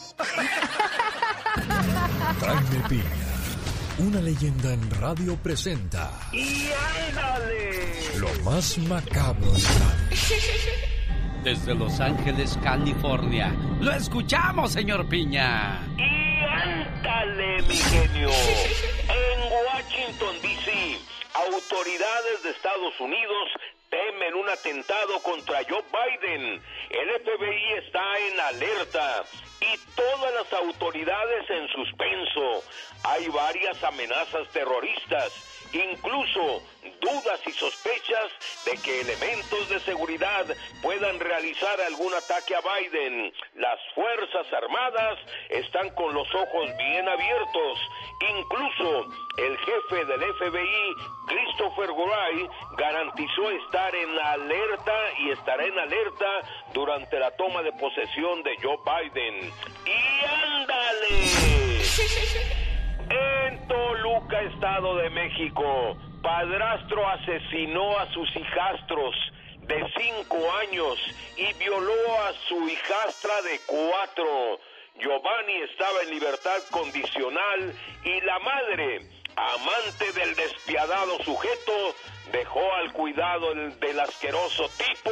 [3.99, 6.67] Una leyenda en radio presenta ¡Y
[7.09, 8.17] ándale!
[8.19, 11.43] lo más macabro de radio.
[11.43, 13.53] Desde Los Ángeles, California.
[13.81, 15.79] Lo escuchamos, señor Piña.
[15.97, 18.29] Y ándale, mi genio.
[19.09, 20.97] En Washington, D.C.,
[21.35, 23.49] autoridades de Estados Unidos
[24.23, 26.61] temen un atentado contra Joe Biden.
[26.89, 29.23] El FBI está en alerta
[29.61, 32.63] y todas las autoridades en suspenso.
[33.03, 35.33] Hay varias amenazas terroristas.
[35.73, 36.61] Incluso
[37.01, 38.31] dudas y sospechas
[38.65, 40.45] de que elementos de seguridad
[40.81, 43.33] puedan realizar algún ataque a Biden.
[43.55, 45.19] Las Fuerzas Armadas
[45.49, 47.79] están con los ojos bien abiertos.
[48.37, 50.95] Incluso el jefe del FBI,
[51.27, 52.47] Christopher Wray,
[52.77, 56.41] garantizó estar en alerta y estará en alerta
[56.73, 59.51] durante la toma de posesión de Joe Biden.
[59.85, 61.33] ¡Y ándale!
[63.47, 69.15] En Toluca, Estado de México, padrastro asesinó a sus hijastros
[69.67, 70.97] de cinco años
[71.35, 74.59] y violó a su hijastra de cuatro.
[74.99, 77.73] Giovanni estaba en libertad condicional
[78.05, 78.99] y la madre,
[79.35, 81.95] amante del despiadado sujeto,
[82.31, 85.11] dejó al cuidado del, asqueroso tipo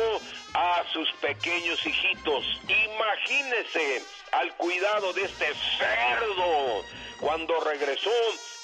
[0.53, 2.43] a sus pequeños hijitos.
[2.67, 5.45] Imagínese al cuidado de este
[5.77, 6.83] cerdo.
[7.19, 8.09] Cuando regresó,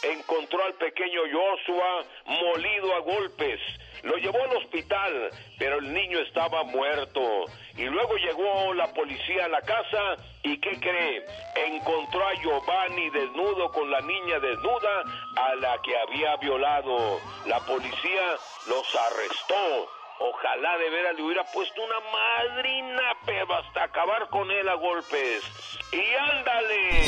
[0.01, 3.59] encontró al pequeño Joshua molido a golpes.
[4.03, 5.29] Lo llevó al hospital,
[5.59, 7.45] pero el niño estaba muerto.
[7.77, 11.23] Y luego llegó la policía a la casa y ¿qué cree?
[11.67, 15.03] Encontró a Giovanni desnudo con la niña desnuda
[15.35, 17.19] a la que había violado.
[17.45, 18.35] La policía
[18.67, 19.89] los arrestó.
[20.19, 25.43] Ojalá de veras le hubiera puesto una madrina, pero hasta acabar con él a golpes.
[25.91, 26.89] Y ándale,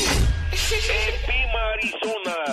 [0.52, 2.46] en Pima, Arizona,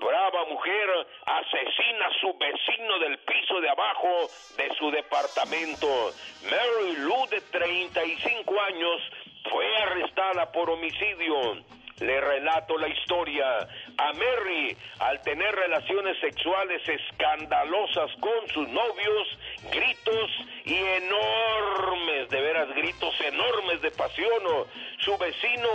[0.00, 6.12] brava mujer asesina a su vecino del piso de abajo de su departamento.
[6.44, 9.02] Mary Lou, de 35 años,
[9.50, 11.62] fue arrestada por homicidio.
[12.00, 13.68] Le relato la historia.
[13.98, 19.38] A Mary, al tener relaciones sexuales escandalosas con sus novios,
[19.70, 20.30] gritos
[20.64, 24.42] y enormes, de veras gritos enormes de pasión.
[25.00, 25.68] Su vecino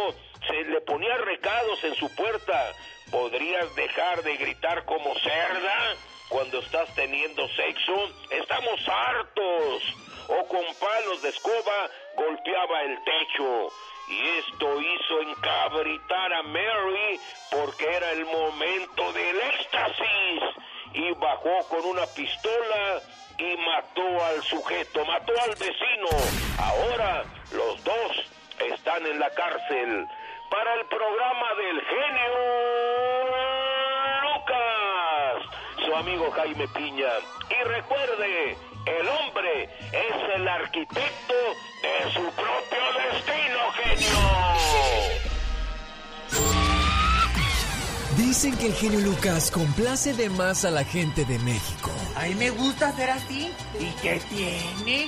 [0.47, 2.71] se le ponía recados en su puerta.
[3.11, 5.95] ¿Podrías dejar de gritar como cerda
[6.29, 8.09] cuando estás teniendo sexo?
[8.29, 9.83] Estamos hartos.
[10.27, 13.67] O con palos de escoba golpeaba el techo.
[14.07, 17.19] Y esto hizo encabritar a Mary
[17.51, 20.43] porque era el momento del éxtasis.
[20.93, 23.01] Y bajó con una pistola
[23.37, 26.09] y mató al sujeto, mató al vecino.
[26.57, 28.25] Ahora los dos
[28.59, 30.07] están en la cárcel.
[30.49, 32.33] Para el programa del genio
[34.23, 37.09] Lucas, su amigo Jaime Piña.
[37.49, 41.33] Y recuerde, el hombre es el arquitecto
[41.81, 44.19] de su propio destino, genio.
[48.17, 51.91] Dicen que el genio Lucas complace de más a la gente de México.
[52.15, 53.51] A mí me gusta ser así.
[53.79, 55.07] ¿Y qué tiene?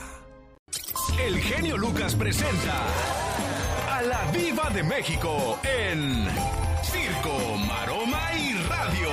[1.19, 2.73] El genio Lucas presenta
[3.89, 6.27] a la Viva de México en
[6.83, 9.09] Circo, Maroma y Radio.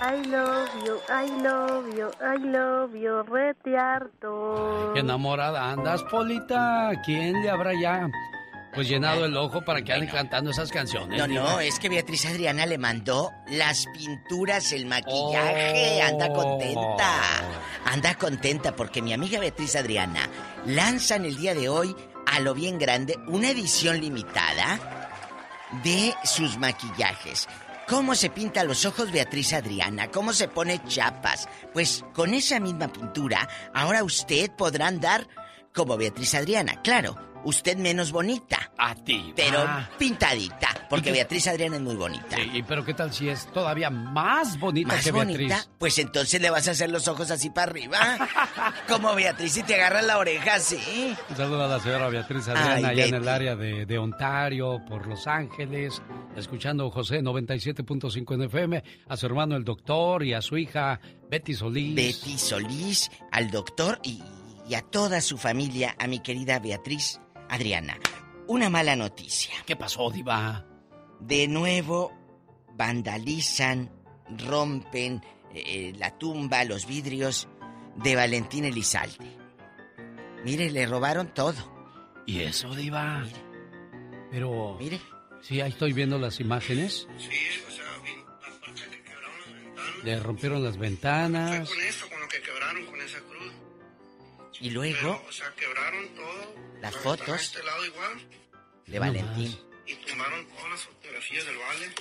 [0.00, 4.90] I love you, I love you, I love you, rete harto.
[4.94, 6.90] Qué enamorada andas, Polita.
[7.04, 8.10] ¿Quién le habrá ya
[8.74, 11.18] pues llenado el ojo para que anden cantando esas canciones?
[11.18, 16.00] No, no, es que Beatriz Adriana le mandó las pinturas, el maquillaje.
[16.00, 16.06] Oh.
[16.06, 17.20] Anda contenta.
[17.84, 20.28] Anda contenta porque mi amiga Beatriz Adriana
[20.66, 21.94] lanza en el día de hoy,
[22.26, 25.02] a lo bien grande, una edición limitada
[25.84, 27.48] de sus maquillajes.
[27.88, 30.10] ¿Cómo se pinta los ojos Beatriz Adriana?
[30.10, 31.48] ¿Cómo se pone chapas?
[31.74, 35.26] Pues con esa misma pintura, ahora usted podrá andar
[35.74, 36.80] como Beatriz Adriana.
[36.82, 38.70] Claro, usted menos bonita.
[38.78, 39.32] A ti.
[39.36, 39.64] Pero
[39.98, 42.36] pintadita, porque ¿Y qué- Beatriz Adriana es muy bonita.
[42.36, 45.36] Sí, pero ¿qué tal si es todavía más bonita ¿Más que Beatriz?
[45.36, 45.66] bonita?
[45.78, 47.98] Pues entonces le vas a hacer los ojos así para arriba.
[48.88, 51.14] Como Beatriz y te agarras la oreja así.
[51.30, 54.80] Un saludo a la señora Beatriz Adriana Ay, allá en el área de, de Ontario,
[54.88, 56.02] por Los Ángeles,
[56.36, 61.00] escuchando José 97.5 en FM, a su hermano el doctor y a su hija
[61.30, 61.94] Betty Solís.
[61.94, 64.22] Betty Solís, al doctor y,
[64.68, 67.20] y a toda su familia, a mi querida Beatriz
[67.52, 67.98] Adriana.
[68.46, 69.54] Una mala noticia.
[69.66, 70.66] ¿Qué pasó, Diva?
[71.20, 72.10] De nuevo
[72.74, 73.90] vandalizan,
[74.38, 75.22] rompen
[75.54, 77.48] eh, la tumba, los vidrios
[77.96, 79.36] de Valentín Elizalde.
[80.44, 82.22] Mire, le robaron todo.
[82.26, 83.22] ¿Y eso, Diva?
[84.30, 84.78] Pero...
[84.80, 84.98] Mire.
[85.42, 87.06] Sí, ahí estoy viendo las imágenes.
[90.04, 91.68] Le rompieron las ventanas.
[94.62, 96.54] Y luego O sea, quebraron todo.
[96.80, 98.28] las Pero fotos este lado igual.
[98.86, 99.58] de No Valentín.
[99.86, 101.92] Y tumbaron todas las fotografías del vale.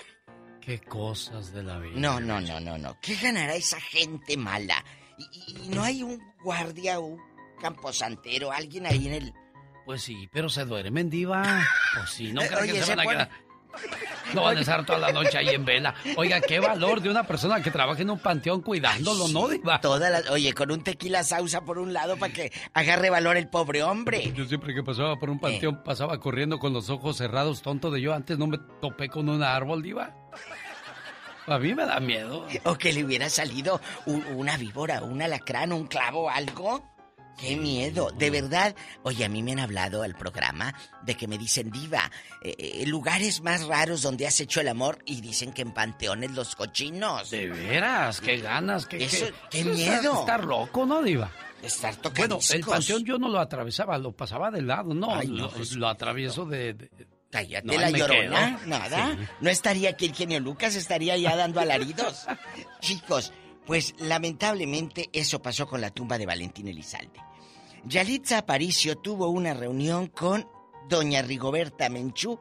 [0.62, 1.94] Qué cosas de la vida.
[1.96, 2.98] No, no, no, no, no.
[3.02, 4.86] ¿Qué ganará esa gente mala?
[5.18, 5.24] Y,
[5.66, 7.20] y- no hay un guardia, un
[7.60, 9.34] camposantero, alguien ahí en el...
[9.86, 11.68] Pues sí, pero se duermen, Diva.
[11.96, 13.30] Pues sí, no creo que se van a quedar...
[14.34, 15.94] No van a estar toda la noche ahí en vela.
[16.16, 19.82] Oiga, qué valor de una persona que trabaja en un panteón cuidándolo, ¿no, Diva?
[19.82, 23.48] Toda la- Oye, con un tequila sausa por un lado para que agarre valor el
[23.50, 24.32] pobre hombre.
[24.34, 28.02] Yo siempre que pasaba por un panteón pasaba corriendo con los ojos cerrados, tonto de
[28.02, 28.14] yo.
[28.14, 30.16] Antes no me topé con un árbol, Diva.
[31.48, 32.46] A mí me da miedo.
[32.66, 36.91] O que le hubiera salido una víbora, un alacrán, un clavo, algo.
[37.42, 38.12] ¡Qué miedo!
[38.12, 38.76] De verdad.
[39.04, 40.74] Oye, a mí me han hablado al programa
[41.04, 42.12] de que me dicen, Diva,
[42.44, 46.32] eh, eh, lugares más raros donde has hecho el amor y dicen que en panteones
[46.32, 47.32] los cochinos.
[47.32, 50.20] De veras, qué ganas, qué, Eso- qué, qué miedo.
[50.22, 51.32] Estar loco, ¿no, Diva?
[51.64, 52.52] Estar Bueno, tocadiscos.
[52.52, 55.88] el panteón yo no lo atravesaba, lo pasaba de lado, no, Ay, lo, no, lo
[55.88, 56.74] atravieso de...
[56.76, 56.90] de-
[57.32, 58.68] Cállate, No, la llorona, quedo.
[58.68, 59.12] nada.
[59.14, 59.18] Sí.
[59.40, 62.26] No estaría aquí el genio Lucas, estaría ya dando alaridos.
[62.82, 63.32] Chicos,
[63.66, 67.22] pues lamentablemente eso pasó con la tumba de Valentín Elizalde.
[67.84, 70.48] Yalitza Aparicio tuvo una reunión con
[70.88, 72.40] doña Rigoberta Menchú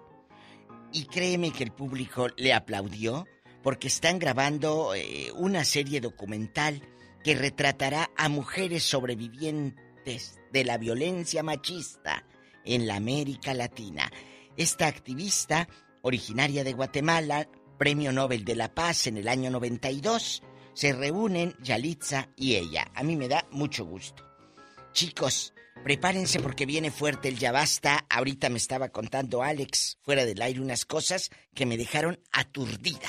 [0.92, 3.26] y créeme que el público le aplaudió
[3.62, 6.82] porque están grabando eh, una serie documental
[7.24, 12.26] que retratará a mujeres sobrevivientes de la violencia machista
[12.64, 14.10] en la América Latina.
[14.58, 15.68] Esta activista,
[16.02, 17.48] originaria de Guatemala,
[17.78, 20.42] Premio Nobel de la Paz en el año 92,
[20.74, 22.90] se reúnen Yalitza y ella.
[22.94, 24.29] A mí me da mucho gusto.
[24.92, 25.54] Chicos,
[25.84, 28.06] prepárense porque viene fuerte el ya basta.
[28.10, 33.08] Ahorita me estaba contando Alex fuera del aire unas cosas que me dejaron aturdida.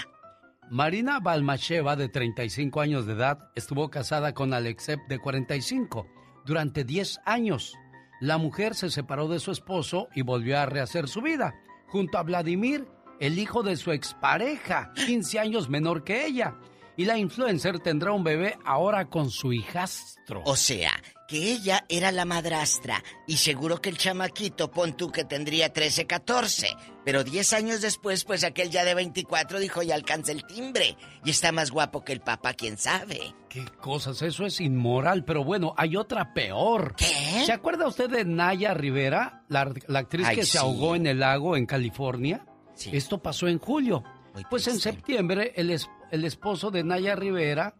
[0.69, 6.07] Marina Balmacheva, de 35 años de edad, estuvo casada con Alexep, de 45,
[6.45, 7.75] durante 10 años.
[8.21, 11.55] La mujer se separó de su esposo y volvió a rehacer su vida,
[11.87, 12.87] junto a Vladimir,
[13.19, 16.55] el hijo de su expareja, 15 años menor que ella.
[16.95, 20.41] Y la influencer tendrá un bebé ahora con su hijastro.
[20.45, 20.91] O sea,
[21.31, 26.05] que ella era la madrastra y seguro que el chamaquito, pon tú que tendría 13,
[26.05, 26.75] 14.
[27.05, 31.29] Pero 10 años después, pues aquel ya de 24 dijo ya alcanza el timbre y
[31.29, 33.33] está más guapo que el papá, quién sabe.
[33.47, 34.21] ¿Qué cosas?
[34.21, 36.95] Eso es inmoral, pero bueno, hay otra peor.
[36.97, 37.43] ¿Qué?
[37.45, 40.57] ¿Se acuerda usted de Naya Rivera, la, la actriz Ay, que se sí.
[40.57, 42.45] ahogó en el lago en California?
[42.91, 44.03] Esto pasó en julio.
[44.49, 47.75] Pues en septiembre el, es- el esposo de Naya Rivera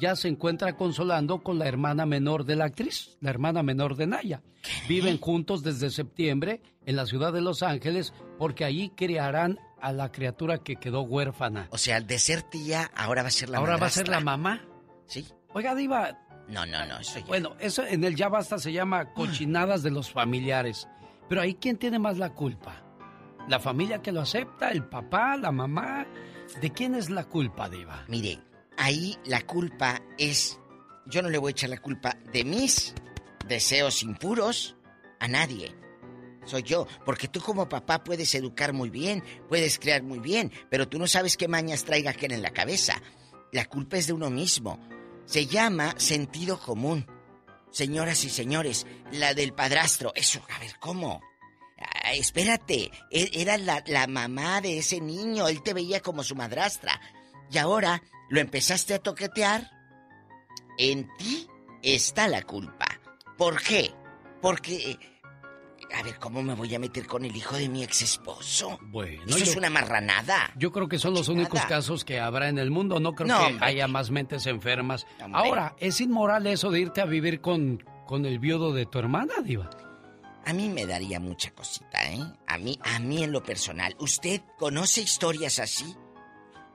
[0.00, 4.06] ya se encuentra consolando con la hermana menor de la actriz, la hermana menor de
[4.06, 4.42] Naya.
[4.88, 10.12] Viven juntos desde septiembre en la ciudad de Los Ángeles porque allí criarán a la
[10.12, 11.68] criatura que quedó huérfana.
[11.70, 14.20] O sea, de ser tía, ahora va a ser la Ahora va a ser la
[14.20, 14.62] mamá.
[15.06, 15.26] Sí.
[15.52, 16.18] Oiga, Diva.
[16.48, 17.26] No, no, no, eso ya.
[17.26, 20.88] Bueno, eso en el ya basta se llama cochinadas de los familiares.
[21.28, 22.82] Pero ahí, ¿quién tiene más la culpa?
[23.48, 24.70] ¿La familia que lo acepta?
[24.70, 25.36] ¿El papá?
[25.36, 26.06] ¿La mamá?
[26.60, 28.04] ¿De quién es la culpa, Diva?
[28.08, 28.38] Mire,
[28.76, 30.58] ahí la culpa es.
[31.06, 32.94] Yo no le voy a echar la culpa de mis
[33.48, 34.76] deseos impuros
[35.20, 35.74] a nadie.
[36.44, 40.88] Soy yo, porque tú como papá puedes educar muy bien, puedes crear muy bien, pero
[40.88, 43.00] tú no sabes qué mañas traiga aquel en la cabeza.
[43.52, 44.80] la culpa es de uno mismo.
[45.26, 47.06] Se llama sentido común.
[47.70, 50.12] Señoras y señores, la del padrastro.
[50.14, 51.20] Eso, a ver, ¿cómo?
[52.14, 57.00] Espérate, e- era la mamá de ese niño, él te veía como su madrastra.
[57.50, 59.70] Y ahora lo empezaste a toquetear.
[60.78, 61.46] En ti
[61.82, 62.86] está la culpa.
[63.36, 63.92] ¿Por qué?
[64.40, 64.98] Porque...
[65.94, 68.78] A ver, ¿cómo me voy a meter con el hijo de mi ex esposo?
[68.84, 70.50] Bueno, Eso es una marranada.
[70.56, 72.98] Yo creo que son los únicos casos que habrá en el mundo.
[72.98, 73.66] No creo No, que hombre.
[73.66, 75.06] haya más mentes enfermas.
[75.22, 75.38] Hombre.
[75.38, 79.34] Ahora, ¿es inmoral eso de irte a vivir con, con el viudo de tu hermana,
[79.44, 79.68] Diva?
[80.46, 82.20] A mí me daría mucha cosita, ¿eh?
[82.46, 83.94] A mí, a mí en lo personal.
[83.98, 85.94] ¿Usted conoce historias así?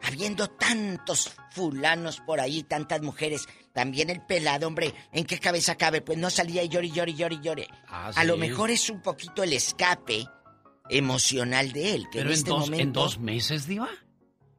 [0.01, 6.01] Habiendo tantos fulanos por ahí, tantas mujeres, también el pelado, hombre, ¿en qué cabeza cabe?
[6.01, 7.67] Pues no salía y llore, llore, llore, llore.
[7.87, 10.25] Ah, A lo mejor es un poquito el escape
[10.89, 12.83] emocional de él, que Pero en este dos, momento...
[12.83, 13.89] en dos meses, Diva.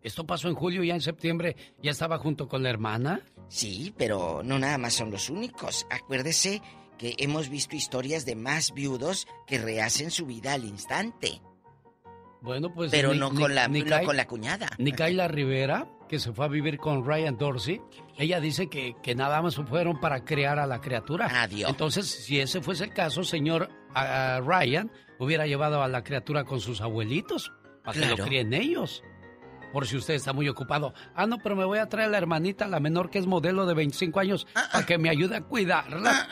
[0.03, 3.21] Esto pasó en julio, ya en septiembre ya estaba junto con la hermana.
[3.49, 5.87] Sí, pero no nada más son los únicos.
[5.91, 6.63] Acuérdese
[6.99, 11.41] que hemos visto historias de más viudos que rehacen su vida al instante.
[12.41, 12.91] Bueno, pues.
[12.91, 14.69] Pero Ni- no Ni- con la- no Nicai- con la cuñada.
[14.79, 17.81] Nicaila Rivera, que se fue a vivir con Ryan Dorsey,
[18.17, 21.29] ella dice que, que nada más fueron para crear a la criatura.
[21.43, 21.69] Adiós.
[21.69, 23.69] Entonces, si ese fuese el caso, señor
[24.45, 27.53] Ryan hubiera llevado a la criatura con sus abuelitos
[27.85, 29.03] para que lo críen ellos.
[29.73, 30.95] Por si usted está muy ocupado.
[31.15, 33.67] Ah, no, pero me voy a traer a la hermanita, la menor que es modelo
[33.67, 36.27] de 25 años, Ah, para que me ayude a cuidarla.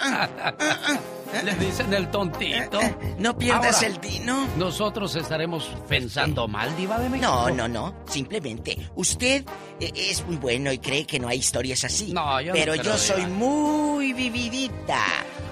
[1.44, 2.78] Le dicen el tontito.
[3.18, 4.46] No pierdas Ahora, el dino.
[4.56, 7.30] Nosotros estaremos pensando mal, Diva de México.
[7.30, 7.94] No, no, no.
[8.06, 9.44] Simplemente, usted
[9.80, 12.12] eh, es muy bueno y cree que no hay historias así.
[12.12, 15.02] No, yo no Pero yo soy muy vividita.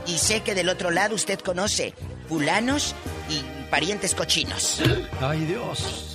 [0.06, 1.93] Y sé que del otro lado usted conoce
[2.28, 2.94] fulanos
[3.28, 4.81] y parientes cochinos.
[5.20, 6.14] Ay, Dios.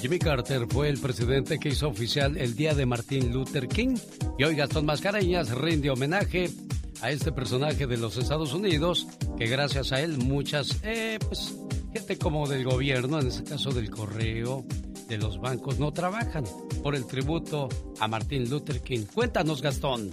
[0.00, 3.96] Jimmy Carter fue el presidente que hizo oficial el Día de Martin Luther King
[4.38, 6.50] y hoy Gastón Mascareñas rinde homenaje
[7.00, 11.56] a este personaje de los Estados Unidos que gracias a él muchas, eh, pues,
[11.92, 14.64] gente como del gobierno, en este caso del correo,
[15.08, 16.44] de los bancos, no trabajan
[16.82, 17.68] por el tributo
[17.98, 19.04] a Martin Luther King.
[19.12, 20.12] Cuéntanos, Gastón.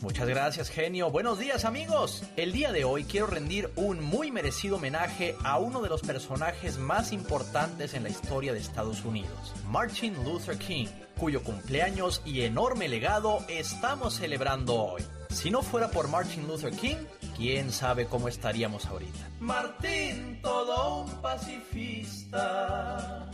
[0.00, 1.10] Muchas gracias, genio.
[1.10, 2.22] Buenos días, amigos.
[2.36, 6.78] El día de hoy quiero rendir un muy merecido homenaje a uno de los personajes
[6.78, 10.86] más importantes en la historia de Estados Unidos, Martin Luther King,
[11.18, 15.02] cuyo cumpleaños y enorme legado estamos celebrando hoy.
[15.30, 16.96] Si no fuera por Martin Luther King,
[17.36, 19.18] quién sabe cómo estaríamos ahorita.
[19.40, 23.28] Martín, todo un pacifista.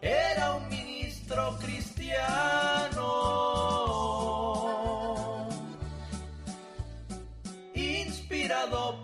[0.00, 3.02] Era un ministro cristiano,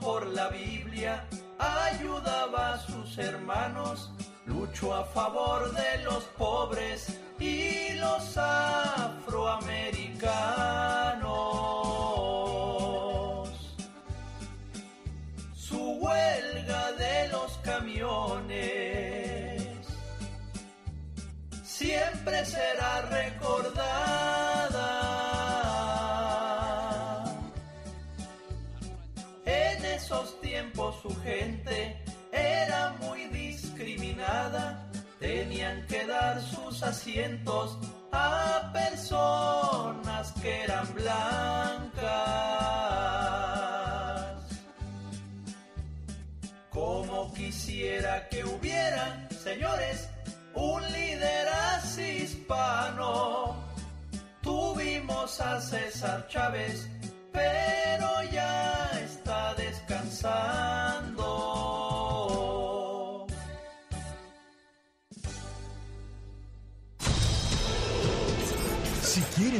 [0.00, 1.26] por la Biblia,
[1.58, 4.10] ayudaba a sus hermanos,
[4.44, 7.67] luchó a favor de los pobres y
[37.18, 37.78] asientos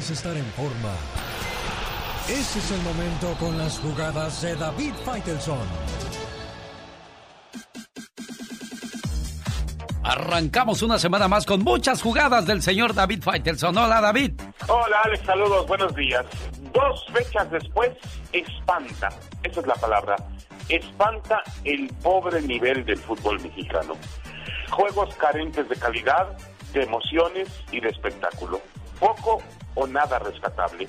[0.09, 0.95] quieres estar en forma,
[2.29, 5.59] ese es el momento con las jugadas de David Faitelson.
[10.03, 13.77] Arrancamos una semana más con muchas jugadas del señor David Faitelson.
[13.77, 14.41] Hola, David.
[14.69, 16.25] Hola Alex, saludos, buenos días.
[16.73, 17.91] Dos fechas después,
[18.33, 19.11] espanta,
[19.43, 20.17] esa es la palabra,
[20.69, 23.95] espanta el pobre nivel del fútbol mexicano.
[24.71, 26.37] Juegos carentes de calidad,
[26.73, 28.61] de emociones y de espectáculo.
[28.99, 29.43] Poco
[29.79, 30.89] o nada rescatable.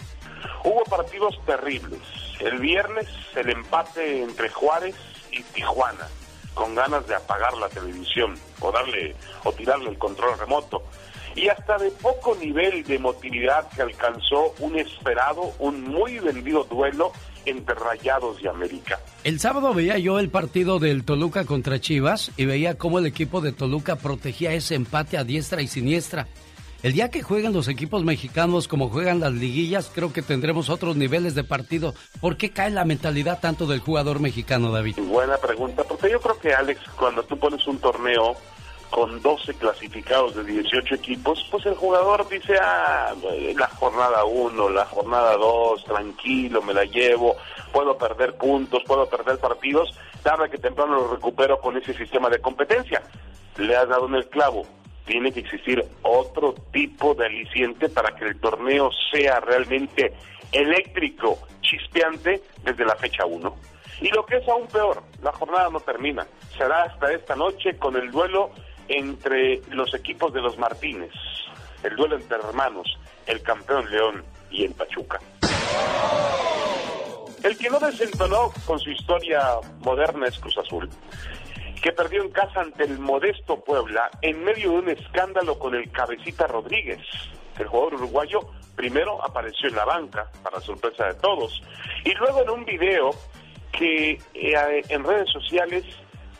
[0.63, 1.99] Hubo partidos terribles.
[2.39, 4.95] El viernes el empate entre Juárez
[5.31, 6.07] y Tijuana,
[6.53, 10.83] con ganas de apagar la televisión o darle o tirarle el control remoto.
[11.35, 17.13] y hasta de poco nivel de emotividad que alcanzó un esperado, un muy vendido duelo
[17.45, 18.99] entre Rayados y América.
[19.23, 23.41] El sábado veía yo el partido del Toluca contra Chivas y veía cómo el equipo
[23.41, 26.27] de Toluca protegía ese empate a diestra y siniestra.
[26.81, 30.95] El día que jueguen los equipos mexicanos como juegan las liguillas, creo que tendremos otros
[30.95, 31.93] niveles de partido.
[32.21, 34.95] ¿Por qué cae la mentalidad tanto del jugador mexicano, David?
[34.97, 38.37] Buena pregunta, porque yo creo que Alex, cuando tú pones un torneo
[38.91, 43.13] con 12 clasificados de 18 equipos, pues el jugador dice, ah,
[43.57, 47.35] la jornada 1, la jornada 2, tranquilo, me la llevo,
[47.73, 49.93] puedo perder puntos, puedo perder partidos,
[50.23, 53.03] tarde que temprano lo recupero con ese sistema de competencia.
[53.57, 54.65] Le has dado en el clavo,
[55.05, 60.13] tiene que existir otro tipo de aliciente para que el torneo sea realmente
[60.51, 63.55] eléctrico, chispeante desde la fecha 1.
[64.01, 66.25] Y lo que es aún peor, la jornada no termina.
[66.57, 68.51] Será hasta esta noche con el duelo
[68.87, 71.11] entre los equipos de los Martínez,
[71.83, 75.19] el duelo entre hermanos, el campeón León y el Pachuca.
[77.43, 79.41] El que no desentonó con su historia
[79.79, 80.89] moderna es Cruz Azul,
[81.81, 85.89] que perdió en casa ante el modesto Puebla en medio de un escándalo con el
[85.91, 86.99] cabecita Rodríguez.
[87.57, 88.41] El jugador uruguayo
[88.75, 91.61] primero apareció en la banca, para sorpresa de todos,
[92.05, 93.11] y luego en un video
[93.71, 95.83] que eh, en redes sociales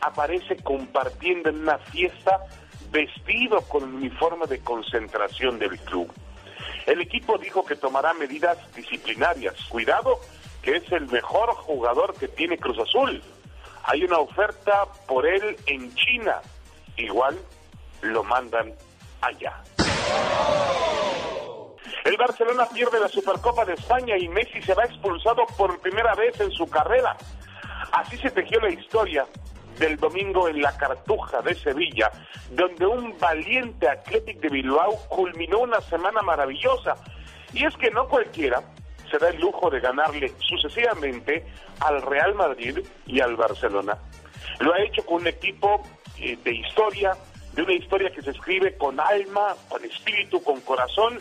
[0.02, 2.40] aparece compartiendo en una fiesta
[2.92, 6.12] vestido con el uniforme de concentración del club.
[6.86, 9.56] El equipo dijo que tomará medidas disciplinarias.
[9.70, 10.20] Cuidado,
[10.62, 13.22] que es el mejor jugador que tiene Cruz Azul.
[13.92, 16.40] Hay una oferta por él en China.
[16.96, 17.40] Igual
[18.04, 18.72] lo mandan
[19.20, 19.64] allá.
[22.06, 26.40] El Barcelona pierde la Supercopa de España y Messi se va expulsado por primera vez
[26.40, 27.18] en su carrera.
[27.92, 29.26] Así se tejió la historia
[29.80, 32.12] del domingo en la Cartuja de Sevilla,
[32.52, 36.96] donde un valiente Athletic de Bilbao culminó una semana maravillosa.
[37.54, 38.62] Y es que no cualquiera
[39.10, 41.46] se da el lujo de ganarle sucesivamente
[41.80, 43.98] al Real Madrid y al Barcelona.
[44.60, 45.84] Lo ha hecho con un equipo
[46.18, 47.16] eh, de historia,
[47.54, 51.20] de una historia que se escribe con alma, con espíritu, con corazón,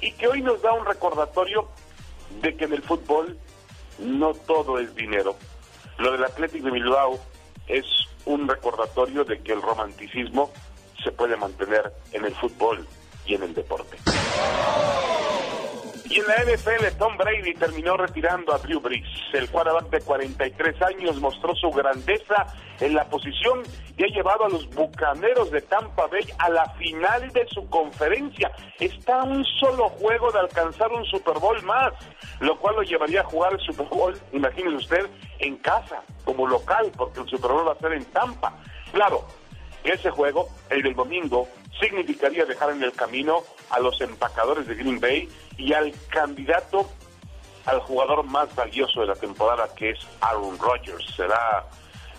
[0.00, 1.68] y que hoy nos da un recordatorio
[2.40, 3.38] de que en el fútbol
[3.98, 5.36] no todo es dinero.
[5.98, 7.18] Lo del Athletic de Bilbao
[7.66, 7.84] es
[8.24, 10.50] un recordatorio de que el romanticismo
[11.02, 12.86] se puede mantener en el fútbol
[13.26, 13.98] y en el deporte.
[16.10, 19.06] Y en la NFL, Tom Brady terminó retirando a Drew Brees.
[19.32, 22.46] El quarterback de 43 años mostró su grandeza
[22.80, 23.62] en la posición
[23.96, 28.50] y ha llevado a los Bucaneros de Tampa Bay a la final de su conferencia.
[28.80, 31.92] Está a un solo juego de alcanzar un Super Bowl más,
[32.40, 35.06] lo cual lo llevaría a jugar el Super Bowl, imagínese usted,
[35.38, 38.58] en casa, como local, porque el Super Bowl va a ser en Tampa.
[38.90, 39.24] Claro,
[39.84, 41.46] ese juego, el del domingo,
[41.80, 46.88] significaría dejar en el camino a los empacadores de Green Bay y al candidato
[47.66, 51.04] al jugador más valioso de la temporada, que es Aaron Rodgers.
[51.14, 51.66] Será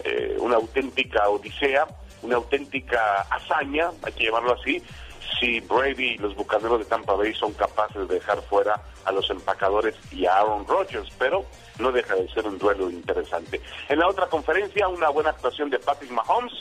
[0.04, 1.88] eh, una auténtica odisea,
[2.22, 4.82] una auténtica hazaña, hay que llamarlo así,
[5.40, 9.30] si Brady y los bucaneros de Tampa Bay son capaces de dejar fuera a los
[9.30, 11.46] empacadores y a Aaron Rodgers, pero
[11.80, 13.60] no deja de ser un duelo interesante.
[13.90, 16.54] En la otra conferencia, una buena actuación de Patrick Mahomes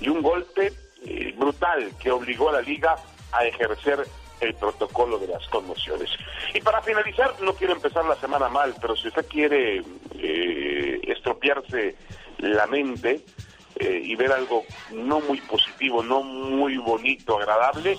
[0.00, 0.72] y un golpe
[1.06, 2.96] eh, brutal que obligó a la liga
[3.32, 4.06] a ejercer
[4.40, 6.10] el protocolo de las conmociones.
[6.54, 9.82] Y para finalizar, no quiero empezar la semana mal, pero si usted quiere
[10.14, 11.96] eh, estropearse
[12.38, 13.24] la mente
[13.76, 17.98] eh, y ver algo no muy positivo, no muy bonito, agradable,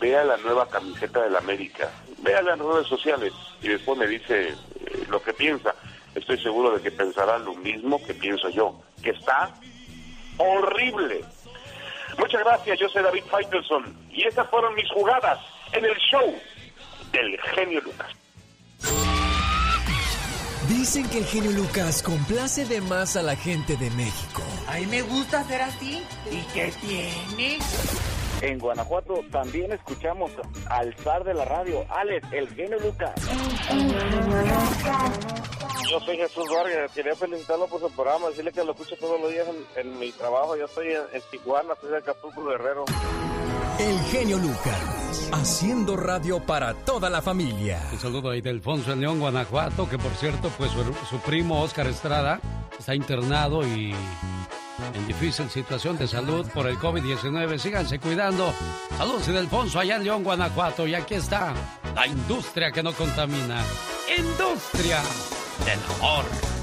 [0.00, 1.90] vea la nueva camiseta de la América,
[2.22, 3.32] vea las redes sociales
[3.62, 4.54] y después me dice eh,
[5.08, 5.74] lo que piensa.
[6.14, 9.54] Estoy seguro de que pensará lo mismo que pienso yo, que está
[10.38, 11.24] horrible.
[12.18, 15.38] Muchas gracias, yo soy David Faitelson y estas fueron mis jugadas
[15.72, 16.34] en el show
[17.12, 18.08] del genio Lucas.
[20.68, 24.42] Dicen que el genio Lucas complace de más a la gente de México.
[24.66, 26.02] A mí me gusta ser así.
[26.30, 27.58] ¿Y qué tiene?
[28.42, 30.30] En Guanajuato también escuchamos
[30.68, 33.14] al zar de la radio, Alex, el genio Lucas.
[35.90, 39.30] Yo soy Jesús Vargas, quería felicitarlo por su programa, decirle que lo escucho todos los
[39.30, 40.54] días en, mi trabajo.
[40.56, 42.84] Yo estoy en, en Tijuana, soy de Acapulco Guerrero.
[43.78, 47.80] El genio Lucas, haciendo radio para toda la familia.
[47.92, 50.72] Un saludo ahí de Alfonso en León, Guanajuato, que por cierto, pues
[51.08, 52.40] su, primo Oscar Estrada
[52.76, 53.94] está internado y
[54.94, 57.56] en difícil situación de salud por el COVID-19.
[57.58, 58.52] Síganse cuidando.
[58.96, 60.84] Saludos de Alfonso allá en León, Guanajuato.
[60.84, 61.54] Y aquí está
[61.94, 63.62] la industria que no contamina.
[64.18, 65.00] Industria
[65.64, 66.57] del amor.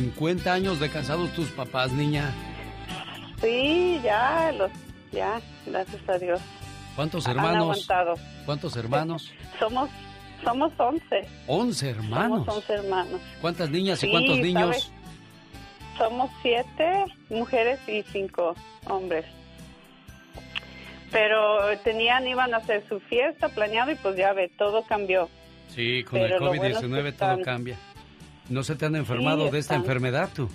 [0.00, 2.30] 50 años de casados tus papás, niña.
[3.40, 4.70] Sí, ya, los,
[5.10, 6.40] ya, gracias a Dios.
[6.94, 7.62] ¿Cuántos Han hermanos?
[7.88, 8.14] aguantado.
[8.44, 9.32] ¿Cuántos hermanos?
[9.58, 9.88] Somos,
[10.44, 11.02] somos 11.
[11.46, 12.44] 11 hermanos.
[12.44, 13.20] Somos 11 hermanos.
[13.40, 14.60] ¿Cuántas niñas y Sí, cuántos niños?
[14.76, 14.92] ¿sabes?
[15.96, 18.54] Somos siete mujeres y cinco
[18.90, 19.24] hombres.
[21.10, 25.30] Pero tenían, iban a hacer su fiesta planeado y pues ya ve, todo cambió.
[25.74, 27.76] Sí, con Pero el lo bueno es COVID-19 que todo están- cambia.
[28.48, 30.48] ¿No se te han enfermado Sí, de esta enfermedad tú?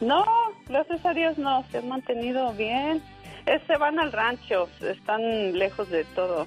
[0.00, 0.24] No,
[0.68, 3.02] gracias a Dios no, se han mantenido bien.
[3.46, 5.20] Es, se van al rancho, están
[5.58, 6.46] lejos de todo,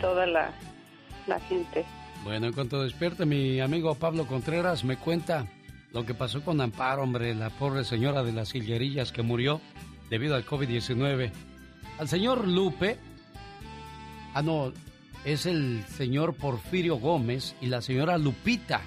[0.00, 0.50] toda la,
[1.26, 1.84] la gente.
[2.24, 5.46] Bueno, en cuanto despierte, mi amigo Pablo Contreras me cuenta
[5.92, 9.60] lo que pasó con Amparo, hombre, la pobre señora de las hillerillas que murió
[10.10, 11.30] debido al COVID-19.
[11.98, 12.98] Al señor Lupe,
[14.34, 14.72] ah, no,
[15.24, 18.82] es el señor Porfirio Gómez y la señora Lupita.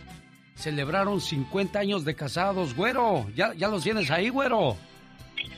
[0.62, 3.26] Celebraron 50 años de casados, güero.
[3.36, 4.78] ¿Ya, ya los tienes ahí, güero?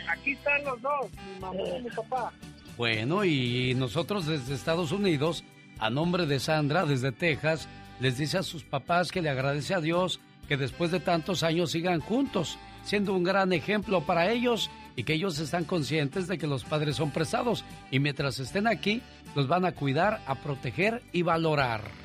[0.10, 2.32] Aquí están los dos, mi mamá y mi papá.
[2.78, 5.44] Bueno, y nosotros desde Estados Unidos,
[5.78, 7.68] a nombre de Sandra, desde Texas,
[8.00, 11.72] les dice a sus papás que le agradece a Dios que después de tantos años
[11.72, 16.48] sigan juntos, siendo un gran ejemplo para ellos y que ellos están conscientes de que
[16.48, 19.02] los padres son prestados y mientras estén aquí,
[19.36, 22.03] los van a cuidar, a proteger y valorar.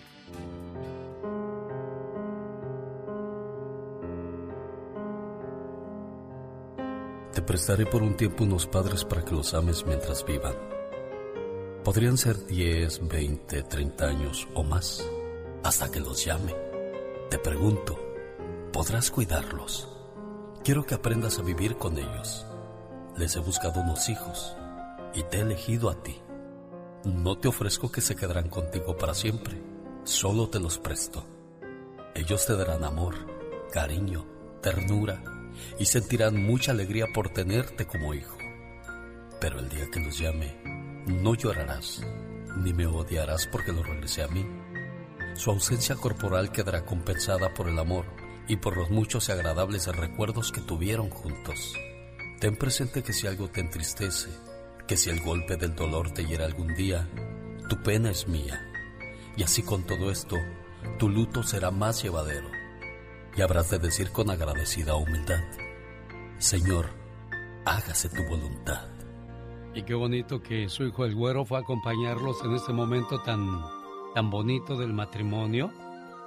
[7.48, 10.54] Prestaré por un tiempo unos padres para que los ames mientras vivan.
[11.82, 15.02] Podrían ser 10, 20, 30 años o más,
[15.62, 16.54] hasta que los llame.
[17.30, 17.98] Te pregunto,
[18.70, 19.88] ¿podrás cuidarlos?
[20.62, 22.44] Quiero que aprendas a vivir con ellos.
[23.16, 24.54] Les he buscado unos hijos
[25.14, 26.20] y te he elegido a ti.
[27.04, 29.58] No te ofrezco que se quedarán contigo para siempre,
[30.04, 31.24] solo te los presto.
[32.14, 33.14] Ellos te darán amor,
[33.72, 34.26] cariño,
[34.60, 35.37] ternura
[35.78, 38.36] y sentirán mucha alegría por tenerte como hijo.
[39.40, 40.56] Pero el día que los llame,
[41.06, 42.02] no llorarás,
[42.56, 44.46] ni me odiarás porque lo regresé a mí.
[45.34, 48.06] Su ausencia corporal quedará compensada por el amor
[48.48, 51.74] y por los muchos y agradables recuerdos que tuvieron juntos.
[52.40, 54.30] Ten presente que si algo te entristece,
[54.86, 57.08] que si el golpe del dolor te hiera algún día,
[57.68, 58.60] tu pena es mía.
[59.36, 60.36] Y así con todo esto,
[60.98, 62.57] tu luto será más llevadero.
[63.38, 65.38] Y habrás de decir con agradecida humildad,
[66.38, 66.86] Señor,
[67.64, 68.88] hágase tu voluntad.
[69.74, 73.62] Y qué bonito que su hijo el güero fue a acompañarlos en este momento tan,
[74.12, 75.70] tan bonito del matrimonio.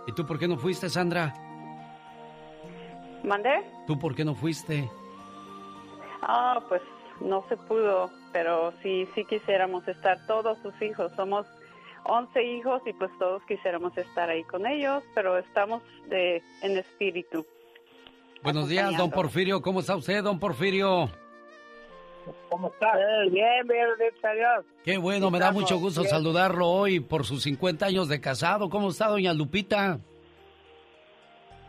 [0.07, 1.33] ¿Y tú por qué no fuiste, Sandra?
[3.25, 3.61] ¿Mandé?
[3.87, 4.89] ¿Tú por qué no fuiste?
[6.21, 6.81] Ah, pues
[7.19, 11.11] no se pudo, pero sí, sí quisiéramos estar todos sus hijos.
[11.17, 11.45] Somos
[12.05, 17.45] 11 hijos y pues todos quisiéramos estar ahí con ellos, pero estamos de, en espíritu.
[18.43, 19.11] Buenos días, don.
[19.11, 19.61] Porfirio.
[19.61, 21.09] ¿Cómo está usted, don Porfirio?
[22.49, 22.97] ¿Cómo estás?
[23.31, 24.65] bien, bien, gracias a Dios.
[24.83, 26.11] Qué bueno, me da mucho gusto bien.
[26.11, 28.69] saludarlo hoy por sus 50 años de casado.
[28.69, 29.99] ¿Cómo está, doña Lupita?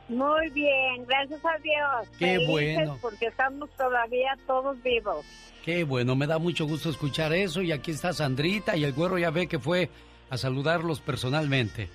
[0.08, 2.18] Muy bien, gracias a Dios.
[2.18, 2.98] Qué Felices bueno.
[3.00, 5.24] Porque estamos todavía todos vivos.
[5.64, 7.62] Qué bueno, me da mucho gusto escuchar eso.
[7.62, 9.90] Y aquí está Sandrita y el güero ya ve que fue
[10.32, 11.90] a saludarlos personalmente.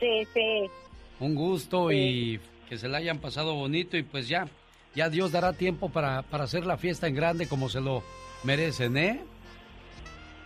[0.00, 0.70] Sí, sí.
[1.20, 2.40] Un gusto y
[2.70, 4.48] que se la hayan pasado bonito y pues ya,
[4.94, 8.02] ya Dios dará tiempo para, para hacer la fiesta en grande como se lo
[8.44, 9.20] merecen, ¿eh?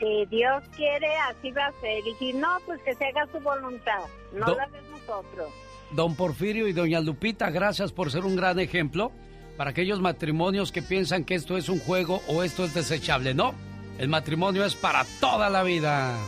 [0.01, 2.05] Si Dios quiere, así va a ser.
[2.05, 4.01] Y si no, pues que se haga su voluntad.
[4.35, 5.53] No Do- la de nosotros.
[5.93, 9.13] Don Porfirio y doña Lupita, gracias por ser un gran ejemplo
[9.57, 13.35] para aquellos matrimonios que piensan que esto es un juego o esto es desechable.
[13.35, 13.55] No,
[13.99, 16.19] el matrimonio es para toda la vida.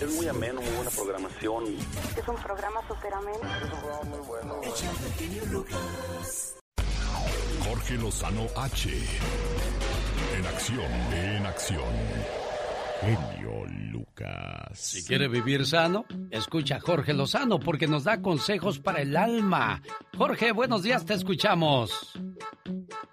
[0.00, 1.64] Es muy ameno, muy buena programación.
[2.16, 3.38] Es un programa súper ameno.
[4.04, 4.60] muy bueno.
[7.64, 8.90] Jorge Lozano H.
[10.36, 11.94] En acción, en acción.
[13.00, 13.71] Genio
[14.02, 14.78] Lucas.
[14.78, 19.80] Si quiere vivir sano, escucha a Jorge Lozano porque nos da consejos para el alma.
[20.16, 22.12] Jorge, buenos días, te escuchamos.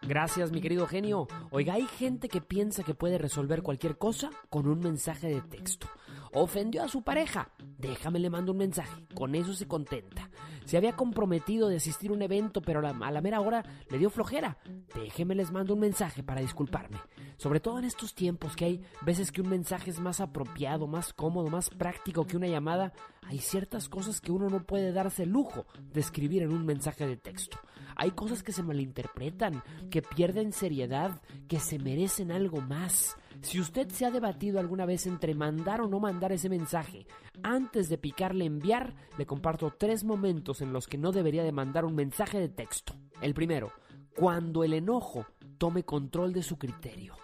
[0.02, 1.28] Gracias, mi querido genio.
[1.52, 5.88] Oiga, hay gente que piensa que puede resolver cualquier cosa con un mensaje de texto.
[6.34, 7.52] Ofendió a su pareja.
[7.78, 9.04] Déjame le mando un mensaje.
[9.16, 10.30] Con eso se contenta.
[10.66, 14.10] Se había comprometido de asistir a un evento, pero a la, mera hora le dio
[14.10, 14.58] flojera.
[14.94, 17.00] Déjeme les mando un mensaje para disculparme.
[17.38, 21.14] Sobre todo en estos tiempos que hay veces que un mensaje es más apropiado, más
[21.14, 22.94] cómodo, más práctico que una llamada,
[23.30, 27.08] hay ciertas cosas que uno no puede darse el lujo de escribir en un mensaje
[27.08, 27.60] de texto.
[27.96, 33.18] Hay cosas que se malinterpretan, que pierden seriedad, que se merecen algo más.
[33.42, 37.08] Si usted se ha debatido alguna vez entre mandar o no mandar ese mensaje,
[37.42, 41.86] antes de picarle enviar, le comparto tres momentos en los que no debería de mandar
[41.86, 42.94] un mensaje de texto.
[43.22, 43.72] El primero,
[44.16, 45.26] cuando el enojo
[45.58, 47.16] tome control de su criterio.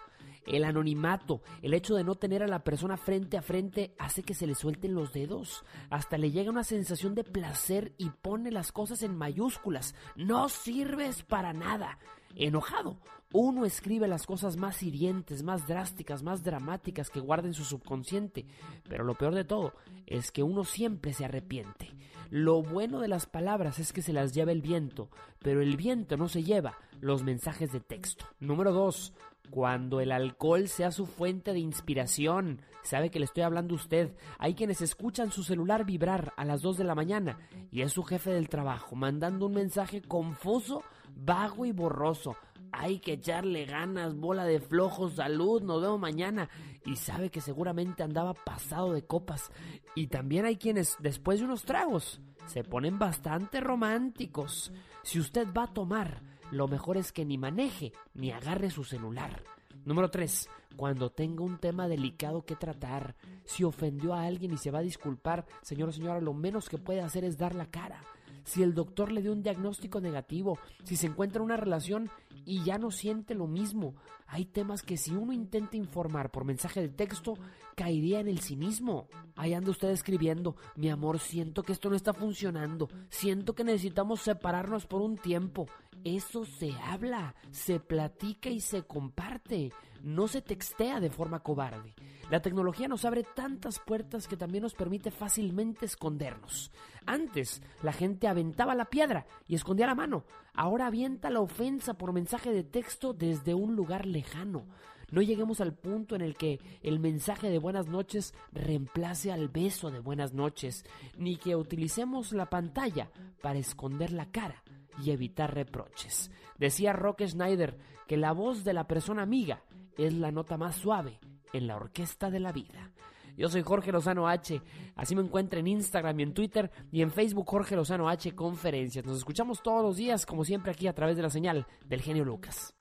[0.46, 4.34] El anonimato, el hecho de no tener a la persona frente a frente hace que
[4.34, 5.64] se le suelten los dedos.
[5.90, 9.94] Hasta le llega una sensación de placer y pone las cosas en mayúsculas.
[10.14, 11.98] No sirves para nada.
[12.38, 12.98] Enojado,
[13.32, 18.46] uno escribe las cosas más hirientes, más drásticas, más dramáticas que guarda en su subconsciente.
[18.88, 19.72] Pero lo peor de todo
[20.06, 21.94] es que uno siempre se arrepiente.
[22.30, 26.16] Lo bueno de las palabras es que se las lleva el viento, pero el viento
[26.16, 28.26] no se lleva los mensajes de texto.
[28.40, 29.12] Número 2.
[29.50, 32.62] Cuando el alcohol sea su fuente de inspiración.
[32.82, 34.14] Sabe que le estoy hablando a usted.
[34.38, 37.38] Hay quienes escuchan su celular vibrar a las 2 de la mañana
[37.70, 40.82] y es su jefe del trabajo mandando un mensaje confuso,
[41.14, 42.36] vago y borroso.
[42.72, 46.48] Hay que echarle ganas, bola de flojos, salud, nos vemos mañana.
[46.84, 49.50] Y sabe que seguramente andaba pasado de copas.
[49.94, 54.72] Y también hay quienes, después de unos tragos, se ponen bastante románticos.
[55.02, 59.42] Si usted va a tomar, lo mejor es que ni maneje ni agarre su celular.
[59.84, 60.48] Número 3.
[60.76, 63.14] Cuando tenga un tema delicado que tratar,
[63.44, 66.78] si ofendió a alguien y se va a disculpar, señor o señora, lo menos que
[66.78, 68.02] puede hacer es dar la cara.
[68.46, 72.10] Si el doctor le dio un diagnóstico negativo, si se encuentra en una relación
[72.44, 73.96] y ya no siente lo mismo,
[74.28, 77.34] hay temas que si uno intenta informar por mensaje de texto,
[77.74, 79.08] caería en el cinismo.
[79.34, 84.20] Ahí anda usted escribiendo, mi amor, siento que esto no está funcionando, siento que necesitamos
[84.20, 85.66] separarnos por un tiempo.
[86.04, 89.72] Eso se habla, se platica y se comparte.
[90.02, 91.94] No se textea de forma cobarde.
[92.30, 96.72] La tecnología nos abre tantas puertas que también nos permite fácilmente escondernos.
[97.06, 100.24] Antes, la gente aventaba la piedra y escondía la mano.
[100.52, 104.66] Ahora avienta la ofensa por mensaje de texto desde un lugar lejano.
[105.12, 109.92] No lleguemos al punto en el que el mensaje de buenas noches reemplace al beso
[109.92, 110.84] de buenas noches,
[111.16, 113.10] ni que utilicemos la pantalla
[113.40, 114.64] para esconder la cara
[115.00, 116.32] y evitar reproches.
[116.58, 117.78] Decía Rock Schneider
[118.08, 119.62] que la voz de la persona amiga
[119.98, 121.18] es la nota más suave
[121.52, 122.92] en la orquesta de la vida.
[123.36, 124.62] Yo soy Jorge Lozano H.
[124.94, 129.04] Así me encuentro en Instagram y en Twitter y en Facebook Jorge Lozano H Conferencias.
[129.04, 132.24] Nos escuchamos todos los días, como siempre, aquí a través de la señal del genio
[132.24, 132.74] Lucas.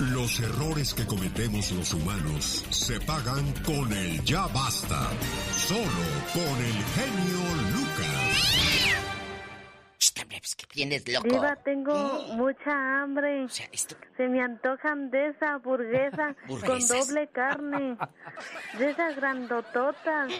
[0.00, 5.10] Los errores que cometemos los humanos se pagan con el ya basta.
[5.52, 5.84] Solo
[6.32, 8.23] con el genio Lucas.
[10.42, 11.28] Es que tienes loco.
[11.28, 11.94] Diva, tengo
[12.34, 13.46] mucha hambre.
[14.16, 16.34] Se me antojan de esa hamburguesa
[16.66, 17.96] con doble carne.
[18.78, 20.32] De esas grandototas.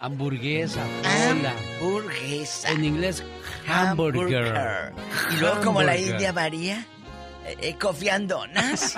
[0.00, 0.84] Hamburguesa.
[1.30, 1.52] Hola.
[1.80, 2.70] Hamburguesa.
[2.70, 3.22] En inglés,
[3.68, 4.92] hamburger.
[5.32, 5.96] Y luego como la.
[5.96, 6.86] India María,
[7.46, 8.96] eh, eh, cofiandonas.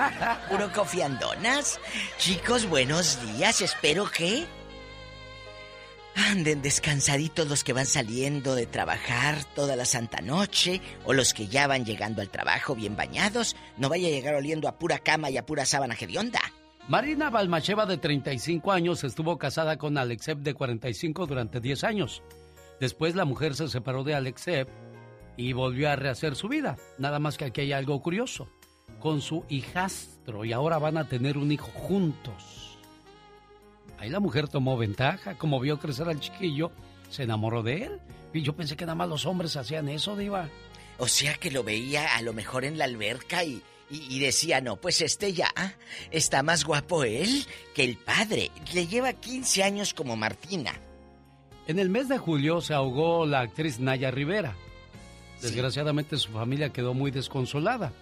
[0.49, 1.81] Puro cofiandonas.
[2.19, 3.61] Chicos, buenos días.
[3.61, 4.47] Espero que
[6.15, 11.49] anden descansaditos los que van saliendo de trabajar toda la santa noche o los que
[11.49, 13.57] ya van llegando al trabajo bien bañados.
[13.77, 16.41] No vaya a llegar oliendo a pura cama y a pura sábana hedionda.
[16.87, 22.23] Marina Balmacheva, de 35 años, estuvo casada con Alexev, de 45, durante 10 años.
[22.79, 24.69] Después la mujer se separó de Alexev
[25.37, 26.77] y volvió a rehacer su vida.
[26.99, 28.49] Nada más que aquí hay algo curioso.
[29.01, 32.64] Con su hijastro y ahora van a tener un hijo juntos.
[34.05, 36.71] Ahí la mujer tomó ventaja, como vio crecer al chiquillo,
[37.09, 38.01] se enamoró de él.
[38.35, 40.51] Y yo pensé que nada más los hombres hacían eso, Diva.
[40.99, 44.61] O sea que lo veía a lo mejor en la alberca y, y- y decía,
[44.61, 45.51] no, pues este ya
[46.11, 48.51] está más guapo él que el padre.
[48.75, 50.75] Le lleva 15 años como Martina.
[51.67, 54.55] En el mes de julio se ahogó la actriz Naya Rivera.
[55.41, 57.93] Desgraciadamente su familia quedó muy desconsolada.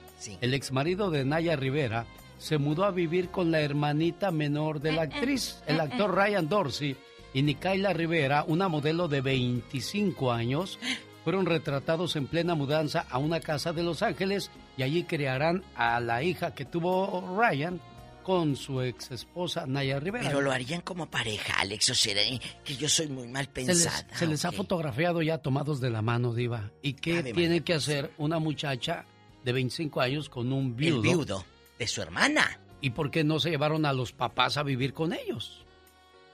[0.40, 2.06] El exmarido de Naya Rivera
[2.43, 6.97] se mudó a vivir con la hermanita menor de la actriz, el actor Ryan Dorsey,
[7.32, 10.81] y Nicaila Rivera, una modelo de 25 años,
[11.23, 16.01] fueron retratados en plena mudanza a una casa de Los Ángeles y allí crearán a
[16.01, 17.81] la hija que tuvo Ryan
[18.24, 20.27] con su ex esposa Naya Rivera.
[20.27, 22.23] Pero lo harían como pareja, Alex, o será
[22.64, 24.19] que yo soy muy mal Se les, pensada.
[24.19, 26.73] se les ha fotografiado ya tomados de la mano, Diva.
[26.82, 29.05] ¿Y qué Ave tiene que hacer una muchacha
[29.44, 30.97] de 25 años con un viudo?
[30.97, 32.61] El viudo de su hermana.
[32.81, 35.65] ¿Y por qué no se llevaron a los papás a vivir con ellos?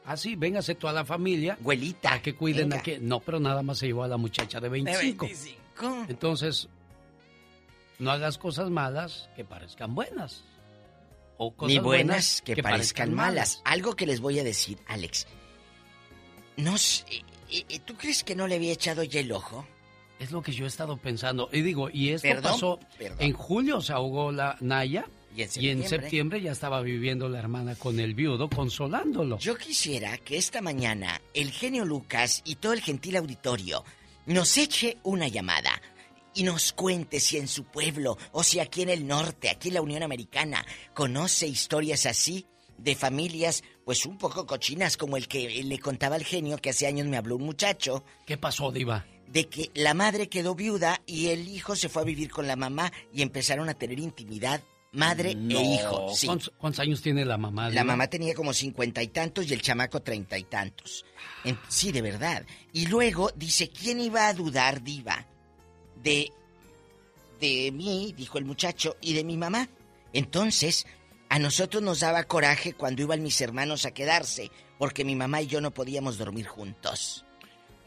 [0.04, 1.58] Así, véngase toda la familia.
[1.60, 2.14] Abuelita.
[2.14, 2.80] A que cuiden venga.
[2.80, 2.98] a que.
[2.98, 5.26] No, pero nada más se llevó a la muchacha de 25.
[5.26, 6.06] 25.
[6.08, 6.68] Entonces,
[7.98, 10.44] no hagas cosas malas que parezcan buenas.
[11.36, 13.58] O cosas Ni buenas que, parezcan malas.
[13.58, 13.62] malas.
[13.64, 15.26] Algo que les voy a decir, Alex.
[16.56, 17.04] No sé,
[17.50, 19.66] eh, eh, ¿tú crees que no le había echado ya el ojo?
[20.18, 21.48] Es lo que yo he estado pensando.
[21.52, 23.18] Y digo, y esto Perdón, pasó perdón.
[23.20, 25.04] en julio se ahogó la Naya
[25.36, 25.84] Y en Y septiembre.
[25.84, 29.38] en septiembre ya estaba viviendo la hermana con el viudo, consolándolo.
[29.38, 33.84] Yo quisiera que esta mañana el genio Lucas y todo el gentil auditorio
[34.26, 35.80] nos eche una llamada
[36.34, 39.74] y nos cuente si en su pueblo o si aquí en el norte, aquí en
[39.74, 40.64] la Unión Americana,
[40.94, 42.46] conoce historias así
[42.76, 46.86] de familias pues un poco cochinas como el que le contaba el genio que hace
[46.86, 48.04] años me habló un muchacho.
[48.26, 49.04] ¿Qué pasó, Diva?
[49.26, 52.56] De que la madre quedó viuda y el hijo se fue a vivir con la
[52.56, 54.62] mamá y empezaron a tener intimidad
[54.92, 55.58] madre No.
[55.58, 56.14] e hijo.
[56.14, 56.26] Sí.
[56.26, 57.70] ¿Cuántos, cuántos años tiene la mamá?
[57.70, 61.04] La mamá tenía como cincuenta y tantos y el chamaco treinta y tantos.
[61.44, 62.44] En- sí, de verdad.
[62.72, 65.26] Y luego dice, ¿quién iba a dudar, diva?
[66.02, 66.32] De...
[67.40, 69.68] De mí, dijo el muchacho, y de mi mamá.
[70.12, 70.86] Entonces,
[71.28, 75.46] a nosotros nos daba coraje cuando iban mis hermanos a quedarse, porque mi mamá y
[75.46, 77.24] yo no podíamos dormir juntos.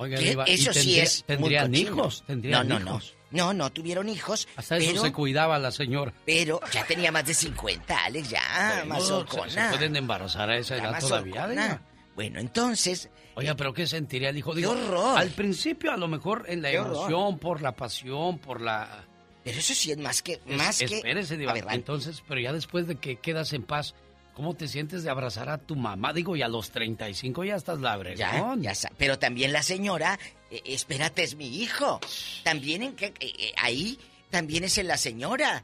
[0.02, 0.30] Oiga, ¿Qué?
[0.30, 2.24] Diva, ¿y Eso sí es ¿Tendrían hijos?
[2.26, 3.16] ¿Tendrían no, no, hijos?
[3.16, 3.22] no.
[3.32, 4.48] No, no tuvieron hijos.
[4.58, 6.14] Hasta eso pero, se cuidaba la señora.
[6.26, 10.58] pero ya tenía más de 50, Alex, ya, más Bueno, se, se pueden embarazar a
[10.58, 11.48] esa edad todavía.
[11.48, 11.82] Diva.
[12.16, 14.54] Bueno, entonces, Oiga, pero ¿qué sentiría el hijo?
[14.54, 15.18] Digo, horror!
[15.18, 16.96] Al principio, a lo mejor en la Qué horror.
[17.10, 19.06] emoción, por la pasión, por la...
[19.46, 20.34] Pero eso sí es más que...
[20.34, 20.86] Es- Más que...
[20.98, 21.52] Espérese, Diva.
[21.52, 23.96] A ver, Entonces, pero ya después de que quedas en paz,
[24.42, 26.14] ¿cómo te sientes de abrazar a tu mamá?
[26.14, 28.64] Digo, y a los 35 ya estás Ya, labregón.
[28.64, 30.18] ya sa- Pero también la señora,
[30.50, 32.00] eh, espérate, es mi hijo.
[32.44, 34.00] También en que eh, eh, ahí
[34.32, 35.64] también es en la señora.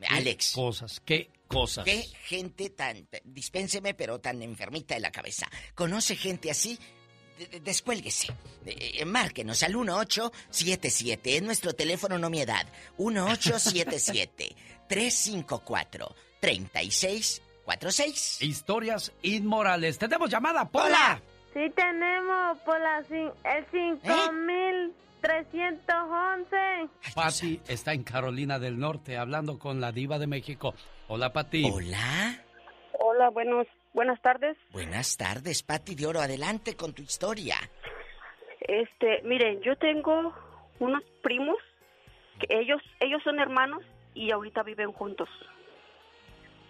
[0.00, 0.50] ¿Qué Alex.
[0.52, 1.84] cosas, qué cosas.
[1.84, 5.46] Qué gente tan, dispénseme, pero tan enfermita de la cabeza.
[5.76, 6.76] ¿Conoce gente así?
[7.38, 8.32] De- de- Descuélguese.
[8.66, 11.36] Eh, márquenos al 1877.
[11.36, 12.66] Es nuestro teléfono, no mi edad.
[17.66, 18.42] 1877-354-3646.
[18.42, 19.98] Historias inmorales.
[19.98, 21.20] ¡Tenemos llamada, Pola!
[21.52, 23.64] Sí tenemos por la, cin- el
[24.02, 24.90] ¿Eh?
[25.22, 26.88] 5311.
[27.14, 30.74] Patti está en Carolina del Norte hablando con la diva de México.
[31.08, 31.64] Hola, Patti.
[31.72, 32.42] Hola.
[32.98, 34.56] Hola, buenos, buenas tardes.
[34.72, 36.20] Buenas tardes, Pati de Oro.
[36.20, 37.56] Adelante con tu historia.
[38.60, 40.34] Este, miren, yo tengo
[40.78, 41.56] unos primos
[42.40, 43.82] que ellos ellos son hermanos
[44.14, 45.28] y ahorita viven juntos.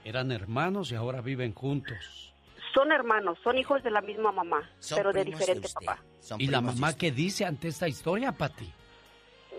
[0.06, 2.32] Eran hermanos y ahora viven juntos.
[2.72, 5.84] Son hermanos, son hijos de la misma mamá, Son pero de diferente usted.
[5.84, 6.00] papá.
[6.20, 8.72] Son ¿Y la de mamá qué dice ante esta historia, Patti?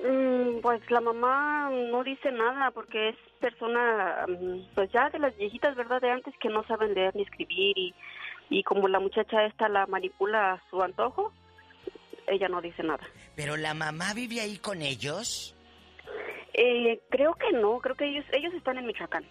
[0.07, 5.35] Mm, pues la mamá no dice nada porque es persona, mm, pues ya de las
[5.35, 5.99] viejitas, ¿verdad?
[5.99, 7.93] De antes que no saben leer ni escribir y,
[8.49, 11.33] y como la muchacha esta la manipula a su antojo,
[12.27, 13.03] ella no dice nada.
[13.35, 15.53] Pero la mamá vive ahí con ellos.
[16.53, 19.25] Eh, creo que no, creo que ellos ellos están en Michoacán.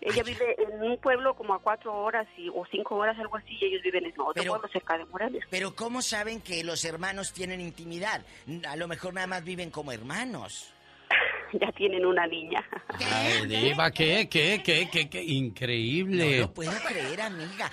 [0.00, 3.56] Ella vive en un pueblo como a cuatro horas y, o cinco horas, algo así,
[3.58, 5.46] y ellos viven en otro Pero- pueblo cerca de Morelia.
[5.50, 8.20] Pero ¿cómo saben que los hermanos tienen intimidad?
[8.68, 10.70] A lo mejor nada más viven como hermanos.
[11.52, 12.64] Ya tienen una niña.
[13.12, 15.22] Ay, diva, ¿qué, qué, qué, qué, qué?
[15.22, 16.38] Increíble.
[16.38, 17.70] No lo puedo creer, amiga.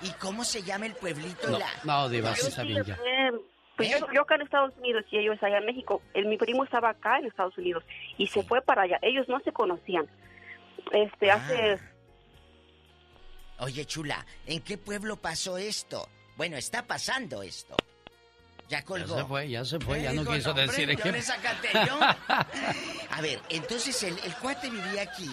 [0.00, 1.50] ¿Y, y cómo se llama el pueblito?
[1.50, 1.66] No, la...
[1.82, 2.52] no, diva, sí
[2.86, 2.96] ya.
[3.76, 6.00] Pues yo, yo acá en Estados Unidos y ellos allá en México.
[6.14, 7.82] El, mi primo estaba acá en Estados Unidos
[8.16, 8.98] y se fue para allá.
[9.02, 10.06] Ellos no se conocían.
[10.92, 11.78] Este, hace...
[13.58, 16.08] Oye, chula, ¿en qué pueblo pasó esto?
[16.36, 17.76] Bueno, está pasando esto.
[18.68, 19.16] Ya Ya colgó.
[19.16, 21.12] se fue, ya se fue, ya no quiso hombre, decir en yo qué.
[21.12, 21.98] le sacaste yo.
[23.10, 25.30] A ver, entonces el, el cuate vivía aquí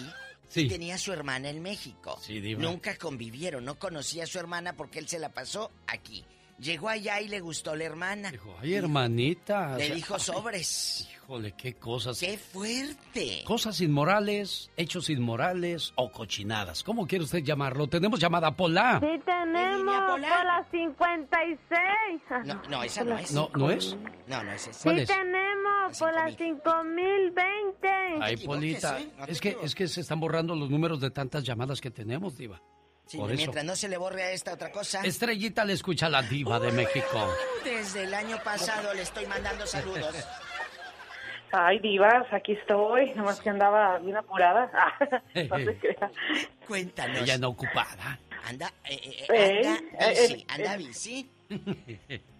[0.48, 0.62] Sí.
[0.62, 2.16] y tenía a su hermana en México.
[2.22, 2.40] Sí.
[2.54, 6.24] Nunca convivieron, no conocía a su hermana porque él se la pasó aquí.
[6.60, 8.32] Llegó allá y le gustó la hermana.
[8.62, 9.72] Ay, hermanita.
[9.74, 11.08] o Le sea, dijo ay, sobres.
[11.24, 12.20] Híjole, qué cosas.
[12.20, 13.44] ¡Qué fuerte!
[13.46, 16.82] Cosas inmorales, hechos inmorales o cochinadas.
[16.82, 17.86] ¿Cómo quiere usted llamarlo?
[17.88, 19.00] Tenemos llamada Pola.
[19.00, 22.20] Sí tenemos por la 56.
[22.44, 23.32] No, no, esa no es.
[23.32, 23.96] No, ¿no es?
[24.26, 24.82] No, no es esa.
[24.82, 25.08] ¿Cuál sí es?
[25.08, 27.88] tenemos por la 5020.
[28.20, 29.08] Ay, Polita, ¿eh?
[29.16, 32.36] No es que es que se están borrando los números de tantas llamadas que tenemos,
[32.36, 32.60] diva.
[33.06, 33.36] Sí, Por eso.
[33.38, 35.00] mientras no se le borre a esta otra cosa.
[35.02, 37.28] Estrellita le escucha a la diva de México.
[37.64, 40.14] Desde el año pasado le estoy mandando saludos.
[41.56, 43.12] Ay, divas, aquí estoy.
[43.14, 44.70] Nomás que andaba bien apurada.
[45.48, 46.10] no se crea.
[46.66, 47.22] Cuéntanos.
[47.22, 48.18] Ella no ocupada.
[48.48, 50.78] Anda, eh, eh, Eh, anda eh, bici, eh, anda eh.
[50.78, 51.30] bici.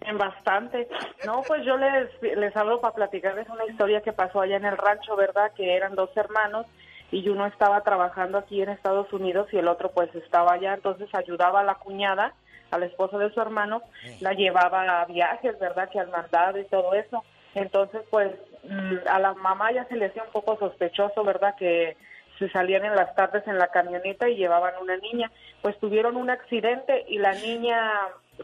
[0.01, 0.89] En bastante.
[1.25, 4.77] No, pues yo les, les hablo para platicarles una historia que pasó allá en el
[4.77, 5.53] rancho, ¿verdad?
[5.55, 6.65] Que eran dos hermanos
[7.11, 11.07] y uno estaba trabajando aquí en Estados Unidos y el otro pues estaba allá, entonces
[11.13, 12.33] ayudaba a la cuñada,
[12.71, 13.81] a la esposa de su hermano,
[14.19, 15.87] la llevaba a viajes, ¿verdad?
[15.89, 17.23] Que al mandado y todo eso.
[17.55, 18.31] Entonces pues
[18.63, 21.55] mm, a la mamá ya se le hacía un poco sospechoso, ¿verdad?
[21.57, 21.97] Que
[22.37, 25.31] se salían en las tardes en la camioneta y llevaban una niña.
[25.61, 27.91] Pues tuvieron un accidente y la niña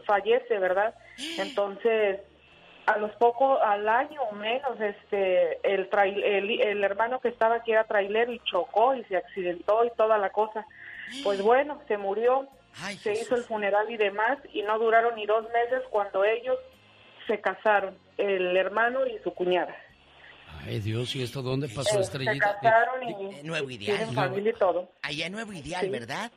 [0.06, 0.94] fallece, ¿verdad?
[1.38, 2.20] Entonces
[2.86, 7.56] a los pocos, al año o menos, este, el, trai- el, el hermano que estaba
[7.56, 10.66] aquí era trailer y chocó y se accidentó y toda la cosa.
[11.22, 12.48] Pues bueno, se murió,
[12.96, 16.58] se hizo el funeral y demás y no duraron ni dos meses cuando ellos
[17.28, 19.74] se casaron, el hermano y su cuñada.
[20.66, 22.58] Ay, Dios, ¿y esto dónde pasó, Eh, se Estrellita?
[22.60, 23.96] casaron y Eh, Nuevo Ideal.
[23.98, 24.88] tienen familia y todo.
[25.02, 25.88] Allá en Nuevo Ideal, Sí.
[25.90, 26.30] ¿verdad?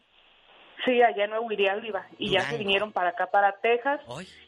[0.83, 2.05] Sí, allá en Nuevo Ideal iba.
[2.17, 2.57] Y ya se Durango.
[2.59, 4.01] vinieron para acá, para Texas.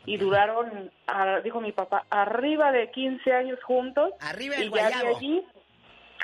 [0.05, 4.11] Y duraron, ah, dijo mi papá, arriba de 15 años juntos.
[4.19, 5.43] Arriba y el ya de allí.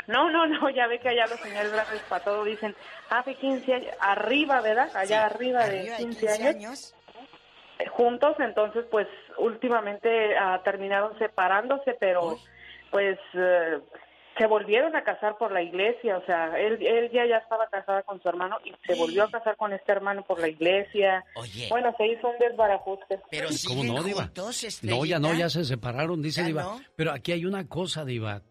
[0.08, 2.76] No, no, no, ya ve que allá los señores grandes para todo dicen,
[3.10, 4.90] hace 15 años, arriba, ¿verdad?
[4.96, 6.56] Allá Sí, arriba, de arriba de 15, 15 años.
[6.56, 6.96] años.
[7.92, 12.38] Juntos, entonces, pues, últimamente ah, terminaron separándose, pero,
[12.92, 13.80] pues, eh,
[14.38, 18.02] se volvieron a casar por la iglesia, o sea, él, él ya, ya estaba casada
[18.04, 21.24] con su hermano y se volvió a casar con este hermano por la iglesia.
[21.36, 21.68] Oye.
[21.70, 23.20] Bueno, se hizo un desbarajuste.
[23.30, 24.32] Pero ¿Cómo no, Diva?
[24.84, 26.64] No, ya no, ya se separaron, dice ¿Ya Diva.
[26.64, 26.82] no?
[26.96, 28.42] Pero aquí hay una cosa, Diva.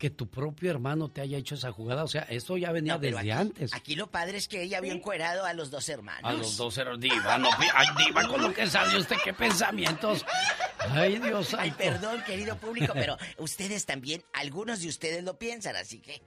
[0.00, 2.04] Que tu propio hermano te haya hecho esa jugada.
[2.04, 3.74] O sea, esto ya venía No, desde aquí- antes.
[3.74, 6.24] Aquí lo padre es que ella vio encuerado a los dos hermanos.
[6.24, 7.36] A los dos eran Diva.
[7.36, 10.24] No, ay, Diva, con lo que salió usted, qué pensamientos.
[10.88, 11.84] Ay, Dios Ay, santo.
[11.84, 16.22] perdón, querido público, pero ustedes también, algunos de ustedes lo piensan, así que...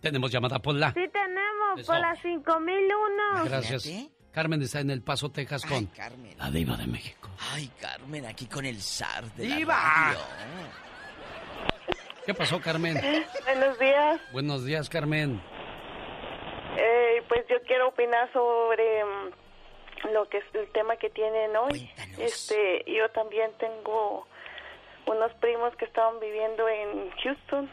[0.00, 0.92] Tenemos llamada por la.
[0.94, 1.86] Sí tenemos, Eso.
[1.92, 3.44] por las 5001.
[3.44, 3.88] Gracias.
[4.30, 6.38] Carmen está en El Paso, Texas con Carmen.
[6.38, 7.28] la Diva de México.
[7.52, 9.74] Ay, Carmen, aquí con el zar de ¡Diva!
[9.74, 10.18] la radio.
[12.26, 12.96] ¿Qué pasó, Carmen?
[13.44, 14.20] Buenos días.
[14.32, 15.40] Buenos días, Carmen.
[16.76, 21.88] Eh, pues yo quiero opinar sobre mm, lo que es el tema que tienen hoy.
[22.18, 24.26] Este, yo también tengo
[25.06, 27.70] unos primos que estaban viviendo en Houston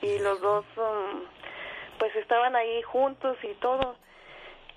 [0.00, 3.96] y los dos mm, pues estaban ahí juntos y todo.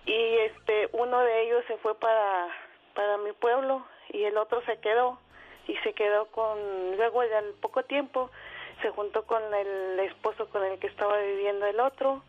[0.07, 2.47] Y este uno de ellos se fue para
[2.95, 5.19] para mi pueblo y el otro se quedó
[5.67, 8.31] y se quedó con luego al poco tiempo
[8.81, 12.23] se juntó con el esposo con el que estaba viviendo el otro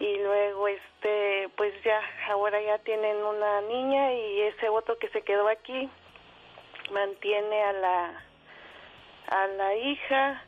[0.00, 5.22] y luego este pues ya ahora ya tienen una niña y ese otro que se
[5.22, 5.88] quedó aquí
[6.92, 8.24] mantiene a la
[9.28, 10.42] a la hija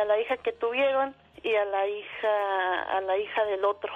[0.00, 3.92] a la hija que tuvieron y a la hija a la hija del otro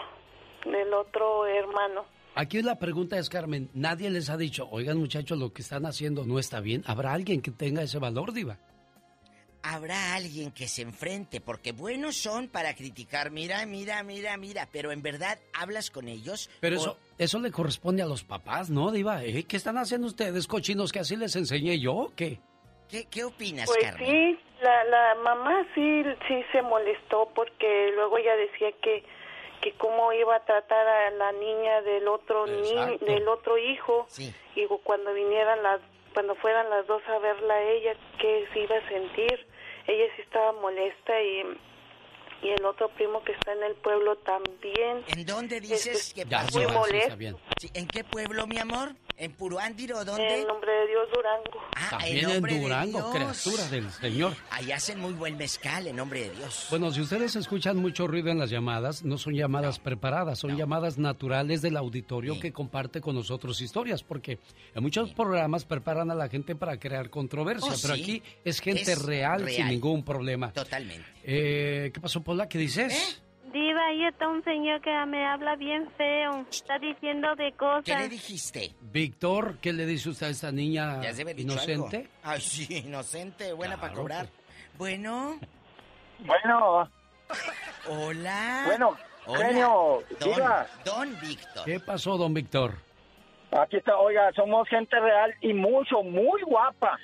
[0.64, 2.04] del otro hermano
[2.36, 6.24] Aquí la pregunta es, Carmen, nadie les ha dicho, oigan muchachos, lo que están haciendo
[6.24, 6.84] no está bien.
[6.86, 8.56] ¿Habrá alguien que tenga ese valor, Diva?
[9.62, 14.90] Habrá alguien que se enfrente, porque buenos son para criticar, mira, mira, mira, mira, pero
[14.90, 16.48] en verdad hablas con ellos.
[16.60, 19.22] Pero o- eso, eso le corresponde a los papás, ¿no, Diva?
[19.22, 19.44] ¿Eh?
[19.46, 22.38] ¿Qué están haciendo ustedes, cochinos, que así les enseñé yo o qué?
[22.88, 24.08] ¿Qué, qué opinas, Pues Carmen?
[24.08, 29.04] sí, la, la mamá sí, sí se molestó porque luego ella decía que
[29.60, 34.34] que cómo iba a tratar a la niña del otro ni, del otro hijo Sí.
[34.56, 35.82] y cuando vinieran las
[36.14, 39.46] cuando fueran las dos a verla a ella qué se iba a sentir
[39.90, 41.42] ella sí estaba molesta y
[42.42, 46.38] y el otro primo que está en el pueblo también ¿En dónde dices que Ya,
[46.38, 46.58] pasó?
[46.60, 47.38] muy molesto.
[47.60, 48.94] Sí, ¿En qué pueblo, mi amor?
[49.22, 50.40] ¿En Puruándiro dónde?
[50.40, 53.42] en nombre de Dios Durango Ah, También en de Durango, Dios.
[53.42, 54.32] criatura del Señor.
[54.50, 56.68] Ahí hacen muy buen mezcal, en nombre de Dios.
[56.70, 60.96] Bueno, si ustedes escuchan mucho ruido en las llamadas, no son llamadas preparadas, son llamadas
[60.96, 64.38] naturales del auditorio que comparte con nosotros historias, porque
[64.74, 68.02] en muchos programas preparan a la gente para crear controversia, Oh, pero sí.
[68.02, 69.68] aquí es gente Es real, sin real.
[69.68, 70.50] ningún problema.
[70.52, 71.06] Totalmente.
[71.24, 72.48] Eh, ¿Qué pasó, Paula?
[72.48, 73.20] ¿Qué dices?
[73.52, 76.44] Diva, ahí está un señor que me habla bien feo.
[76.50, 77.84] Está diciendo de cosas.
[77.84, 78.74] ¿Qué le dijiste?
[78.80, 81.96] Víctor, ¿qué le dice usted a esta niña ¿Ya has de haber dicho inocente?
[81.96, 82.08] algo?
[82.22, 84.28] Ay, sí, inocente, buena para cobrar.
[84.78, 85.38] Bueno,
[86.20, 86.88] Bueno,
[87.88, 88.62] hola.
[88.66, 88.96] bueno,
[89.26, 89.46] Hola.
[89.46, 90.66] genio, Don, diva.
[90.84, 91.64] Don Víctor.
[91.64, 92.74] ¿Qué pasó, don Víctor?
[93.52, 96.96] Aquí está, oiga, somos gente real y mucho, muy guapa.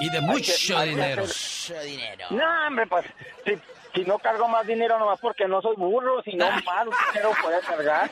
[0.00, 1.22] Y de mucho que dinero.
[1.22, 2.26] Mucho dinero.
[2.30, 3.06] No, hombre, pues,
[3.44, 3.52] si,
[3.94, 7.60] si no cargo más dinero nomás porque no soy burro, si no más dinero puede
[7.60, 8.10] cargar.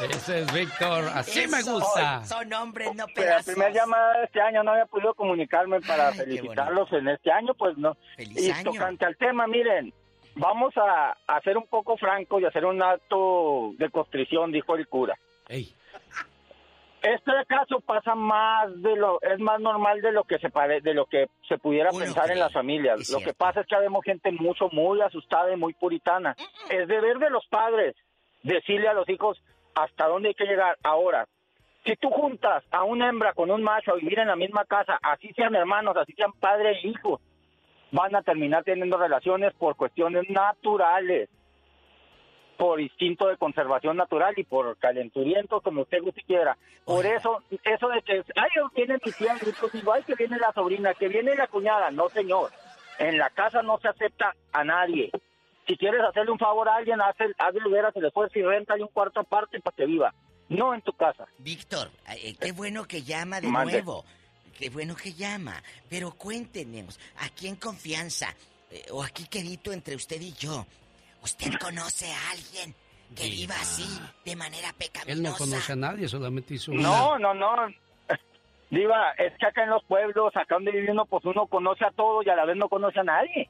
[0.00, 2.24] Ese es Víctor, así me gusta.
[2.24, 3.44] Son hombres, no Pero la pedazos.
[3.54, 7.52] primera llamada de este año no había podido comunicarme para Ay, felicitarlos en este año,
[7.54, 7.96] pues no.
[8.16, 8.72] Feliz y año.
[8.72, 9.92] tocante al tema, miren,
[10.36, 14.88] vamos a, a ser un poco francos y hacer un acto de contrición, dijo el
[14.88, 15.18] cura.
[15.48, 15.74] Ey.
[17.02, 20.92] Este caso pasa más de lo, es más normal de lo que se pare, de
[20.92, 23.08] lo que se pudiera Uno pensar en las familias.
[23.10, 26.36] Lo que pasa es que vemos gente mucho, muy asustada y muy puritana.
[26.68, 27.96] Es deber de los padres
[28.42, 29.42] decirle a los hijos
[29.74, 30.76] hasta dónde hay que llegar.
[30.82, 31.26] Ahora,
[31.84, 34.98] si tú juntas a una hembra con un macho a vivir en la misma casa,
[35.02, 37.20] así sean hermanos, así sean padre e hijo,
[37.92, 41.30] van a terminar teniendo relaciones por cuestiones naturales.
[42.60, 46.58] Por instinto de conservación natural y por calenturiento, como usted guste quiera.
[46.84, 49.34] Por eso, eso de que, ay, viene mi tía,
[49.72, 51.90] digo, ay, que viene la sobrina, que viene la cuñada.
[51.90, 52.50] No, señor.
[52.98, 55.10] En la casa no se acepta a nadie.
[55.66, 58.90] Si quieres hacerle un favor a alguien, hazle, hazle veras el esfuerzo y rentale un
[58.90, 60.12] cuarto aparte para que viva.
[60.50, 61.26] No en tu casa.
[61.38, 64.04] Víctor, eh, qué bueno que llama de nuevo.
[64.58, 65.62] Qué bueno que llama.
[65.88, 68.36] Pero cuéntenos, aquí en confianza,
[68.70, 70.66] eh, o aquí querido entre usted y yo,
[71.22, 72.74] ¿usted conoce a alguien
[73.14, 75.12] que viva así, de manera pecaminosa?
[75.12, 77.54] Él no conoce a nadie, solamente hizo No, no, no.
[78.70, 81.90] Diva, es que acá en los pueblos, acá donde vive uno, pues uno conoce a
[81.90, 83.48] todos y a la vez no conoce a nadie.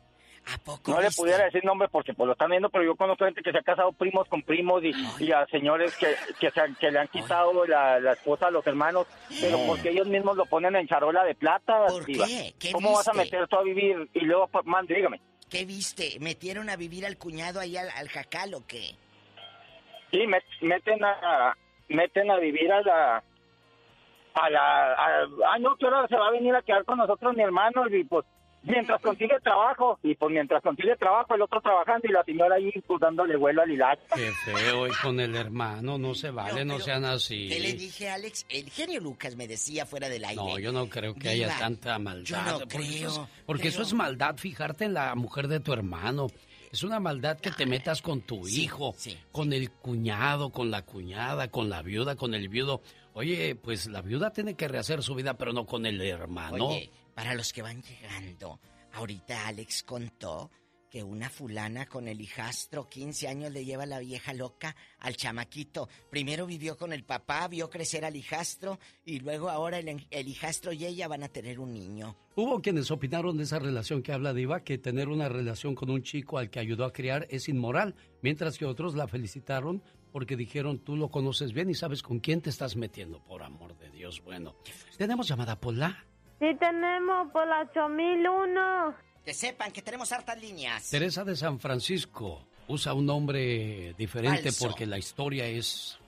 [0.87, 3.53] No le pudiera decir nombre porque pues lo están viendo, pero yo conozco gente que
[3.53, 7.09] se ha casado primos con primos y, a señores que, que, se que le han
[7.09, 9.07] quitado la, esposa a los hermanos,
[9.41, 11.87] pero porque ellos mismos lo ponen en charola de plata.
[11.87, 12.55] ¿Por qué?
[12.73, 14.09] ¿Cómo vas a meter tú a vivir?
[14.15, 15.21] Y luego, man, dígame.
[15.51, 16.19] ¿Qué viste?
[16.21, 18.95] ¿Metieron a vivir al cuñado ahí al, jacal o qué?
[20.11, 20.27] Sí,
[20.61, 21.57] meten a
[21.89, 23.25] meten a vivir a la
[24.35, 24.93] a la
[25.47, 28.05] ah no que ahora se va a venir a quedar con nosotros mi hermano y
[28.05, 28.25] pues
[28.63, 32.71] mientras consigue trabajo y pues mientras consigue trabajo el otro trabajando y la señora ahí
[32.87, 34.03] pues dándole vuelo al hilacho.
[34.15, 37.49] Qué feo y con el hermano no se vale, no, sean así.
[37.49, 38.47] ¿Qué le dije Alex?
[38.49, 40.43] El genio Lucas me decía fuera del aire.
[40.43, 42.25] No, yo no creo que haya tanta maldad.
[42.25, 43.09] Yo no porque creo.
[43.09, 46.29] Eso es, porque eso es maldad, fijarte en la mujer de tu hermano.
[46.73, 48.95] Es una maldad que te metas con tu hijo,
[49.33, 52.81] con el cuñado, con la cuñada, con la viuda, con el viudo.
[53.13, 56.69] Oye, pues la viuda tiene que rehacer su vida, pero no con el hermano.
[56.69, 58.59] Oye, para los que van llegando,
[58.95, 60.51] ahorita Alex contó
[60.89, 65.87] que una fulana con el hijastro, 15 años, le lleva la vieja loca al chamaquito.
[66.09, 70.87] Primero vivió con el papá, vio crecer al hijastro y luego ahora el, hijastro y
[70.87, 72.17] ella van a tener un niño.
[72.37, 76.03] Hubo quienes opinaron de esa relación que habla Diva, que tener una relación con un
[76.03, 80.79] chico al que ayudó a criar es inmoral, mientras que otros la felicitaron porque dijeron
[80.79, 84.23] tú lo conoces bien y sabes con quién te estás metiendo, por amor de Dios.
[84.25, 84.57] Bueno,
[84.97, 86.07] tenemos llamada Pola.
[86.41, 88.95] Sí tenemos por la 8001.
[89.25, 90.89] Que sepan que tenemos hartas líneas.
[90.91, 95.99] Teresa de San Francisco usa un nombre diferente porque la historia es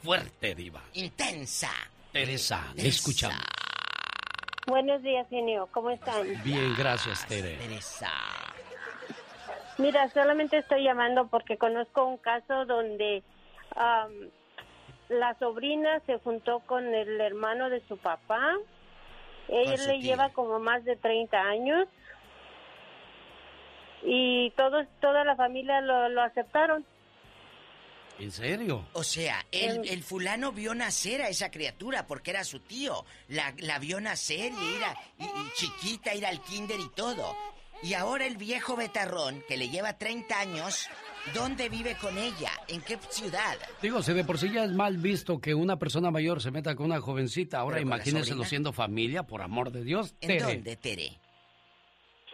[0.00, 0.80] fuerte, diva.
[0.92, 1.72] Intensa.
[2.12, 3.42] Teresa, le escuchamos.
[4.68, 5.68] Buenos días, genio.
[5.72, 6.22] ¿Cómo están?
[6.44, 7.56] Bien, gracias, Tere.
[7.56, 8.12] Teresa.
[9.78, 13.24] Mira, solamente estoy llamando porque conozco un caso donde
[15.08, 18.56] la sobrina se juntó con el hermano de su papá
[19.48, 21.88] ella le lleva como más de 30 años
[24.02, 26.84] y todos, toda la familia lo, aceptaron.
[28.18, 28.86] ¿En serio?
[28.92, 33.04] O sea, el, el, fulano vio nacer a esa criatura porque era su tío.
[33.28, 37.34] La, la vio nacer y era y, chiquita, ir al kinder y todo.
[37.82, 40.88] Y ahora el viejo betarrón, que le lleva 30 años,
[41.32, 42.50] ¿Dónde vive con ella?
[42.68, 43.56] ¿En qué ciudad?
[43.80, 46.74] Digo, si de por sí ya es mal visto que una persona mayor se meta
[46.74, 50.14] con una jovencita, ahora imagínenselo siendo familia, por amor de Dios.
[50.20, 51.18] ¿En dónde, Tere?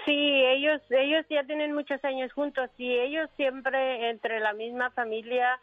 [0.05, 5.61] Sí, ellos, ellos ya tienen muchos años juntos y ellos siempre entre la misma familia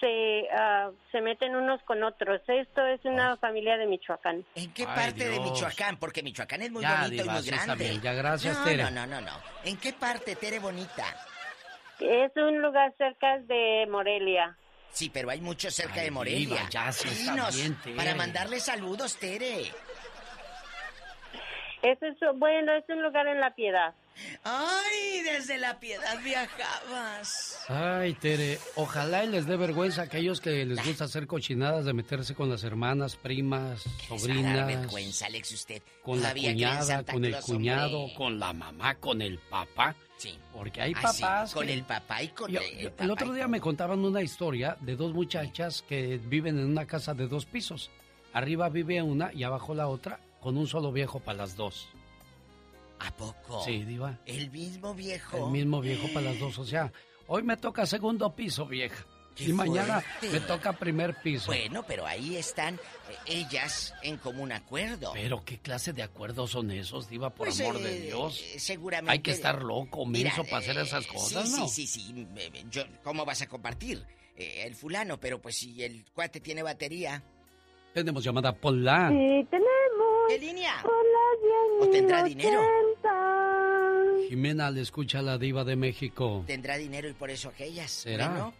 [0.00, 2.40] se, uh, se meten unos con otros.
[2.48, 4.44] Esto es una familia de Michoacán.
[4.54, 5.98] ¿En qué parte de Michoacán?
[5.98, 8.00] Porque Michoacán es muy bonito y muy grande.
[8.02, 8.84] Ya, gracias, no, Tere.
[8.84, 9.32] No, no, no, no.
[9.64, 11.04] ¿En qué parte, Tere Bonita?
[12.00, 14.56] Es un lugar cerca de Morelia.
[14.90, 16.68] Sí, pero hay mucho cerca de Morelia.
[16.70, 17.28] ya sí
[17.96, 19.70] para mandarle saludos, Tere.
[21.82, 21.98] Es
[22.34, 23.94] bueno, es un lugar en La Piedad.
[24.44, 27.58] Ay, desde La Piedad viajabas.
[27.68, 31.92] Ay, Tere, ojalá y les dé vergüenza a aquellos que les gusta hacer cochinadas de
[31.92, 34.66] meterse con las hermanas, primas, sobrinas.
[34.66, 35.82] vergüenza, Alex, usted.
[36.02, 39.94] Con la cuñada, con el cuñado, con la mamá, con el papá.
[40.16, 40.38] Sí.
[40.52, 41.54] Porque hay ah, papás.
[41.54, 45.14] con el papá y con el, El otro día me contaban una historia de dos
[45.14, 47.90] muchachas que viven en una casa de dos pisos.
[48.32, 51.88] Arriba vive una y abajo la otra, con un solo viejo para las dos.
[53.00, 53.64] ¿A poco?
[53.64, 54.18] Sí, Diva.
[54.26, 55.46] El mismo viejo.
[55.46, 56.58] El mismo viejo para las dos.
[56.58, 56.92] O sea,
[57.26, 59.06] hoy me toca segundo piso, vieja.
[59.38, 61.46] Y mañana me toca primer piso.
[61.46, 62.78] Bueno, pero ahí están eh,
[63.26, 65.12] ellas en común acuerdo.
[65.14, 68.38] Pero qué clase de acuerdos son esos, Diva, por pues, amor de eh, Dios.
[68.38, 69.12] Eh, seguramente.
[69.12, 71.68] Hay que estar loco, menso para hacer esas cosas, sí, ¿no?
[71.68, 72.26] Sí, sí, sí.
[72.70, 74.04] Yo, ¿Cómo vas a compartir?
[74.36, 77.22] el fulano, pero pues si el cuate tiene batería.
[77.92, 79.10] Tenemos llamada Pola.
[79.10, 79.89] Sí, tenemos.
[80.30, 80.74] ¿Qué línea?
[81.80, 82.62] ¿O tendrá dinero?
[84.28, 86.44] Jimena le escucha a la diva de México.
[86.46, 87.90] ¿Tendrá dinero y por eso aquellas?
[87.90, 88.52] ¿Será?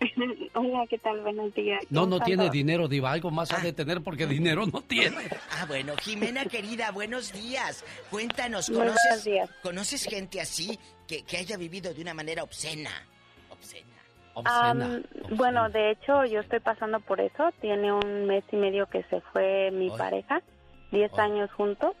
[0.54, 1.20] Hola, ¿qué tal?
[1.20, 1.84] Buenos días.
[1.90, 3.12] No, no tiene dinero, Diva.
[3.12, 5.28] Algo más ha de tener porque dinero no tiene.
[5.50, 5.92] Ah, bueno.
[6.00, 7.84] Jimena, querida, buenos días.
[8.10, 9.28] Cuéntanos, ¿conoces,
[9.62, 12.90] ¿conoces gente así que, que haya vivido de una manera obscena?
[13.50, 13.84] Obscena.
[14.32, 15.02] Obscena.
[15.36, 17.50] bueno, de hecho, yo estoy pasando por eso.
[17.60, 20.40] Tiene un mes y medio que se fue mi pareja,
[20.90, 21.94] 10 años juntos,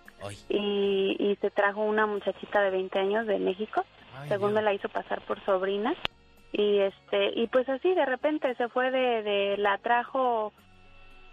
[0.48, 3.84] y, y se trajo una muchachita de 20 años de México.
[4.28, 5.94] según me la hizo pasar por sobrina.
[6.52, 10.52] Y este y pues así de repente se fue de, de la trajo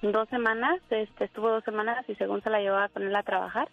[0.04, 3.68] dos semanas, este estuvo dos semanas y según se la llevaba con él a trabajar.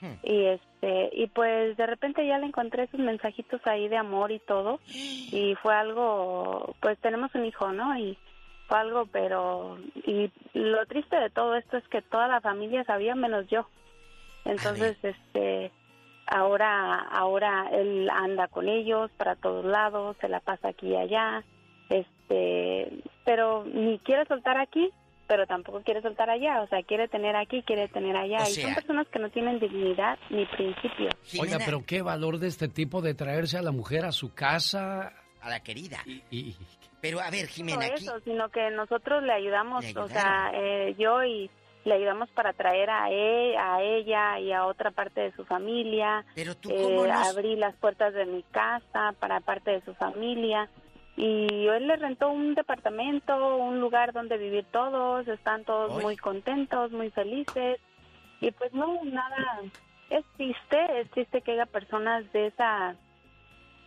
[0.00, 0.12] Hmm.
[0.22, 4.40] Y este y pues de repente ya le encontré sus mensajitos ahí de amor y
[4.40, 7.98] todo y fue algo pues tenemos un hijo, ¿no?
[7.98, 8.18] Y
[8.74, 13.46] algo pero y lo triste de todo esto es que toda la familia sabía menos
[13.48, 13.66] yo.
[14.44, 15.70] Entonces, este
[16.26, 21.44] ahora ahora él anda con ellos para todos lados, se la pasa aquí y allá.
[21.88, 24.90] Este, pero ni quiere soltar aquí
[25.30, 28.38] pero tampoco quiere soltar allá, o sea, quiere tener aquí, quiere tener allá.
[28.38, 31.08] O y sea- son personas que no tienen dignidad ni principio.
[31.40, 35.12] Oiga, pero qué valor de este tipo de traerse a la mujer a su casa.
[35.42, 35.98] A la querida.
[36.30, 36.54] Y,
[37.00, 38.04] Pero a ver, No Jimena, aquí...
[38.04, 41.50] eso, sino que nosotros le ayudamos, Le o sea, eh, yo y
[41.84, 46.26] le ayudamos para traer a, e- a ella y a otra parte de su familia.
[46.34, 49.94] Pero tú, eh, ¿cómo nos- abrí las puertas de mi casa para parte de su
[49.94, 50.68] familia.
[51.16, 56.02] Y él le rentó un departamento, un lugar donde vivir todos, están todos Oy.
[56.02, 57.78] muy contentos, muy felices.
[58.42, 59.60] Y pues no, nada,
[60.10, 62.94] es triste, es triste que haya personas de esa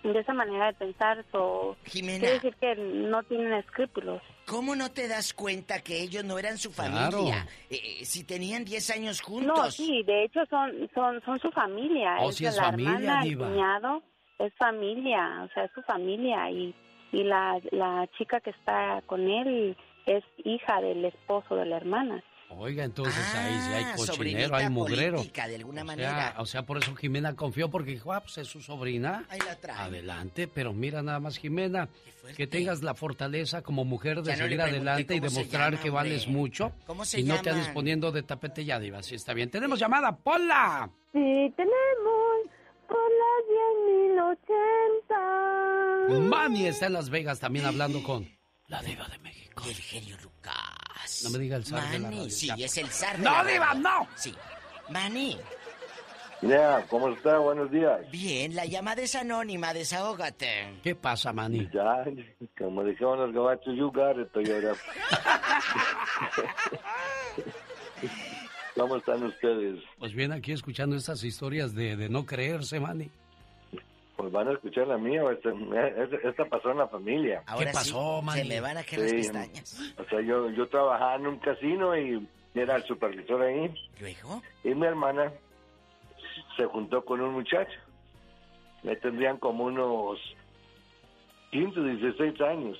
[0.03, 2.19] de esa manera de pensar o Jimena.
[2.19, 4.21] quiere decir que no tienen escrúpulos.
[4.45, 7.11] ¿Cómo no te das cuenta que ellos no eran su Claro.
[7.11, 7.47] familia?
[7.69, 9.75] Eh, eh, si tenían 10 años No, juntos.
[9.75, 13.23] sí, de hecho son son son su familia, Oh, es sí es la familia, hermana,
[13.23, 14.03] el cuñado,
[14.39, 16.75] es familia, o sea, es su familia y
[17.13, 22.21] y la la chica que está con él es hija del esposo de la hermana.
[22.57, 25.17] Oiga, entonces ahí sí hay Ah, cochinero, hay mugrero.
[25.17, 26.35] política, de alguna o sea, manera.
[26.38, 29.25] o sea, por eso Jimena confió, porque dijo, ah, pues es su sobrina.
[29.30, 29.77] Ahí la trae.
[29.88, 31.89] Adelante, pero mira nada más, Jimena,
[32.38, 36.25] que tengas la fortaleza como mujer de Ya seguir adelante y demostrar llama, que vales
[36.25, 36.39] hombre.
[36.41, 36.71] mucho.
[36.85, 39.49] ¿Cómo se y no te andes poniendo de tapete ya, Diva, sí está bien.
[39.49, 40.89] Tenemos llamada, ¡Pola!
[41.11, 42.47] Sí, tenemos
[42.88, 44.39] por las
[46.07, 46.19] 10.080.
[46.21, 48.27] Manny está en Las Vegas también hablando con
[48.67, 49.63] la Diva de México.
[49.65, 50.53] Y el genio Lucas.
[51.23, 52.65] No me diga el zar de la Manny, radio, sí, ya.
[52.65, 53.81] es el zar de ¡No, la Diva, radio.
[53.81, 54.07] no!
[54.15, 54.34] Sí.
[54.89, 55.38] Manny,
[56.41, 57.38] Ya, ¿cómo está?
[57.38, 58.01] Buenos días.
[58.11, 60.80] bien, la llamada es anónima, desahógate.
[60.84, 61.69] ¿Qué pasa, Manny?
[61.73, 62.03] Ya,
[62.57, 64.73] como dijeron los gabachos, you got it, Toyota.
[68.75, 69.80] ¿Cómo están ustedes?
[69.99, 73.09] Pues bien, aquí escuchando estas historias de, de no creerse, Manny.
[74.15, 77.41] Pues van a escuchar la mía, esta, esta- esta pasó en la familia.
[77.48, 78.41] Ahora pasó, sí, Manny?
[78.44, 79.94] Se me van a caer las Sí, pestañas.
[79.98, 83.73] O sea, yo, yo trabajaba en un casino y era el supervisor ahí.
[83.99, 84.41] ¿Luego?
[84.64, 85.31] Y mi hermana
[86.56, 87.80] se juntó con un muchacho.
[88.84, 90.19] Me tendrían como unos
[91.52, 92.77] 15, 16 años.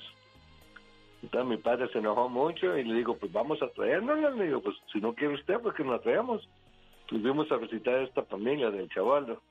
[1.22, 4.30] Entonces mi padre se enojó mucho y le digo, pues vamos a traérnosla.
[4.30, 6.48] Le digo, pues si no quiere usted, pues que nos traemos.
[7.08, 9.42] Pues fuimos a visitar a esta familia del chavaldo.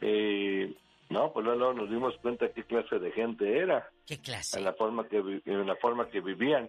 [0.00, 0.74] Y
[1.10, 3.88] no, pues luego nos dimos cuenta qué clase de gente era.
[4.06, 4.58] ¿Qué clase?
[4.58, 6.68] En la forma que, en la forma que vivían.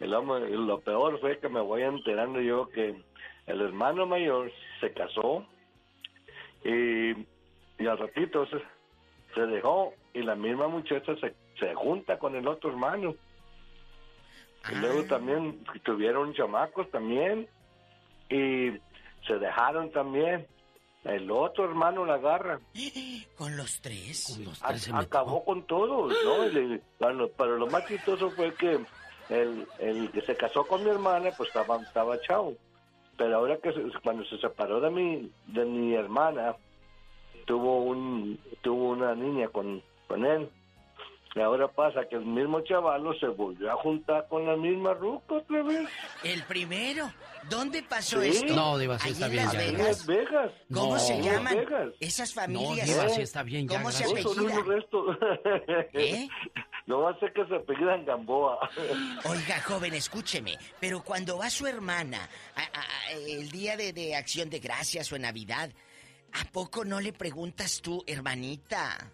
[0.00, 3.02] El hombre- lo peor fue que me voy enterando yo que
[3.46, 4.50] el hermano mayor
[4.80, 5.44] se casó
[6.64, 7.10] y,
[7.82, 8.58] y al ratito se,
[9.34, 13.14] se dejó y la misma muchacha se, se junta con el otro hermano.
[14.70, 17.48] Y luego también tuvieron chamacos también
[18.28, 18.70] y
[19.26, 20.46] se dejaron también.
[21.04, 22.60] El otro hermano la agarra.
[24.36, 24.94] ¿Con los tres?
[24.94, 26.44] A- acabó con todos, ¿no?
[26.98, 28.78] Bueno, pero lo más chistoso fue que
[29.28, 32.54] el, el que se casó con mi hermana, pues estaba, estaba chavo.
[33.16, 36.56] Pero ahora que se- cuando se separó de mi, de mi hermana,
[37.46, 40.50] tuvo un tuvo una niña con, con él.
[41.38, 45.36] Y ahora pasa que el mismo chavalo se volvió a juntar con la misma ruca
[45.36, 45.88] otra vez.
[46.24, 47.12] El primero.
[47.48, 48.30] ¿Dónde pasó Sí.
[48.30, 48.54] esto?
[48.56, 49.58] No, Diva, sí Allí está en bien, Las ya.
[49.60, 49.86] Vegas.
[49.86, 50.52] Las Vegas.
[50.74, 50.98] ¿Cómo No.
[50.98, 51.88] se llaman Vegas.
[52.00, 52.88] esas familias?
[52.88, 54.58] No, Diva, sí está bien, ya, ¿Cómo se No, son apellidan?
[54.58, 55.16] unos restos.
[55.94, 56.28] ¿Eh?
[56.86, 58.58] No va a ser que se apellidan Gamboa.
[59.24, 64.16] Oiga, joven, escúcheme, pero cuando va su hermana a- a- a- el día de, de
[64.16, 65.70] acción de gracias o en Navidad,
[66.32, 69.12] ¿a poco no le preguntas tú, hermanita?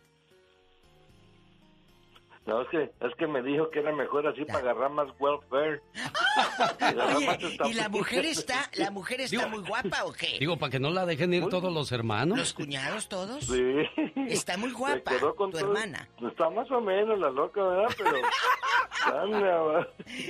[2.47, 5.81] No, es que, es que me dijo que era mejor así para agarrar más welfare.
[7.17, 10.37] Oye, ¿y la mujer está, la mujer está muy guapa o qué?
[10.39, 12.37] Digo, para que no la dejen ir todos los hermanos.
[12.39, 13.45] ¿Los cuñados todos?
[13.47, 13.63] Sí.
[14.29, 16.09] Está muy Se guapa, quedó con tu todo- hermana.
[16.27, 17.95] Está más o menos la loca, ¿verdad?
[17.97, 18.17] Pero...
[19.07, 19.89] Anda, va.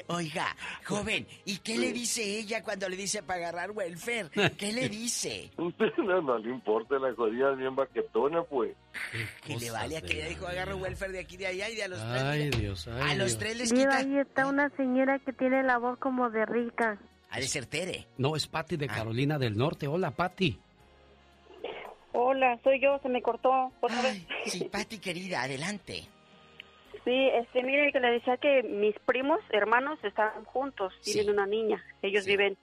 [0.08, 4.30] Oiga, joven, ¿y qué le dice ella cuando le dice para agarrar welfare?
[4.56, 5.50] ¿Qué le dice?
[6.04, 8.74] No, no le importa, la jodida es bien baquetona, pues.
[9.44, 11.84] Que le vale a que ella dijo agarro welfare de aquí de allá y de
[11.84, 13.96] a los Ay, Dios, ay, A los tres les quita.
[13.98, 16.98] ahí está una señora que tiene la voz como de rica.
[17.30, 18.06] Ha de ser Tere.
[18.18, 19.88] No, es Patti de Carolina del Norte.
[19.88, 20.58] Hola, Patti.
[22.12, 24.24] Hola, soy yo, se me cortó otra vez.
[24.46, 26.06] Sí, Patti querida, adelante.
[27.04, 31.84] Sí, este, mire, que le decía que mis primos, hermanos, están juntos, tienen una niña.
[32.02, 32.56] Ellos viven,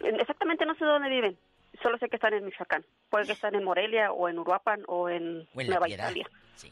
[0.00, 1.36] en- exactamente no sé dónde viven,
[1.82, 2.84] solo sé que están en Michoacán.
[3.10, 6.04] Puede que están en Morelia o en Uruapan o en, O en La Nueva Piedad.
[6.10, 6.26] Italia.
[6.62, 6.70] En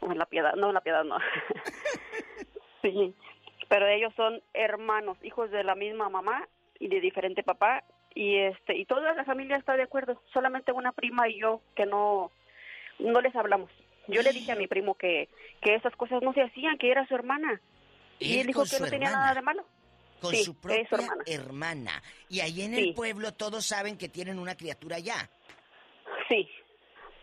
[0.16, 1.18] La Piedad, no, en La Piedad no.
[2.82, 3.14] sí,
[3.68, 6.46] pero ellos son hermanos, hijos de la misma mamá
[6.78, 7.82] y de diferente papá.
[8.14, 11.84] Y este y toda la familia está de acuerdo, solamente una prima y yo que
[11.86, 12.30] no
[12.98, 13.70] no les hablamos.
[14.06, 15.28] Yo le dije a mi primo que,
[15.62, 17.60] que esas cosas no se hacían, que era su hermana.
[18.18, 19.64] y Él él dijo que no tenía nada de malo.
[20.20, 21.24] Con Sí, su propia hermana.
[21.26, 22.02] hermana.
[22.28, 22.88] Y ahí en Sí.
[22.88, 25.28] el pueblo todos saben que tienen una criatura ya.
[26.28, 26.48] Sí,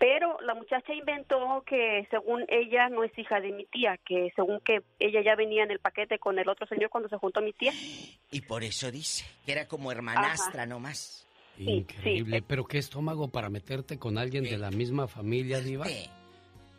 [0.02, 4.60] pero la muchacha inventó que según ella no es hija de mi tía, que según
[4.62, 7.54] que ella ya venía en el paquete con el otro señor cuando se juntó mi
[7.54, 7.72] tía.
[8.32, 11.28] Y por eso dice que era como hermanastra nomás.
[11.60, 12.42] Increíble.
[12.42, 15.86] Pero qué estómago para meterte con alguien de la misma familia, Diva.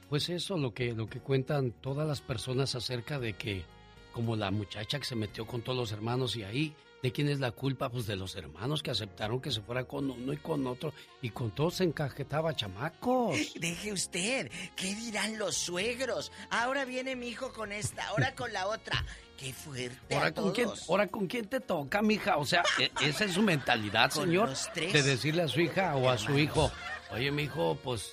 [0.08, 3.62] Pues eso, lo que, lo que cuentan todas las personas acerca de que,
[4.10, 7.40] como la muchacha que se metió con todos los hermanos y ahí, ¿de quién es
[7.40, 7.88] la culpa?
[7.90, 11.30] Pues de los hermanos que aceptaron que se fuera con uno y con otro y
[11.30, 13.36] con todos se encajetaba chamacos.
[13.56, 16.30] Deje usted, ¿qué dirán los suegros?
[16.50, 19.04] Ahora viene mi hijo con esta, ahora con la otra.
[19.36, 20.14] Qué fuerte.
[20.14, 22.36] Ahora a con, quién, ahora con quién te toca, mija.
[22.36, 24.50] O sea, e- esa es su mentalidad, Con señor.
[24.50, 26.70] los tres De decirle a su hija o a su hijo,
[27.10, 28.12] oye, mi hijo, pues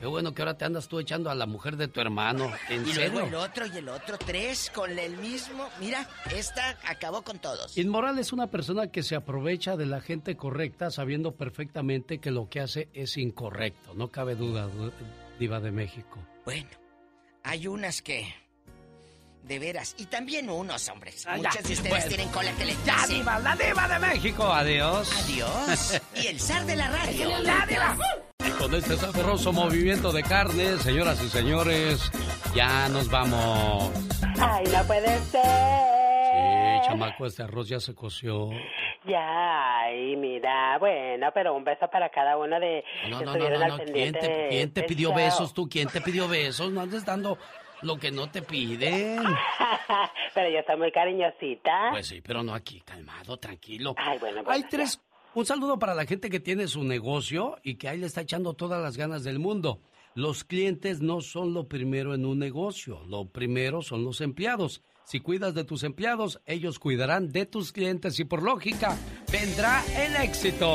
[0.00, 2.50] qué bueno que ahora te andas tú echando a la mujer de tu hermano.
[2.68, 3.12] ¿En Y serio?
[3.12, 5.68] luego el otro y el otro, tres con el mismo.
[5.78, 7.76] Mira, esta acabó con todos.
[7.78, 12.48] Inmoral es una persona que se aprovecha de la gente correcta sabiendo perfectamente que lo
[12.48, 13.94] que hace es incorrecto.
[13.94, 14.92] No cabe duda, du-
[15.38, 16.18] Diva de México.
[16.44, 16.68] Bueno,
[17.44, 18.26] hay unas que.
[19.44, 19.94] De veras.
[19.98, 21.24] Y también unos, hombres.
[21.26, 23.06] Ah, ya, Muchas de ustedes tienen cola que les Ya.
[23.06, 24.44] Diva, la Diva de México.
[24.52, 25.10] Adiós.
[25.24, 26.00] Adiós.
[26.14, 27.38] Y el zar de la radio.
[27.42, 27.96] La Diva.
[28.60, 32.12] Con este sabroso movimiento de carne, señoras y señores,
[32.54, 33.90] ya nos vamos.
[34.38, 35.40] Ay, no puede ser.
[35.42, 38.50] Sí, chamaco, este arroz ya se coció.
[39.06, 43.48] Ya, ay, mira, bueno, pero un beso para cada uno de No, que no, no,
[43.48, 43.84] no, no.
[43.84, 45.66] ¿Quién te, quién te este pidió besos tú?
[45.66, 46.70] ¿Quién te pidió besos?
[46.70, 47.38] No andes dando
[47.80, 49.22] lo que no te piden.
[50.34, 51.88] pero yo soy muy cariñosita.
[51.92, 53.94] Pues sí, pero no aquí, calmado, tranquilo.
[53.96, 55.00] Ay, bueno, Hay bueno, tres.
[55.32, 58.54] Un saludo para la gente que tiene su negocio y que ahí le está echando
[58.54, 59.80] todas las ganas del mundo.
[60.16, 64.82] Los clientes no son lo primero en un negocio, lo primero son los empleados.
[65.04, 68.96] Si cuidas de tus empleados, ellos cuidarán de tus clientes y por lógica
[69.30, 70.66] vendrá el éxito.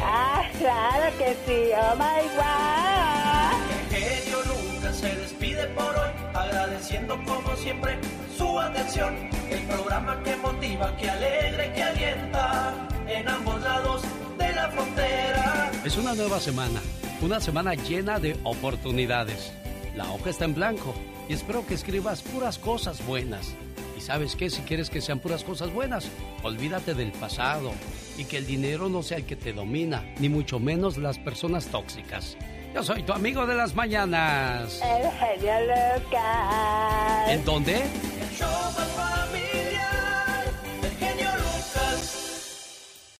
[0.00, 3.96] Ah, claro que sí, oh my god.
[3.96, 7.98] El genio nunca se despide por hoy, agradeciendo como siempre
[8.36, 9.16] su atención.
[9.50, 14.02] El programa que motiva, que alegra y que alienta en ambos lados
[14.38, 15.72] de la frontera.
[15.84, 16.80] Es una nueva semana,
[17.20, 19.52] una semana llena de oportunidades.
[19.96, 20.94] La hoja está en blanco
[21.28, 23.54] y espero que escribas puras cosas buenas.
[23.96, 26.08] Y sabes qué, si quieres que sean puras cosas buenas,
[26.42, 27.72] olvídate del pasado
[28.16, 31.66] y que el dinero no sea el que te domina, ni mucho menos las personas
[31.66, 32.36] tóxicas.
[32.72, 34.80] Yo soy tu amigo de las mañanas.
[34.80, 37.28] El genio Lucas.
[37.28, 37.82] ¿En dónde?